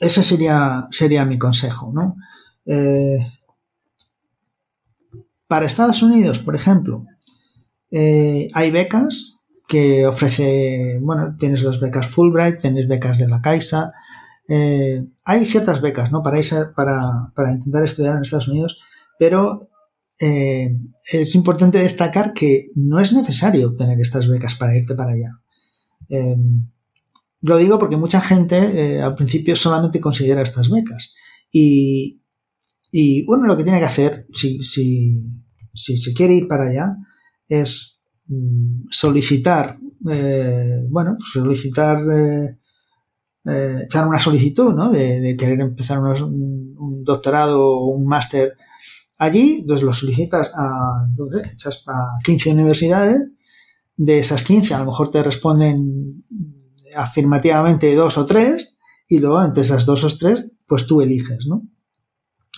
[0.00, 2.16] ese sería, sería mi consejo, ¿no?
[5.48, 7.06] Para Estados Unidos, por ejemplo,
[7.90, 13.92] eh, hay becas que ofrece, bueno, tienes las becas Fulbright, tienes becas de la Caixa,
[14.46, 16.22] eh, hay ciertas becas, ¿no?
[16.22, 16.38] Para,
[17.34, 18.78] para, intentar estudiar en Estados Unidos,
[19.18, 19.68] pero
[20.20, 20.70] eh,
[21.10, 25.30] es importante destacar que no es necesario obtener estas becas para irte para allá.
[27.40, 31.14] lo digo porque mucha gente al principio solamente considera estas becas
[31.52, 32.17] y,
[32.90, 36.96] y bueno, lo que tiene que hacer, si, se quiere ir para allá,
[37.46, 39.78] es mm, solicitar,
[40.10, 42.58] eh, bueno, pues solicitar, eh,
[43.44, 44.90] eh, echar una solicitud, ¿no?
[44.90, 48.54] De, querer empezar un, doctorado o un máster
[49.18, 51.06] allí, entonces lo solicitas a,
[51.54, 53.32] echas a 15 universidades,
[53.96, 56.24] de esas 15 a lo mejor te responden
[56.94, 58.76] afirmativamente dos o tres,
[59.08, 61.62] y luego entre esas dos o tres, pues tú eliges, ¿no?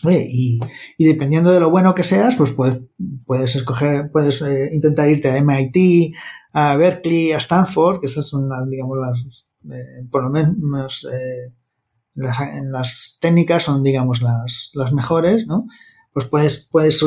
[0.09, 0.61] Y,
[0.99, 2.83] dependiendo de lo bueno que seas, pues puedes,
[3.27, 6.15] puedes escoger, puedes eh, intentar irte a MIT,
[6.53, 11.53] a Berkeley, a Stanford, que esas son las, digamos, las, eh, por lo menos eh,
[12.15, 15.67] las, las técnicas son, digamos, las, las mejores, ¿no?
[16.13, 17.01] Pues puedes, puedes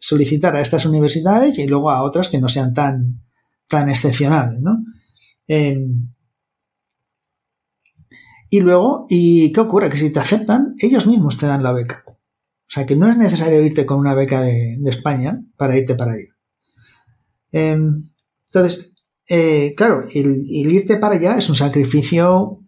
[0.00, 3.22] solicitar a estas universidades y luego a otras que no sean tan,
[3.68, 4.84] tan excepcionales, ¿no?
[5.46, 6.10] Em,
[8.50, 9.90] y luego, ¿y qué ocurre?
[9.90, 12.03] Que si te aceptan, ellos mismos te dan la beca.
[12.66, 16.12] O sea que no es necesario irte con una beca de, España para irte para
[16.12, 16.32] allá.
[17.52, 18.10] Em,
[18.46, 18.92] entonces,
[19.28, 22.60] eh, claro, el, irte para allá es un sacrificio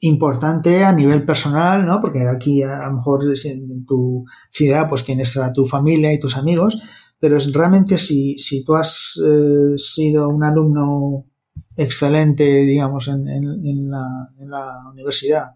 [0.00, 2.00] importante a nivel personal, ¿no?
[2.00, 6.36] Porque aquí a, lo mejor en tu ciudad pues tienes a tu familia y tus
[6.36, 6.78] amigos,
[7.18, 11.26] pero es realmente si, si tú has eh, sido un alumno
[11.76, 15.46] excelente, digamos, en, la, universidad,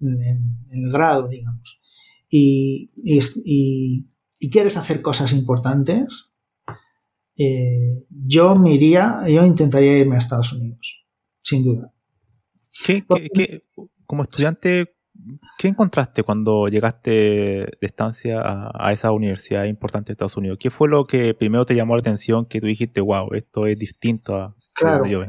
[0.00, 1.80] en, el grado, digamos,
[2.36, 4.08] y, y,
[4.40, 6.34] y, quieres hacer cosas importantes,
[7.36, 11.06] eh, yo me iría, yo intentaría irme a Estados Unidos,
[11.42, 11.92] sin duda.
[12.84, 13.62] ¿Qué, qué,
[14.04, 14.96] como estudiante,
[15.58, 20.58] ¿qué encontraste cuando llegaste de estancia a, esa universidad importante de Estados Unidos?
[20.60, 23.78] ¿Qué fue lo que primero te llamó la atención que tú dijiste, wow, esto es
[23.78, 25.22] distinto a claro, yo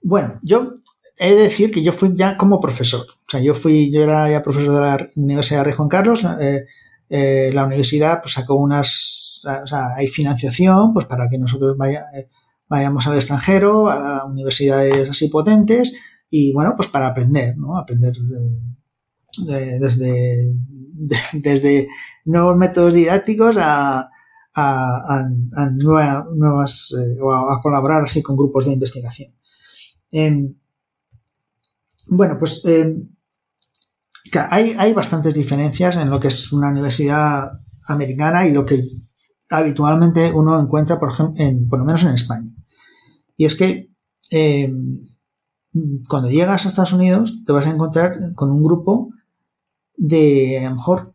[0.00, 0.72] Bueno, yo
[1.18, 3.06] he de decir que yo fui ya como profesor.
[3.26, 6.24] O sea, yo fui, yo era ya profesor de la Universidad de Rey Juan Carlos.
[6.40, 6.66] Eh,
[7.08, 12.28] eh, la universidad pues sacó unas, o sea, hay financiación pues para que nosotros eh,
[12.68, 15.94] vayamos al extranjero, a universidades así potentes
[16.28, 17.78] y bueno, pues para aprender, ¿no?
[17.78, 18.12] Aprender
[19.78, 20.54] desde,
[21.32, 21.88] desde
[22.24, 24.10] nuevos métodos didácticos a,
[24.54, 29.32] a, nuevas, o a, colaborar así con grupos de investigación.
[32.08, 32.96] Bueno, pues eh,
[34.50, 37.50] hay, hay bastantes diferencias en lo que es una universidad
[37.88, 38.82] americana y lo que
[39.50, 42.50] habitualmente uno encuentra, por ejemplo, en, por lo menos en España.
[43.36, 43.90] Y es que
[44.30, 44.72] eh,
[46.08, 49.10] cuando llegas a Estados Unidos te vas a encontrar con un grupo
[49.96, 51.14] de a lo mejor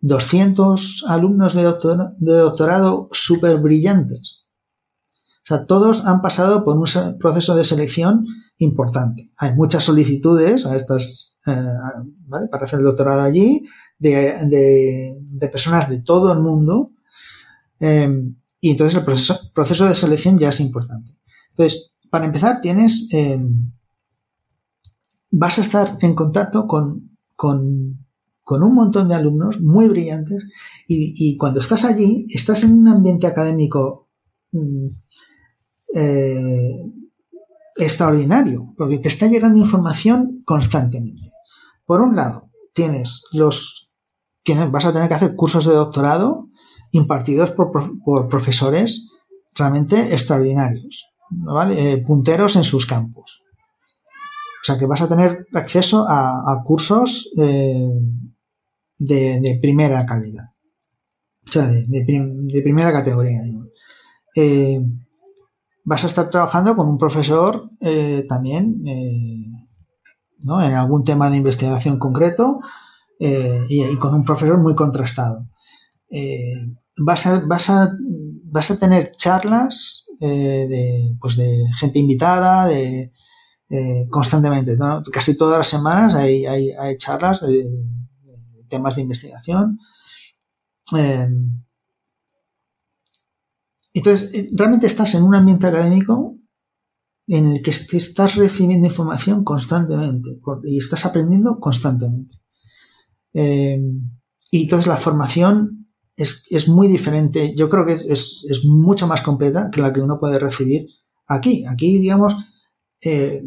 [0.00, 4.46] 200 alumnos de, de doctorado súper brillantes.
[5.44, 8.26] O sea, todos han pasado por un proceso de selección
[8.58, 9.30] importante.
[9.38, 11.54] Hay muchas solicitudes a estas, eh,
[12.50, 13.64] para hacer el doctorado allí,
[13.98, 16.92] de, personas de todo el mundo.
[17.80, 21.12] Em, y entonces el proceso, de selección ya es importante.
[21.50, 23.72] Entonces, para empezar, tienes, em,
[25.30, 28.04] vas a estar en contacto con, con,
[28.50, 30.42] un montón de alumnos muy brillantes
[30.88, 34.08] y, cuando estás allí, estás en un ambiente académico
[34.52, 34.86] mm,
[35.94, 36.82] eh,
[37.78, 41.28] extraordinario, porque te está llegando información constantemente.
[41.86, 43.92] Por un lado, tienes los
[44.42, 46.48] tienes, vas a tener que hacer cursos de doctorado
[46.92, 47.70] impartidos por,
[48.28, 49.10] profesores
[49.54, 51.92] realmente extraordinarios, ¿vale?
[51.92, 53.42] Eh, punteros en sus campos.
[54.62, 58.00] O sea que vas a tener acceso a, cursos eh,
[58.98, 60.44] de, primera calidad.
[61.46, 63.40] O sea, de, primera categoría.
[64.34, 64.80] Eh,
[65.88, 69.46] vas a estar trabajando con un profesor eh, también eh,
[70.44, 70.62] ¿no?
[70.62, 72.60] en algún tema de investigación concreto
[73.18, 75.48] eh, y, con un profesor muy contrastado.
[76.98, 77.88] Vas a, vas, a,
[78.44, 83.12] vas, a, tener charlas de, pues de gente invitada, de,
[84.10, 84.76] constantemente.
[85.10, 89.78] Casi todas las semanas hay, hay, hay charlas de, de, temas de investigación.
[93.98, 96.36] Entonces, eh, realmente estás en un ambiente académico
[97.26, 102.36] en el que estás recibiendo información constantemente y estás aprendiendo constantemente.
[103.34, 103.80] Eh,
[104.52, 109.80] y entonces la formación es, muy diferente, yo creo que es, mucho más completa que
[109.80, 110.86] la que uno puede recibir
[111.26, 111.64] aquí.
[111.66, 112.34] Aquí, digamos,
[113.02, 113.42] eh,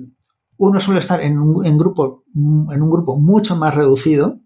[0.57, 4.37] uno suele estar en un, grupo, en un grupo mucho más reducido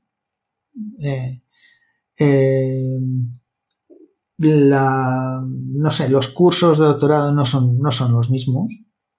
[4.38, 8.68] la, no sé, los cursos de doctorado no son, no son los mismos,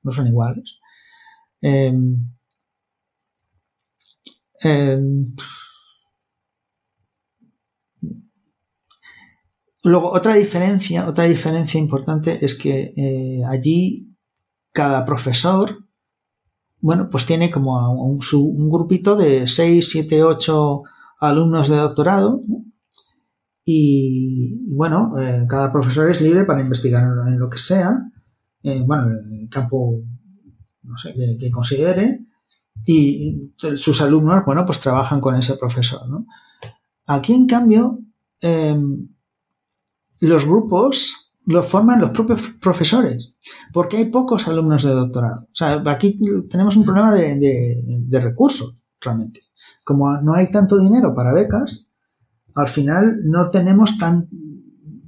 [0.03, 0.79] no son iguales.
[1.61, 2.31] Em,
[4.63, 5.35] em,
[9.85, 14.15] luego, otra diferencia, otra diferencia importante es que eh, allí
[14.73, 15.87] cada profesor,
[16.81, 20.83] bueno, pues tiene como un, un grupito de 6, 7, 8
[21.21, 22.43] alumnos de doctorado,
[23.69, 27.99] y, bueno, eh, cada profesor es libre para investigar en, lo que sea,
[28.63, 30.03] eh, bueno, en el campo,
[30.85, 32.27] no sé, que, considere,
[32.85, 36.03] y sus alumnos, bueno, pues trabajan con ese profesor.
[37.07, 37.99] Aquí, en cambio,
[38.41, 39.09] em,
[40.21, 43.37] los grupos los forman los propios profesores,
[43.73, 45.43] porque hay pocos alumnos de doctorado.
[45.43, 46.17] O sea, aquí
[46.49, 49.41] tenemos un problema de recursos, realmente.
[49.83, 51.86] Como no hay tanto dinero para becas,
[52.57, 54.29] al final no tenemos tan,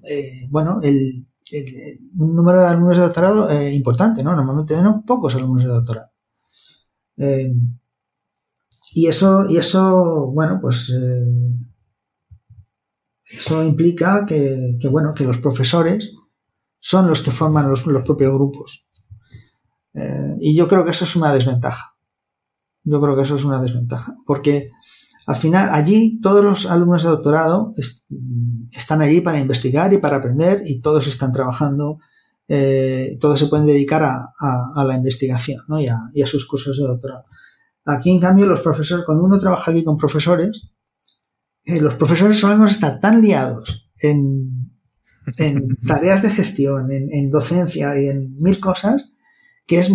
[0.04, 1.26] eh, bueno, el,
[2.18, 4.36] un número de alumnos de doctorado eh, importante, ¿no?
[4.36, 6.10] Normalmente tenemos pocos alumnos de doctorado.
[7.16, 7.50] Eh,
[8.92, 10.92] y eso, y eso, bueno, pues
[13.30, 16.12] eso implica que, bueno, que los profesores
[16.80, 18.88] son los que forman los, propios grupos.
[20.40, 21.96] Y yo creo que eso es una desventaja.
[22.82, 24.14] Yo creo que eso es una desventaja.
[24.26, 24.70] Porque
[25.28, 27.74] al final allí todos los alumnos de doctorado
[28.72, 31.98] están allí para investigar y para aprender y todos están trabajando,
[32.48, 37.24] eh, todos se pueden dedicar a, la investigación y, a, sus cursos de doctorado.
[37.84, 40.70] Aquí, en cambio, los profesores, cuando uno trabaja aquí con profesores,
[41.64, 44.72] eh, los profesores solemos estar tan liados en,
[45.86, 49.10] tareas de gestión, en, docencia y en mil cosas,
[49.66, 49.90] que, es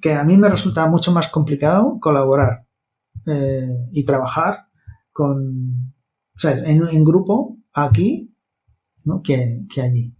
[0.00, 2.64] que a mí me resulta mucho más complicado colaborar
[3.26, 4.69] eh, y trabajar
[5.12, 5.94] con,
[6.42, 8.34] En, grupo aquí
[9.24, 10.14] que, allí.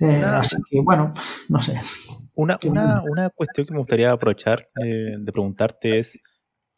[0.00, 1.12] Eh, así que, bueno,
[1.48, 1.80] no sé.
[2.34, 6.18] Una, una, cuestión que me gustaría aprovechar de preguntarte es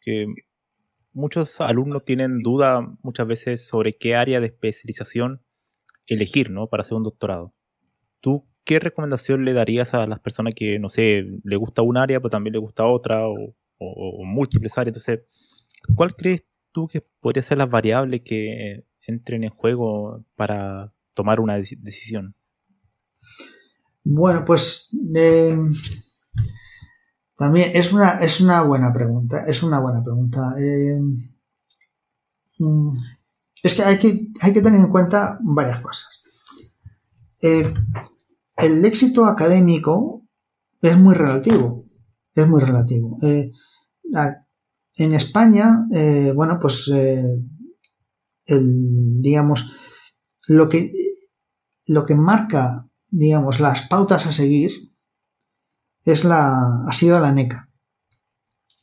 [0.01, 0.27] que
[1.13, 5.41] muchos alumnos tienen duda muchas veces sobre qué área de especialización
[6.07, 6.67] elegir, ¿no?
[6.67, 7.53] Para hacer un doctorado.
[8.19, 12.19] ¿Tú qué recomendación le darías a las personas que, no sé, le gusta un área,
[12.19, 14.97] pero también le gusta otra, o, múltiples áreas?
[14.97, 15.25] Entonces,
[15.95, 21.57] ¿cuál crees tú que podría ser las variables que entren en juego para tomar una
[21.57, 22.35] decisión?
[24.03, 25.57] Bueno, pues eh,
[27.35, 30.53] también es una, es una buena pregunta, es una buena pregunta.
[30.59, 31.01] Eh,
[32.59, 32.97] mm,
[33.63, 36.23] es que hay, que hay que tener en cuenta varias cosas.
[37.41, 37.73] Eh,
[38.57, 40.21] el éxito académico
[40.81, 41.83] es muy relativo,
[42.35, 43.17] es muy relativo.
[44.95, 45.85] En España,
[46.35, 46.87] bueno, pues
[48.45, 49.73] el, digamos,
[50.47, 50.91] lo que,
[51.87, 54.71] lo que marca, digamos, las pautas a seguir
[56.03, 57.69] es la, ha sido la NECA.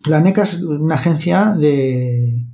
[0.06, 2.46] La NECA es una agencia de.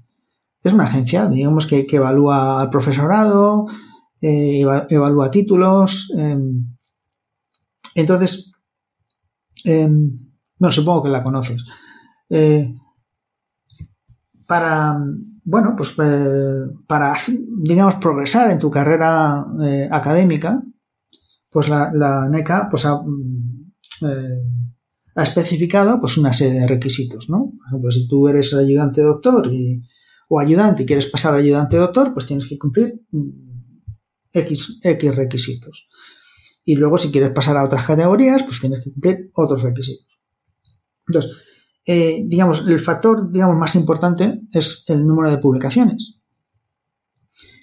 [0.62, 3.66] Es una agencia, digamos, que, evalúa al profesorado,
[4.20, 6.12] eh, evalúa títulos.
[6.16, 6.76] Em,
[7.94, 8.52] entonces,
[9.64, 10.18] em,
[10.58, 11.64] bueno, supongo que la conoces.
[12.30, 12.74] Eh,
[14.46, 14.98] para,
[15.44, 17.16] bueno, pues eh, para,
[17.64, 19.44] digamos, progresar en tu carrera
[19.90, 20.62] académica,
[21.50, 23.00] pues la, NECA pues, ha,
[24.02, 24.42] eh,
[25.14, 27.52] ha especificado pues una serie de requisitos, ¿no?
[27.58, 29.50] Por ejemplo, si tú eres ayudante doctor
[30.28, 33.28] o ayudante y quieres pasar a ayudante doctor, pues tienes que cumplir mm,
[34.32, 35.88] X, X requisitos.
[36.64, 40.20] Y luego, si quieres pasar a otras categorías, pues tienes que cumplir otros requisitos.
[41.06, 41.32] Entonces,
[41.88, 46.20] eh, digamos, el factor digamos, más importante es el número de publicaciones,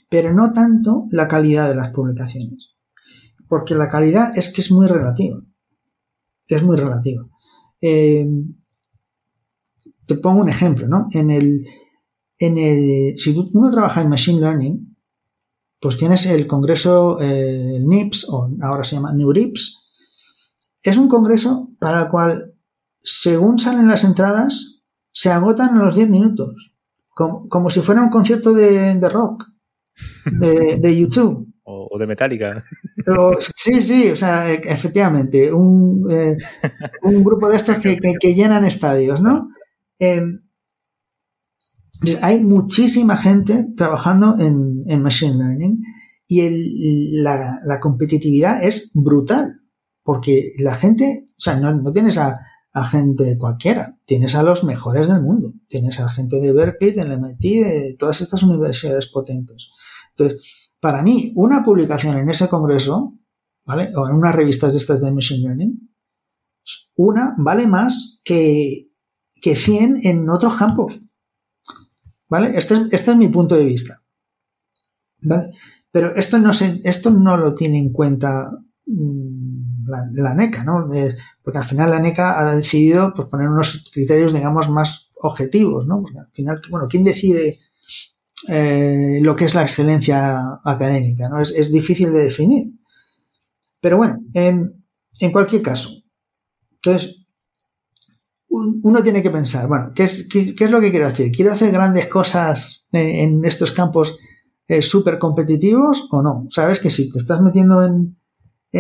[0.10, 2.76] pero no tanto la calidad de las publicaciones,
[3.48, 5.42] porque la calidad es que es muy relativa
[6.48, 7.28] es muy relativa.
[7.82, 8.26] Eh,
[10.06, 11.08] te pongo un ejemplo, ¿no?
[11.12, 11.66] En el,
[12.38, 14.96] en el, si uno trabaja en Machine Learning,
[15.80, 19.84] pues tienes el congreso, eh, NIPS, o ahora se llama NeurIPS.
[20.82, 22.55] Es un congreso para el cual,
[23.06, 26.74] según salen las entradas, se agotan a los 10 minutos.
[27.10, 29.46] Como, si fuera un concierto de, rock
[30.26, 32.64] de, de YouTube o, de Metallica.
[33.40, 36.38] sí, sí, o sea, e, efectivamente, un, eh,
[37.04, 39.50] un grupo de estos que, llenan estadios, ¿no?
[40.00, 40.42] Em,
[42.22, 45.82] hay muchísima gente trabajando en, Machine Learning
[46.28, 49.50] y la, competitividad es brutal,
[50.04, 52.40] porque la gente, o sea, no, tienes a,
[52.84, 57.42] gente cualquiera, tienes a los mejores del mundo, tienes a gente de Berkeley, de MIT,
[57.42, 59.70] de todas estas universidades potentes.
[60.10, 60.42] Entonces,
[60.82, 63.14] para mí, una publicación en ese congreso,
[63.66, 63.96] ¿vale?
[63.96, 65.96] O en unas revistas de estas de Machine Learning,
[66.96, 68.88] una vale más que,
[69.42, 71.02] que 100 en otros campos.
[72.28, 72.58] ¿Vale?
[72.58, 74.02] Este es, este es mi punto de vista.
[75.22, 75.52] ¿Vale?
[75.92, 78.52] Pero esto no, se, esto no lo tiene en cuenta
[78.86, 79.25] mm,
[79.86, 80.94] la, NECA, ¿no?
[80.94, 85.86] Eh, porque al final la NECA ha decidido pues, poner unos criterios, digamos, más objetivos,
[85.88, 86.02] ¿no?
[86.02, 87.60] Porque al final, bueno, ¿quién decide
[88.48, 91.40] eh, lo que es la excelencia académica, ¿no?
[91.40, 92.74] Es, difícil de definir.
[93.80, 94.84] Pero bueno, en,
[95.32, 95.90] cualquier caso,
[96.76, 97.26] entonces,
[98.48, 100.28] uno tiene que pensar, bueno, ¿qué es,
[100.70, 101.32] lo que quiero hacer?
[101.32, 104.18] ¿Quiero hacer grandes cosas en, estos campos
[104.68, 106.48] eh, súper competitivos o no?
[106.50, 108.18] Sabes que si te estás metiendo en,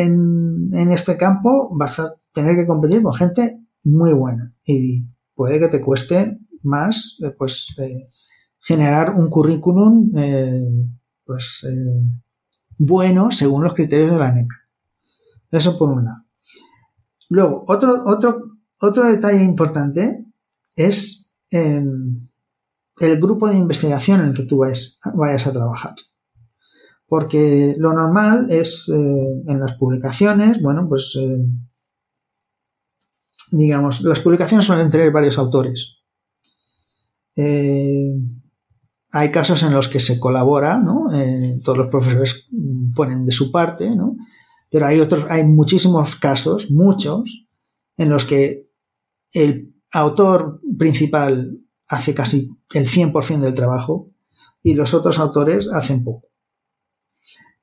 [0.01, 5.69] en, este campo, vas a tener que competir con gente muy buena y puede que
[5.69, 7.76] te cueste más, eh, pues,
[8.59, 10.63] generar un currículum eh,
[11.23, 12.01] pues, eh,
[12.77, 14.49] bueno según los criterios de la NEC.
[15.51, 16.17] Eso por un lado.
[17.30, 18.41] Luego, otro, otro,
[18.81, 20.26] otro detalle importante
[20.76, 25.95] es el grupo de investigación en el que tú vayas a trabajar.
[27.07, 31.45] Porque lo normal es eh, en las publicaciones, bueno, pues eh,
[33.52, 35.98] digamos, las publicaciones suelen tener varios autores.
[37.36, 38.15] Eh,
[39.11, 41.10] hay casos en los que se colabora, ¿no?
[41.64, 42.49] todos los profesores
[42.94, 44.18] ponen de su parte, ¿no?
[44.69, 47.48] Pero hay otros, hay muchísimos casos, muchos,
[47.95, 48.69] en los que
[49.32, 54.11] el autor principal hace casi el 100% del trabajo
[54.61, 56.27] y los otros autores hacen poco.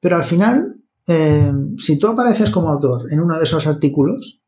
[0.02, 4.42] Pero al final, eh, si tú apareces como autor en uno de esos artículos,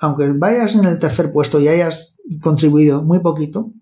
[0.00, 3.72] aunque vayas en el tercer puesto y hayas contribuido muy poquito,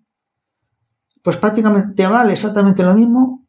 [1.23, 3.47] pues prácticamente te vale exactamente lo mismo,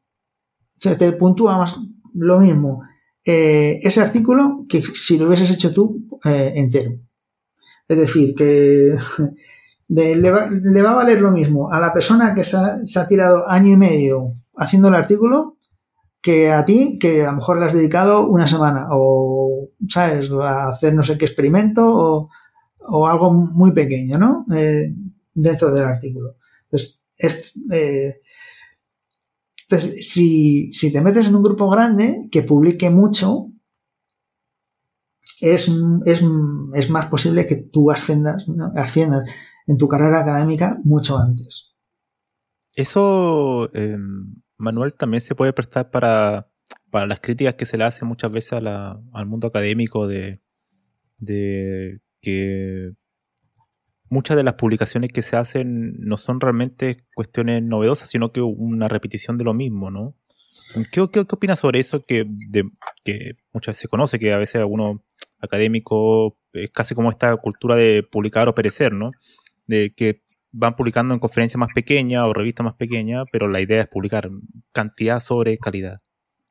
[0.70, 1.76] se te puntúa más
[2.14, 2.84] lo mismo
[3.26, 6.92] eh, ese artículo que si lo hubieses hecho tú eh, entero.
[7.86, 8.98] Es decir, que
[9.90, 13.76] le, va, a valer lo mismo a la persona que se ha, tirado año y
[13.76, 15.57] medio haciendo el artículo
[16.28, 20.68] que a ti, que a lo mejor le has dedicado una semana o, ¿sabes?, a
[20.68, 22.28] hacer no sé qué experimento
[22.80, 24.46] o, algo muy pequeño, ¿no?
[24.54, 24.94] Eh,
[25.34, 26.36] dentro del artículo.
[26.66, 27.02] Entonces,
[27.72, 28.20] eh,
[29.62, 33.46] entonces si, si, te metes en un grupo grande que publique mucho,
[35.40, 35.72] es,
[36.06, 38.46] es, más posible que tú asciendas,
[38.76, 39.30] asciendas
[39.66, 41.74] en tu carrera académica mucho antes.
[42.76, 46.48] Eso, em, Manuel, también se puede prestar para,
[46.92, 50.42] las críticas que se le hace muchas veces al mundo académico de,
[52.22, 52.92] que
[54.10, 58.88] muchas de las publicaciones que se hacen no son realmente cuestiones novedosas, sino que una
[58.88, 60.16] repetición de lo mismo, ¿no?
[60.92, 62.26] ¿Qué, qué, opinas sobre eso que,
[63.04, 65.02] que muchas veces se conoce, que a veces algunos
[65.40, 69.12] académicos es casi como esta cultura de publicar o perecer, ¿no?
[69.68, 70.22] de que
[70.58, 74.30] van publicando en conferencias más pequeñas o revistas más pequeñas, pero la idea es publicar
[74.72, 76.00] cantidad sobre calidad.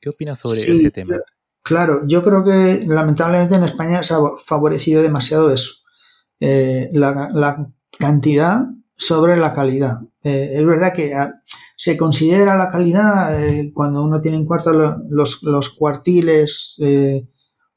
[0.00, 1.16] ¿Qué opinas sobre ese tema?
[1.62, 5.72] Claro, yo creo que lamentablemente en España se ha favorecido demasiado eso.
[6.38, 7.66] Eh, la,
[7.98, 9.96] cantidad sobre la calidad.
[10.22, 11.32] Eh, es verdad que ah,
[11.76, 16.78] se considera la calidad eh, cuando uno tiene en cuenta los, los cuartiles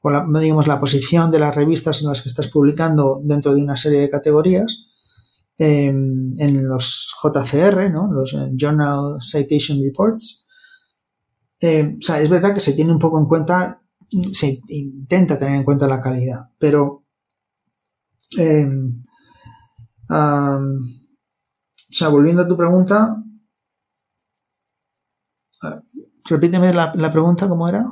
[0.02, 3.62] o la, digamos, la posición de las revistas en las que estás publicando dentro de
[3.62, 4.89] una serie de categorías,
[5.62, 8.10] en los JCR, ¿no?
[8.10, 10.46] los eh, Journal Citation Reports.
[11.60, 13.82] Eh, o sea, es verdad que se tiene un poco en cuenta,
[14.32, 17.04] se intenta tener en cuenta la calidad, pero
[18.38, 19.04] em,
[20.08, 20.62] o
[21.90, 23.22] sea, volviendo a tu pregunta,
[26.24, 27.84] repíteme la, pregunta, ¿cómo era?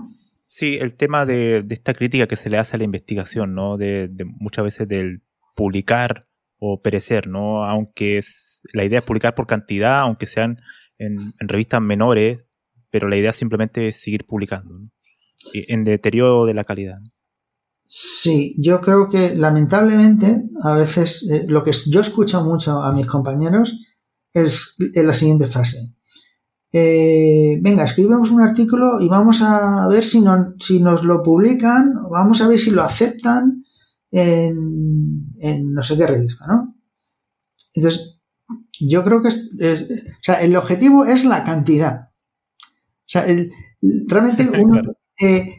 [0.47, 3.77] Sí, el tema de, esta crítica que se le hace a la investigación, ¿no?
[3.77, 5.23] de muchas veces del
[5.55, 6.28] publicar
[6.59, 7.65] o perecer, ¿no?
[7.65, 10.61] Aunque es, la idea es publicar por cantidad, aunque sean
[10.99, 12.45] en, revistas menores,
[12.91, 14.81] pero la idea simplemente es seguir publicando,
[15.53, 16.99] en deterioro de la calidad.
[17.85, 23.07] Sí, yo creo que lamentablemente a veces eh, lo que yo escucho mucho a mis
[23.07, 23.81] compañeros
[24.35, 25.95] es, la siguiente frase.
[26.71, 32.43] Eh, venga, escribimos un artículo y vamos a ver no, si nos lo publican, vamos
[32.43, 33.65] a ver si lo aceptan
[34.11, 36.75] en, no sé qué revista, ¿no?
[37.75, 38.21] Entonces,
[38.81, 42.11] yo creo que es, o sea, el objetivo es la cantidad.
[42.61, 43.27] O sea,
[44.07, 44.49] realmente
[45.21, 45.55] eh,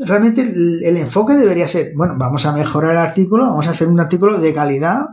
[0.00, 4.00] realmente el, enfoque debería ser, bueno, vamos a mejorar el artículo, vamos a hacer un
[4.00, 5.06] artículo de calidad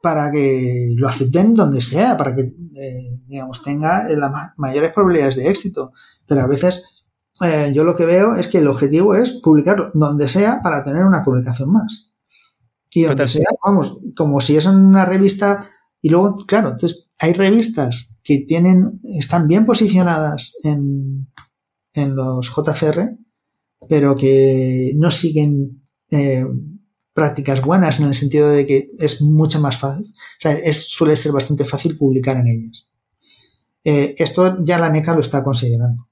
[0.00, 5.48] para que lo acepten donde sea, para que, eh, digamos, tenga las mayores probabilidades de
[5.48, 5.92] éxito.
[6.26, 6.95] Pero a veces
[7.42, 11.04] eh, yo lo que veo es que el objetivo es publicarlo donde sea para tener
[11.04, 12.12] una publicación más.
[12.92, 15.70] Y donde sea, vamos, como si es en una revista.
[16.00, 21.28] Y luego, claro, entonces hay revistas que tienen, están bien posicionadas en,
[21.92, 23.18] en los JCR,
[23.86, 26.46] pero que no siguen eh,
[27.12, 30.06] prácticas buenas en el sentido de que es mucho más fácil.
[30.06, 32.90] O sea, es, suele ser bastante fácil publicar en ellas.
[33.84, 36.08] Eh, esto ya la NECA lo está considerando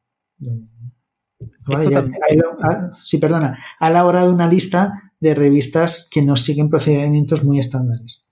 [3.03, 3.59] sí, perdona.
[3.79, 8.27] Ha elaborado una lista de revistas que no siguen procedimientos muy estándares.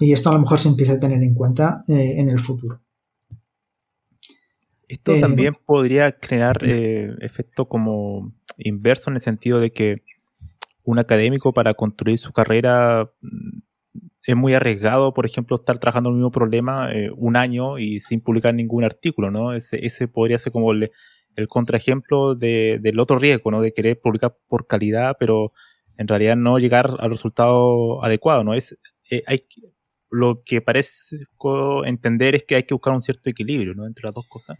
[0.00, 2.80] Y esto a lo mejor se empieza a tener en cuenta eh, en el futuro.
[4.86, 10.02] Esto eh, también podría crear eh, efecto como inverso en el sentido de que
[10.82, 13.58] un académico para construir su carrera mm,
[14.22, 18.20] es muy arriesgado, por ejemplo, estar trabajando en el mismo problema un año y sin
[18.20, 19.54] publicar ningún artículo, ¿no?
[19.54, 20.90] Ese, ese podría ser como el,
[21.38, 23.62] el contraejemplo del otro riesgo, ¿no?
[23.62, 25.52] De querer publicar por calidad, pero
[25.96, 28.54] en realidad no llegar al resultado adecuado, ¿no?
[28.54, 28.76] Es,
[29.10, 29.22] eh,
[30.10, 31.16] lo que parece
[31.84, 33.86] entender es que hay que buscar un cierto equilibrio ¿no?
[33.86, 34.56] entre las dos cosas.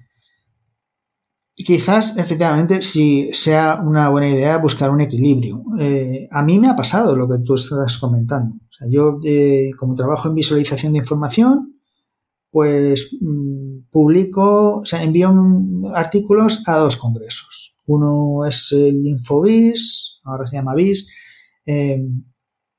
[1.55, 5.61] Quizás, efectivamente, si sea una buena idea buscar un equilibrio.
[5.81, 8.55] Eh, a mí me ha pasado lo que tú estás comentando.
[8.89, 11.78] yo, eh, como trabajo en visualización de información,
[12.51, 15.33] pues mm, publico, o sea, envío
[15.95, 17.77] artículos a dos congresos.
[17.87, 21.09] Uno es el Infobis, ahora se llama BIS,
[21.67, 22.03] eh,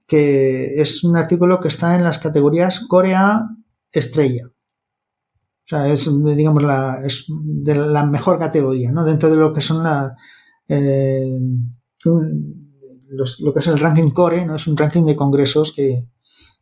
[0.08, 3.44] que es un artículo que está en las categorías Corea
[3.91, 4.48] Estrella.
[4.48, 9.06] O sea, es, digamos, la, es de la mejor categoría, ¿no?
[9.06, 10.16] Dentro de lo que son la,
[10.68, 11.40] eh,
[12.04, 14.56] lo que es el ranking Core, ¿no?
[14.56, 16.10] Es un ranking de congresos que,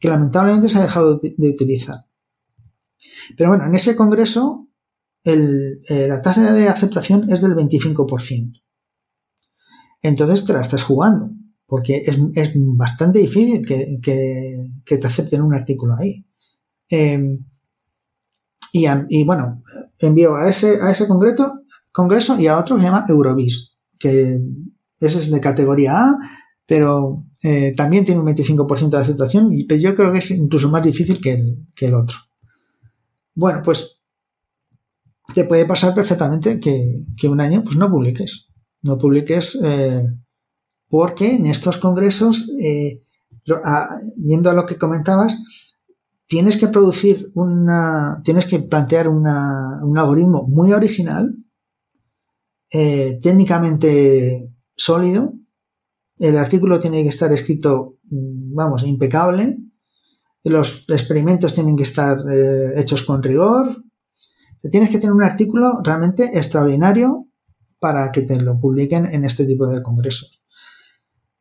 [0.01, 2.05] lamentablemente se ha dejado de, utilizar.
[3.35, 4.67] Pero bueno, en ese congreso
[5.23, 8.61] eh, la tasa de aceptación es del 25%.
[10.01, 11.27] Entonces te la estás jugando
[11.65, 13.99] porque es, bastante difícil que,
[14.85, 16.25] te acepten un artículo ahí.
[16.89, 17.45] Em,
[18.71, 19.59] y, bueno,
[19.99, 24.39] envío a ese, a ese congreso y a otro que se llama Eurovis, que
[24.99, 26.17] ese es de categoría A,
[26.65, 30.85] pero eh, también tiene un 25% de aceptación y yo creo que es incluso más
[30.85, 32.26] difícil que el otro.
[33.37, 34.01] Bueno, pues
[35.35, 38.49] te puede pasar perfectamente que, un año pues no publiques.
[38.81, 40.03] No publiques eh,
[40.89, 43.03] porque en estos congresos, eh,
[44.17, 45.37] yendo a lo que comentabas,
[46.25, 51.35] tienes que producir una, tienes que plantear un algoritmo muy original,
[52.73, 55.33] eh, técnicamente sólido,
[56.17, 59.59] el artículo tiene que estar escrito, mm, vamos, impecable,
[60.49, 63.83] los experimentos tienen que estar eh, hechos con rigor,
[64.71, 67.27] tienes que tener un artículo realmente extraordinario
[67.79, 70.41] para que te lo publiquen en este tipo de congresos.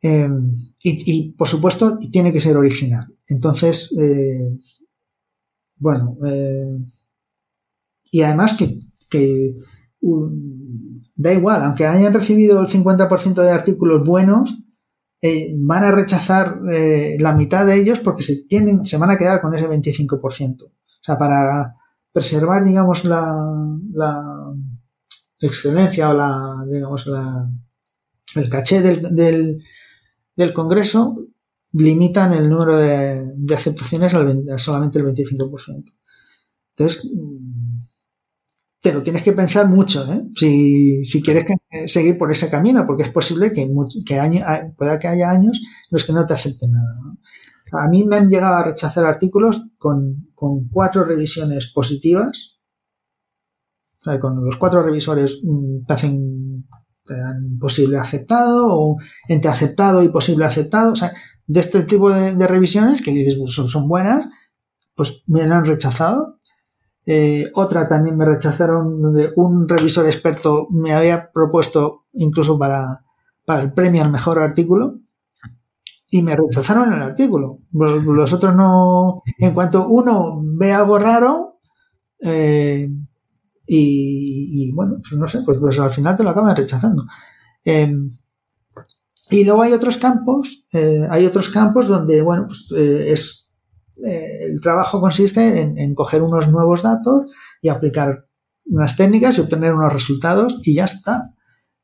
[0.01, 0.51] Em,
[0.83, 3.07] y, por supuesto, tiene que ser original.
[3.27, 4.57] Entonces, eh,
[5.77, 6.77] bueno, eh,
[8.11, 9.55] y además que,
[11.17, 14.57] da igual, aunque hayan recibido el 50% de artículos buenos,
[15.21, 19.41] eh, van a rechazar la mitad de ellos porque se, tienen, se van a quedar
[19.41, 20.63] con ese 25%.
[20.63, 20.71] O
[21.01, 21.75] sea, para
[22.11, 24.53] preservar, digamos, la,
[25.39, 27.49] excelencia o la, digamos, la,
[28.35, 29.63] el caché del,
[30.35, 31.17] del Congreso
[31.73, 35.93] limitan el número de, aceptaciones al, a solamente el 25%.
[36.75, 37.77] Entonces, mm,
[38.79, 40.23] te lo tienes que pensar mucho, ¿eh?
[40.35, 41.45] si, quieres
[41.87, 43.67] seguir por ese camino, porque es posible que,
[44.05, 44.43] que
[44.77, 46.95] pueda que haya años en los que no te acepten nada.
[47.73, 50.29] A mí me han llegado a rechazar artículos con,
[50.71, 52.59] cuatro revisiones positivas.
[54.21, 56.67] con los cuatro revisores mm, te hacen
[57.59, 60.93] posible aceptado o entre aceptado y posible aceptado.
[60.93, 61.11] O sea,
[61.45, 64.27] de este tipo de, revisiones que dices pues, son, buenas,
[64.95, 66.36] pues me han rechazado.
[67.09, 73.05] Eh, otra también me rechazaron donde un revisor experto me había propuesto incluso para,
[73.47, 74.99] el premio al mejor artículo
[76.09, 77.59] y me rechazaron el artículo.
[77.71, 81.59] Los, otros no, en cuanto uno ve algo raro,
[82.19, 82.89] eh,
[83.69, 87.05] y, bueno, pues no sé, pues, pues, al final te lo acaban rechazando.
[87.63, 88.17] Em,
[89.29, 93.46] y luego hay otros campos, eh, hay otros campos donde, bueno, pues es,
[94.05, 98.27] eh, el trabajo consiste en, coger unos nuevos datos y aplicar
[98.65, 101.33] unas técnicas y obtener unos resultados y ya está.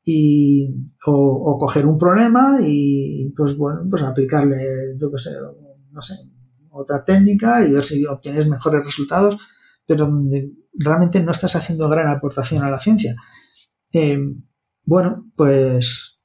[0.06, 0.68] Y,
[1.06, 5.30] o, coger un problema y, pues bueno, pues aplicarle, yo qué sé,
[5.90, 6.14] no sé,
[6.70, 9.38] otra técnica y ver si obtienes mejores resultados,
[9.86, 13.14] pero donde realmente no estás haciendo gran aportación a la ciencia.
[13.92, 14.18] Eh,
[14.86, 16.22] bueno, pues,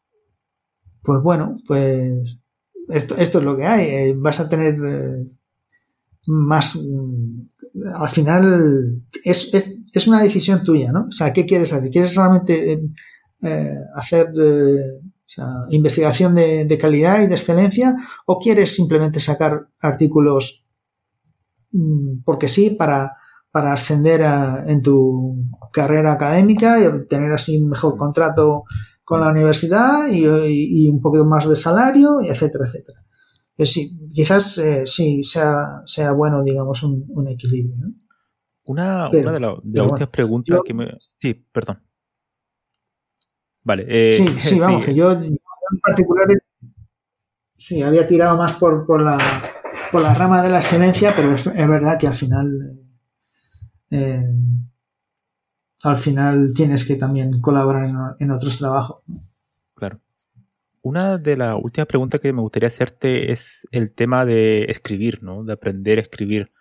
[1.02, 2.40] pues bueno, pues
[2.90, 3.86] esto, es lo que hay.
[3.88, 4.76] Eh, vas a tener
[6.32, 7.42] más, mm,
[7.96, 11.06] al final es, es, es, una decisión tuya, ¿no?
[11.10, 11.90] O sea, ¿qué quieres hacer?
[11.90, 12.82] ¿Quieres realmente
[13.96, 14.34] hacer
[15.70, 17.96] investigación de, de, calidad y de excelencia
[18.26, 20.66] o quieres simplemente sacar artículos
[21.72, 23.20] mm, porque sí para
[23.52, 24.22] para ascender
[24.68, 25.36] en tu
[25.72, 28.64] carrera académica y obtener así un mejor contrato
[29.04, 33.00] con la universidad y, un poquito más de salario, etcétera, etcétera.
[33.66, 37.76] Sí, quizás eh, sí sea, sea bueno, digamos, un, equilibrio.
[38.66, 40.98] Una, una, de, las últimas preguntas que me...
[41.18, 41.82] Sí, perdón.
[43.64, 43.86] Vale.
[43.88, 45.38] Eh, sí, sí, vamos, que yo, en
[45.82, 46.28] particular
[47.56, 49.18] sí, había tirado más por, por, la,
[49.92, 52.80] por la rama de la excelencia, pero es verdad que al final
[53.92, 54.24] eh,
[55.84, 59.02] al final tienes que también colaborar en, otros trabajos.
[60.82, 65.44] Una de las últimas preguntas que me gustaría hacerte es el tema de escribir, ¿no?
[65.44, 66.52] De aprender a escribir.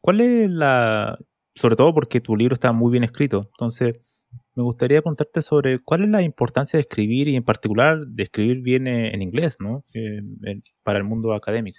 [0.00, 1.18] ¿Cuál es la,
[1.54, 3.96] sobre todo porque tu libro está muy bien escrito, entonces
[4.54, 8.60] me gustaría preguntarte sobre cuál es la importancia de escribir y en particular de escribir
[8.60, 9.84] bien en inglés, ¿no?
[9.94, 10.20] Eh,
[10.82, 11.78] para el mundo académico.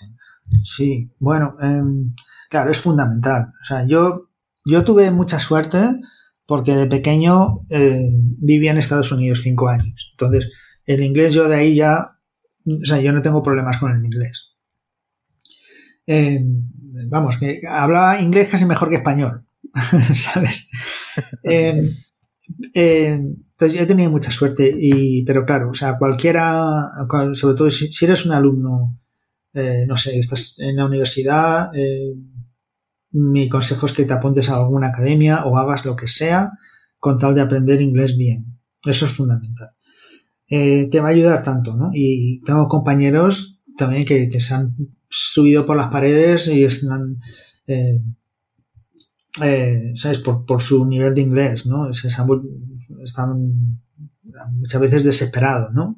[0.63, 2.13] Sí, bueno, em,
[2.49, 3.51] claro, es fundamental.
[3.61, 4.29] O sea, yo,
[4.63, 5.89] yo tuve mucha suerte
[6.45, 8.07] porque de pequeño eh,
[8.37, 10.13] vivía en Estados Unidos cinco años.
[10.13, 10.49] Entonces,
[10.89, 12.17] el inglés yo de ahí ya,
[12.65, 14.55] o sea, yo no tengo problemas con el inglés.
[16.07, 16.67] Em,
[17.09, 19.45] vamos, que hablaba inglés casi mejor que español,
[20.13, 20.67] ¿sabes?
[21.43, 21.95] Em,
[22.73, 26.87] em, entonces yo he tenido mucha suerte, y, pero claro, o sea, cualquiera,
[27.33, 28.99] sobre todo si, eres un alumno,
[29.53, 32.15] eh, no sé, estás en la universidad, eh,
[33.11, 36.51] mi consejo es que te apuntes a alguna academia o hagas lo que sea
[36.97, 38.59] con tal de aprender inglés bien.
[38.83, 39.69] Eso es fundamental.
[40.49, 41.91] Eh, te va a ayudar tanto, ¿no?
[41.93, 44.75] Y tengo compañeros también que, se han
[45.07, 47.19] subido por las paredes y están,
[47.67, 48.01] eh,
[49.43, 50.19] eh, ¿sabes?
[50.19, 51.89] Por, su nivel de inglés, ¿no?
[51.89, 53.79] están
[54.53, 55.95] muchas veces desesperados, ¿no?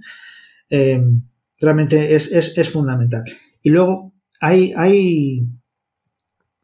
[1.59, 3.23] realmente es, fundamental.
[3.61, 5.47] Y luego hay, hay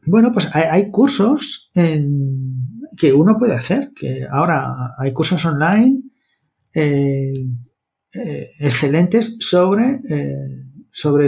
[0.05, 6.01] bueno, pues hay, cursos que uno puede hacer, que ahora hay cursos online
[6.79, 7.47] eh,
[8.11, 11.27] excelentes sobre, eh, sobre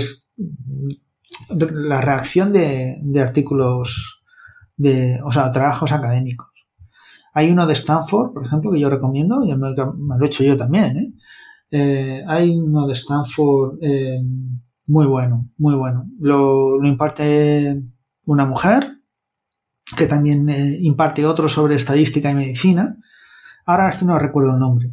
[1.49, 4.23] la reacción de, artículos,
[4.77, 6.47] de, o sea, trabajos académicos.
[7.33, 10.57] Hay uno de Stanford, por ejemplo, que yo recomiendo, y me, lo he hecho yo
[10.57, 11.15] también.
[11.71, 12.23] ¿eh?
[12.27, 13.77] hay uno de Stanford
[14.87, 16.07] muy bueno, muy bueno.
[16.19, 17.81] Lo, imparte
[18.25, 18.95] una mujer,
[19.95, 20.49] que también
[20.81, 22.97] imparte otro sobre estadística y medicina.
[23.65, 24.91] Ahora es que no recuerdo el nombre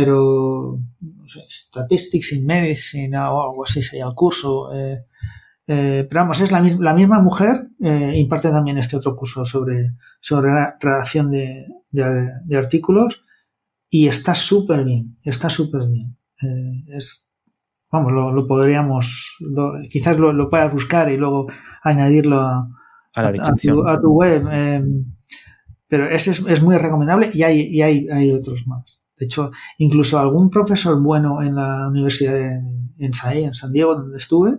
[0.00, 4.74] pero no sé, Statistics in Medicine o algo así sería el curso.
[4.74, 5.04] Eh,
[5.66, 9.92] eh, pero vamos, es la, la misma mujer, eh, imparte también este otro curso sobre,
[10.18, 13.26] sobre redacción de, de, artículos
[13.90, 16.16] y está súper bien, está súper bien.
[16.88, 17.28] es,
[17.92, 19.36] vamos, lo, lo podríamos,
[19.90, 21.46] quizás lo, lo, puedas buscar y luego
[21.82, 22.70] añadirlo a,
[23.16, 24.48] a, tu, a tu, web.
[25.88, 28.99] pero ese es, es, muy recomendable y hay, y hay, hay otros más.
[29.20, 32.54] De hecho, incluso algún profesor bueno en la universidad de,
[32.98, 34.58] en en San Diego, donde estuve,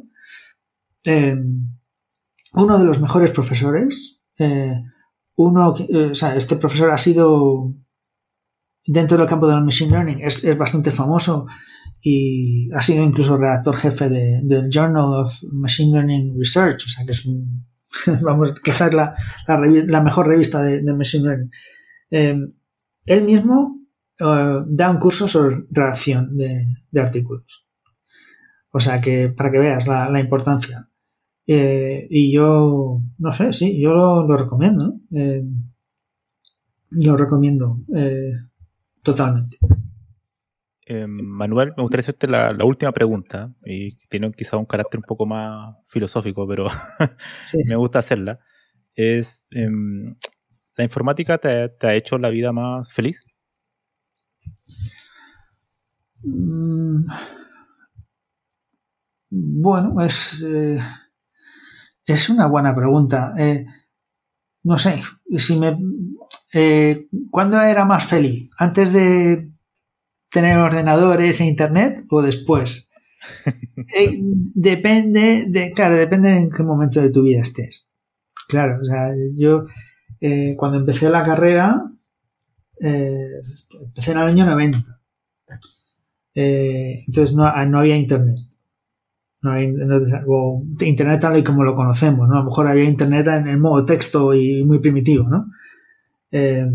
[1.04, 1.36] eh,
[2.54, 4.76] uno de los mejores profesores, eh,
[5.36, 7.74] uno, eh, o sea, este profesor ha sido
[8.86, 11.48] dentro del campo del machine learning, es, bastante famoso
[12.04, 17.14] y ha sido incluso redactor jefe del Journal of Machine Learning Research, o sea que
[17.14, 17.28] es
[18.22, 19.16] vamos, quizás la,
[19.48, 21.52] la, mejor revista de, de Machine Learning.
[23.06, 23.81] él mismo
[24.22, 26.68] eh, da un curso sobre redacción de,
[27.00, 27.66] artículos.
[28.72, 30.88] O sea que para que veas la, importancia.
[31.48, 34.94] Eh, y yo, no sé, sí, yo lo, recomiendo.
[35.12, 35.44] Eh,
[36.92, 37.80] lo recomiendo
[39.02, 39.58] totalmente.
[41.08, 45.76] Manuel, me gustaría hacerte la, última pregunta, y tiene quizá un carácter un poco más
[45.88, 46.68] filosófico, pero
[47.66, 48.40] me gusta hacerla.
[48.94, 50.16] Es, em,
[50.76, 53.26] ¿la informática te, ha hecho la vida más feliz?
[56.24, 57.06] Mm.
[59.32, 60.80] Bueno, es, eh,
[62.06, 63.34] es una buena pregunta.
[63.38, 63.66] Eh,
[64.64, 65.02] no sé,
[65.38, 65.78] si me,
[66.54, 68.50] eh, ¿cuándo era más feliz?
[68.58, 69.50] ¿Antes de
[70.30, 72.90] tener ordenadores e internet o después?
[74.56, 77.88] depende, de, claro, depende en qué momento de tu vida estés.
[78.48, 79.66] Claro, o sea, yo
[80.58, 81.82] cuando empecé la carrera,
[82.82, 85.02] empecé en el año 90.
[86.34, 88.38] Eh, entonces no, no, había internet.
[90.80, 92.36] Internet tal y como lo conocemos, ¿no?
[92.36, 95.52] A lo mejor había internet en el modo texto y muy primitivo, ¿no?
[96.32, 96.68] Eh,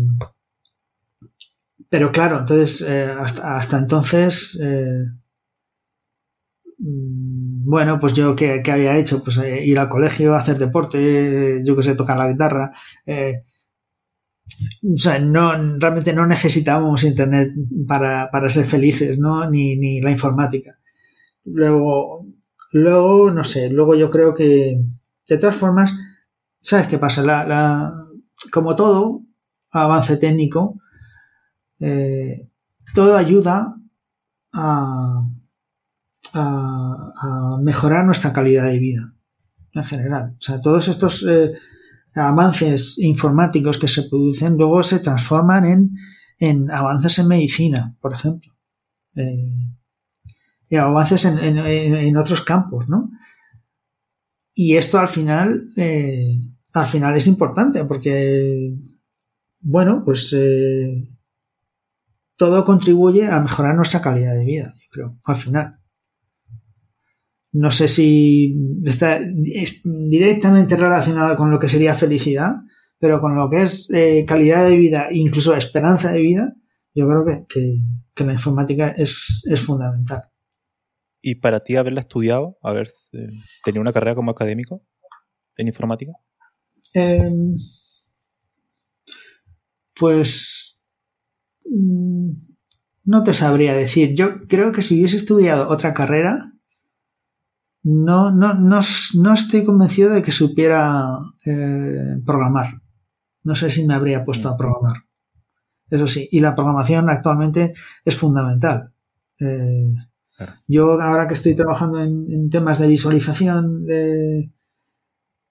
[1.89, 4.59] pero claro, entonces, eh, hasta, entonces,
[6.79, 9.23] mm, bueno, pues yo, ¿qué, ¿qué, había hecho?
[9.23, 12.73] Pues ir al colegio, hacer deporte, yo que sé, tocar la guitarra,
[14.93, 17.53] o sea, no, realmente no necesitamos Internet
[17.87, 19.49] para, ser felices, ¿no?
[19.49, 20.79] Ni, la informática.
[21.43, 22.25] Luego,
[22.71, 24.81] luego, no sé, luego yo creo que,
[25.27, 25.93] de todas formas,
[26.61, 27.23] ¿sabes qué pasa?
[27.23, 27.91] La,
[28.51, 29.21] como todo
[29.71, 30.79] avance técnico,
[31.79, 32.49] eh,
[32.93, 33.75] todo ayuda
[34.53, 35.21] a,
[36.33, 39.13] a, mejorar nuestra calidad de vida
[39.73, 40.35] en general.
[40.37, 41.53] O sea, todos estos eh,
[42.19, 45.91] avances informáticos que se producen luego se transforman
[46.39, 48.53] en, avances en medicina, por ejemplo.
[49.15, 53.09] Eh, avances en, otros campos, ¿no?
[54.53, 56.39] Y esto al final, eh,
[56.73, 58.75] al final es importante porque,
[59.61, 61.07] bueno, pues eh,
[62.35, 65.79] todo contribuye a mejorar nuestra calidad de vida, yo creo, al final.
[67.53, 69.19] No sé si está
[69.83, 72.51] directamente relacionado con lo que sería felicidad,
[72.99, 76.55] pero con lo que es eh, calidad de vida, incluso esperanza de vida,
[76.93, 80.23] yo creo que, la informática es, fundamental.
[81.21, 82.89] ¿Y para ti haberla estudiado, haber
[83.63, 84.83] tenido una carrera como académico
[85.55, 86.13] en informática?
[86.93, 87.55] Em,
[89.93, 90.83] pues
[91.65, 92.31] mm,
[93.03, 94.15] no te sabría decir.
[94.15, 96.53] Yo creo que si hubiese estudiado otra carrera,
[97.83, 102.81] no, no, no, estoy convencido de que supiera eh, programar.
[103.43, 105.03] No sé si me habría puesto a programar.
[105.89, 107.73] Eso sí, y la programación actualmente
[108.03, 108.91] es fundamental.
[109.39, 109.93] Eh,
[110.67, 114.51] yo ahora que estoy trabajando en, temas de visualización de,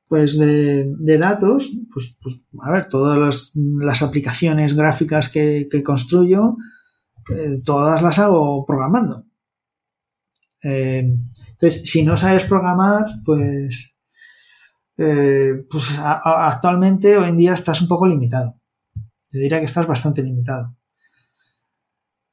[0.08, 6.56] pues de, datos, pues, pues, a ver, todas las, aplicaciones gráficas que, construyo,
[7.34, 9.24] eh, todas las hago programando.
[10.68, 13.96] Entonces, si no sabes programar, pues,
[14.98, 18.54] eh, pues actualmente, hoy en día, estás un poco limitado.
[19.30, 20.76] Yo diría que estás bastante limitado.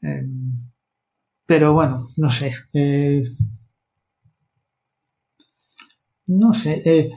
[0.01, 0.51] Em,
[1.45, 2.53] pero bueno, no sé.
[2.73, 3.23] Eh,
[6.27, 6.81] no sé.
[6.85, 7.11] Eh,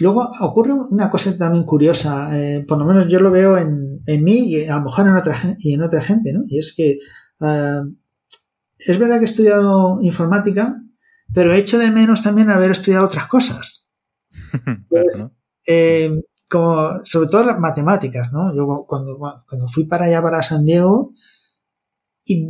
[0.00, 2.30] luego ocurre una cosa también curiosa,
[2.66, 5.74] por lo menos yo lo veo en, mí y a lo mejor en otra, y
[5.74, 6.42] en otra gente, ¿no?
[6.46, 6.98] Y es que
[8.78, 10.80] es verdad que he estudiado informática,
[11.32, 13.88] pero echo de menos también haber estudiado otras cosas.
[15.70, 16.10] Eh,
[16.48, 18.56] como, sobre todo las matemáticas, ¿no?
[18.56, 21.12] Yo cuando, cuando fui para allá, para San Diego,
[22.24, 22.48] y,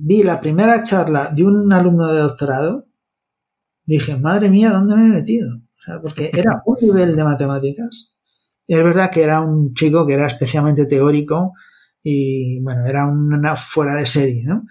[0.00, 2.84] vi la primera charla de un alumno de doctorado,
[3.86, 5.48] dije, madre mía, ¿dónde me he metido?
[6.02, 8.14] porque era un nivel de matemáticas.
[8.66, 11.52] Y es verdad que era un chico que era especialmente teórico
[12.02, 14.64] y, bueno, era una fuera de serie, ¿no?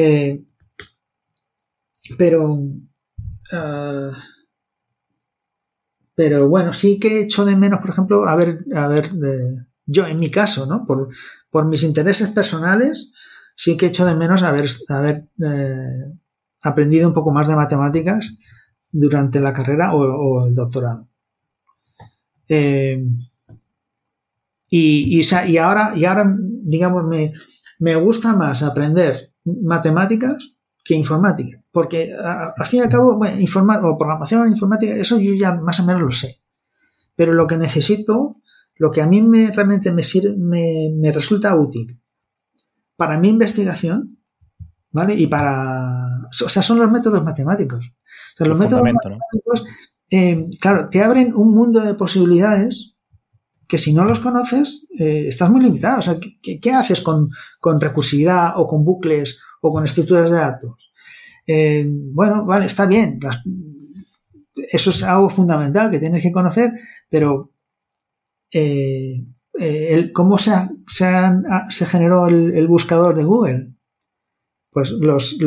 [0.00, 0.44] Eh,
[2.16, 2.56] pero.
[3.52, 4.12] Ah,
[6.14, 10.06] pero bueno, sí que hecho de menos, por ejemplo, a ver, a ver, eh, yo
[10.06, 10.84] en mi caso, ¿no?
[10.86, 11.08] Por,
[11.50, 13.12] por, mis intereses personales,
[13.56, 16.12] sí que hecho de menos haber, haber eh,
[16.62, 18.36] aprendido un poco más de matemáticas
[18.90, 21.08] durante la carrera o, el doctorado.
[22.48, 23.04] Eh,
[24.70, 27.32] y, y, ahora, y ahora, digamos, me,
[27.78, 31.62] me gusta más aprender matemáticas que informática.
[31.70, 35.84] Porque al fin y al cabo, bueno, o programación, informática, eso yo ya más o
[35.84, 36.40] menos lo sé.
[37.14, 38.32] Pero lo que necesito,
[38.76, 42.00] lo que a mí me, realmente me, sirve, me, resulta útil
[42.96, 44.08] para mi investigación,
[44.90, 45.14] ¿vale?
[45.14, 46.28] Y para...
[46.44, 47.92] O sea, son los métodos matemáticos.
[48.38, 49.64] los métodos matemáticos,
[50.10, 52.97] eh, claro, te abren un mundo de posibilidades
[53.68, 55.98] que si no los conoces, eh, estás muy limitado.
[55.98, 57.28] O sea, ¿qué, haces con,
[57.60, 60.90] con, recursividad o con bucles o con estructuras de datos.
[61.46, 63.20] Eh, bueno, vale, está bien.
[64.54, 66.72] eso es algo fundamental que tienes que conocer,
[67.08, 67.52] pero
[68.52, 69.24] eh,
[70.14, 70.52] ¿cómo se,
[70.88, 73.74] se, generó el, buscador de Google?
[74.70, 75.38] Pues los,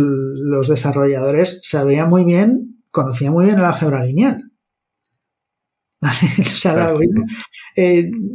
[0.68, 4.51] desarrolladores sabían muy bien, conocían muy bien el álgebra lineal.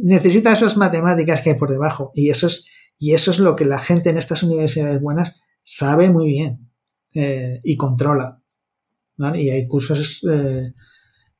[0.03, 2.67] necesita esas matemáticas que hay por debajo y eso es
[2.99, 6.71] y eso es lo que la gente en estas universidades buenas sabe muy bien
[7.13, 8.41] eh, y controla.
[9.35, 10.73] Y hay cursos, eh,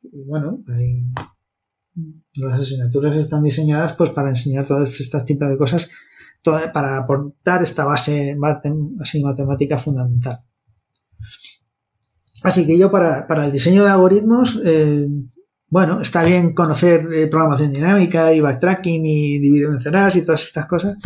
[0.01, 0.63] bueno,
[2.33, 5.89] las asignaturas están diseñadas pues para enseñar todas estas tipos de cosas,
[6.43, 8.35] para aportar esta base
[8.99, 10.39] así, matemática fundamental.
[12.43, 15.07] Así que yo para, el diseño de algoritmos, eh,
[15.69, 20.97] bueno, está bien conocer programación dinámica y backtracking y vencerás y todas estas cosas,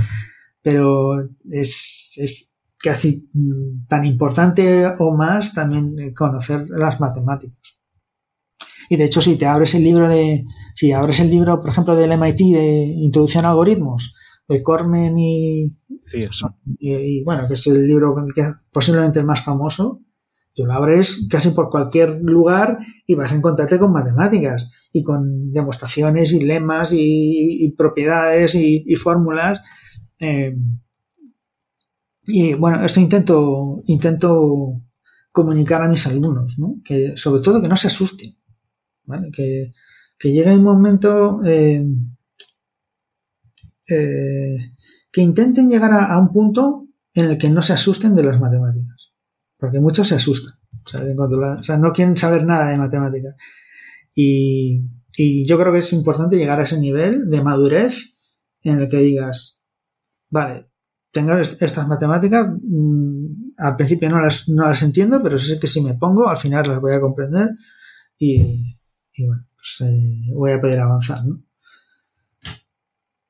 [0.61, 2.51] pero es
[2.81, 7.81] casi mm, tan importante o más también conocer las matemáticas.
[8.89, 10.43] Y de hecho, si te abres el libro de,
[10.75, 14.15] si abres el libro, por ejemplo, del MIT de Introducción a Algoritmos,
[14.47, 15.71] de Cormen y,
[16.79, 20.01] y, bueno, que es el libro que es posiblemente el más famoso,
[20.61, 25.51] tú lo abres casi por cualquier lugar y vas a encontrarte con matemáticas y con
[25.51, 29.61] demostraciones y lemas y, propiedades y, fórmulas.
[30.19, 30.55] Eh,
[32.23, 34.81] y bueno, esto intento, intento
[35.31, 36.75] comunicar a mis alumnos, ¿no?
[36.83, 38.31] Que sobre todo que no se asusten,
[39.41, 41.83] que llegue un momento eh,
[43.89, 44.57] eh,
[45.11, 49.00] que intenten llegar a, un punto en el que no se asusten de las matemáticas.
[49.61, 50.55] Porque muchos se asustan.
[50.83, 53.35] O sea, no quieren saber nada de matemáticas.
[54.15, 54.81] Y,
[55.45, 58.15] yo creo que es importante llegar a ese nivel de madurez
[58.63, 59.61] en el que digas,
[60.31, 60.67] vale,
[61.11, 65.81] tengo estas matemáticas, mm, al principio no las, no las entiendo, pero sé que si
[65.81, 67.49] me pongo, al final las voy a comprender
[68.17, 68.79] y,
[69.19, 71.43] bueno, pues eh, voy a poder avanzar, ¿no?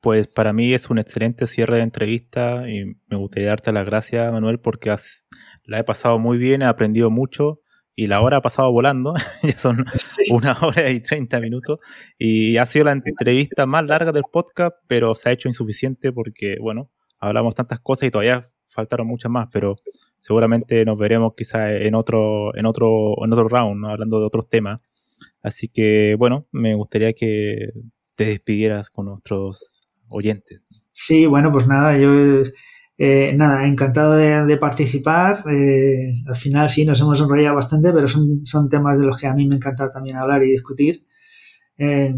[0.01, 4.31] Pues para mí es un excelente cierre de entrevista y me gustaría darte las gracias,
[4.31, 5.27] Manuel, porque has,
[5.63, 7.61] la he pasado muy bien, he aprendido mucho
[7.95, 9.13] y la hora ha pasado volando,
[9.43, 9.85] ya son
[10.31, 11.79] una hora y treinta minutos
[12.17, 16.57] y ha sido la entrevista más larga del podcast, pero se ha hecho insuficiente porque,
[16.59, 16.89] bueno,
[17.19, 19.75] hablamos tantas cosas y todavía faltaron muchas más, pero
[20.19, 24.79] seguramente nos veremos quizás en otro, en otro, en otro round, hablando de otros temas.
[25.43, 27.71] Así que, bueno, me gustaría que
[28.15, 29.73] te despidieras con nuestros
[30.07, 30.89] oyentes.
[30.91, 32.09] Sí, bueno, pues nada, yo
[32.97, 35.37] eh, nada, encantado de, participar.
[35.49, 39.27] Eh, al final sí, nos hemos enrollado bastante, pero son, son temas de los que
[39.27, 41.05] a mí me encanta también hablar y discutir.
[41.77, 42.13] Eh,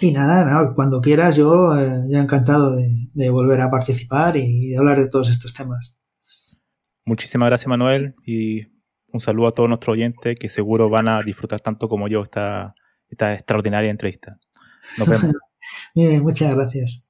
[0.00, 1.72] y nada, nada, cuando quieras, yo
[2.08, 5.96] ya encantado de, volver a participar y de hablar de todos estos temas.
[7.04, 8.66] Muchísimas gracias, Manuel, y
[9.10, 12.74] un saludo a todos nuestros oyentes que seguro van a disfrutar tanto como yo esta,
[13.08, 14.38] esta extraordinaria entrevista.
[14.98, 15.32] Nos vemos.
[15.94, 17.07] Bien, muchas gracias.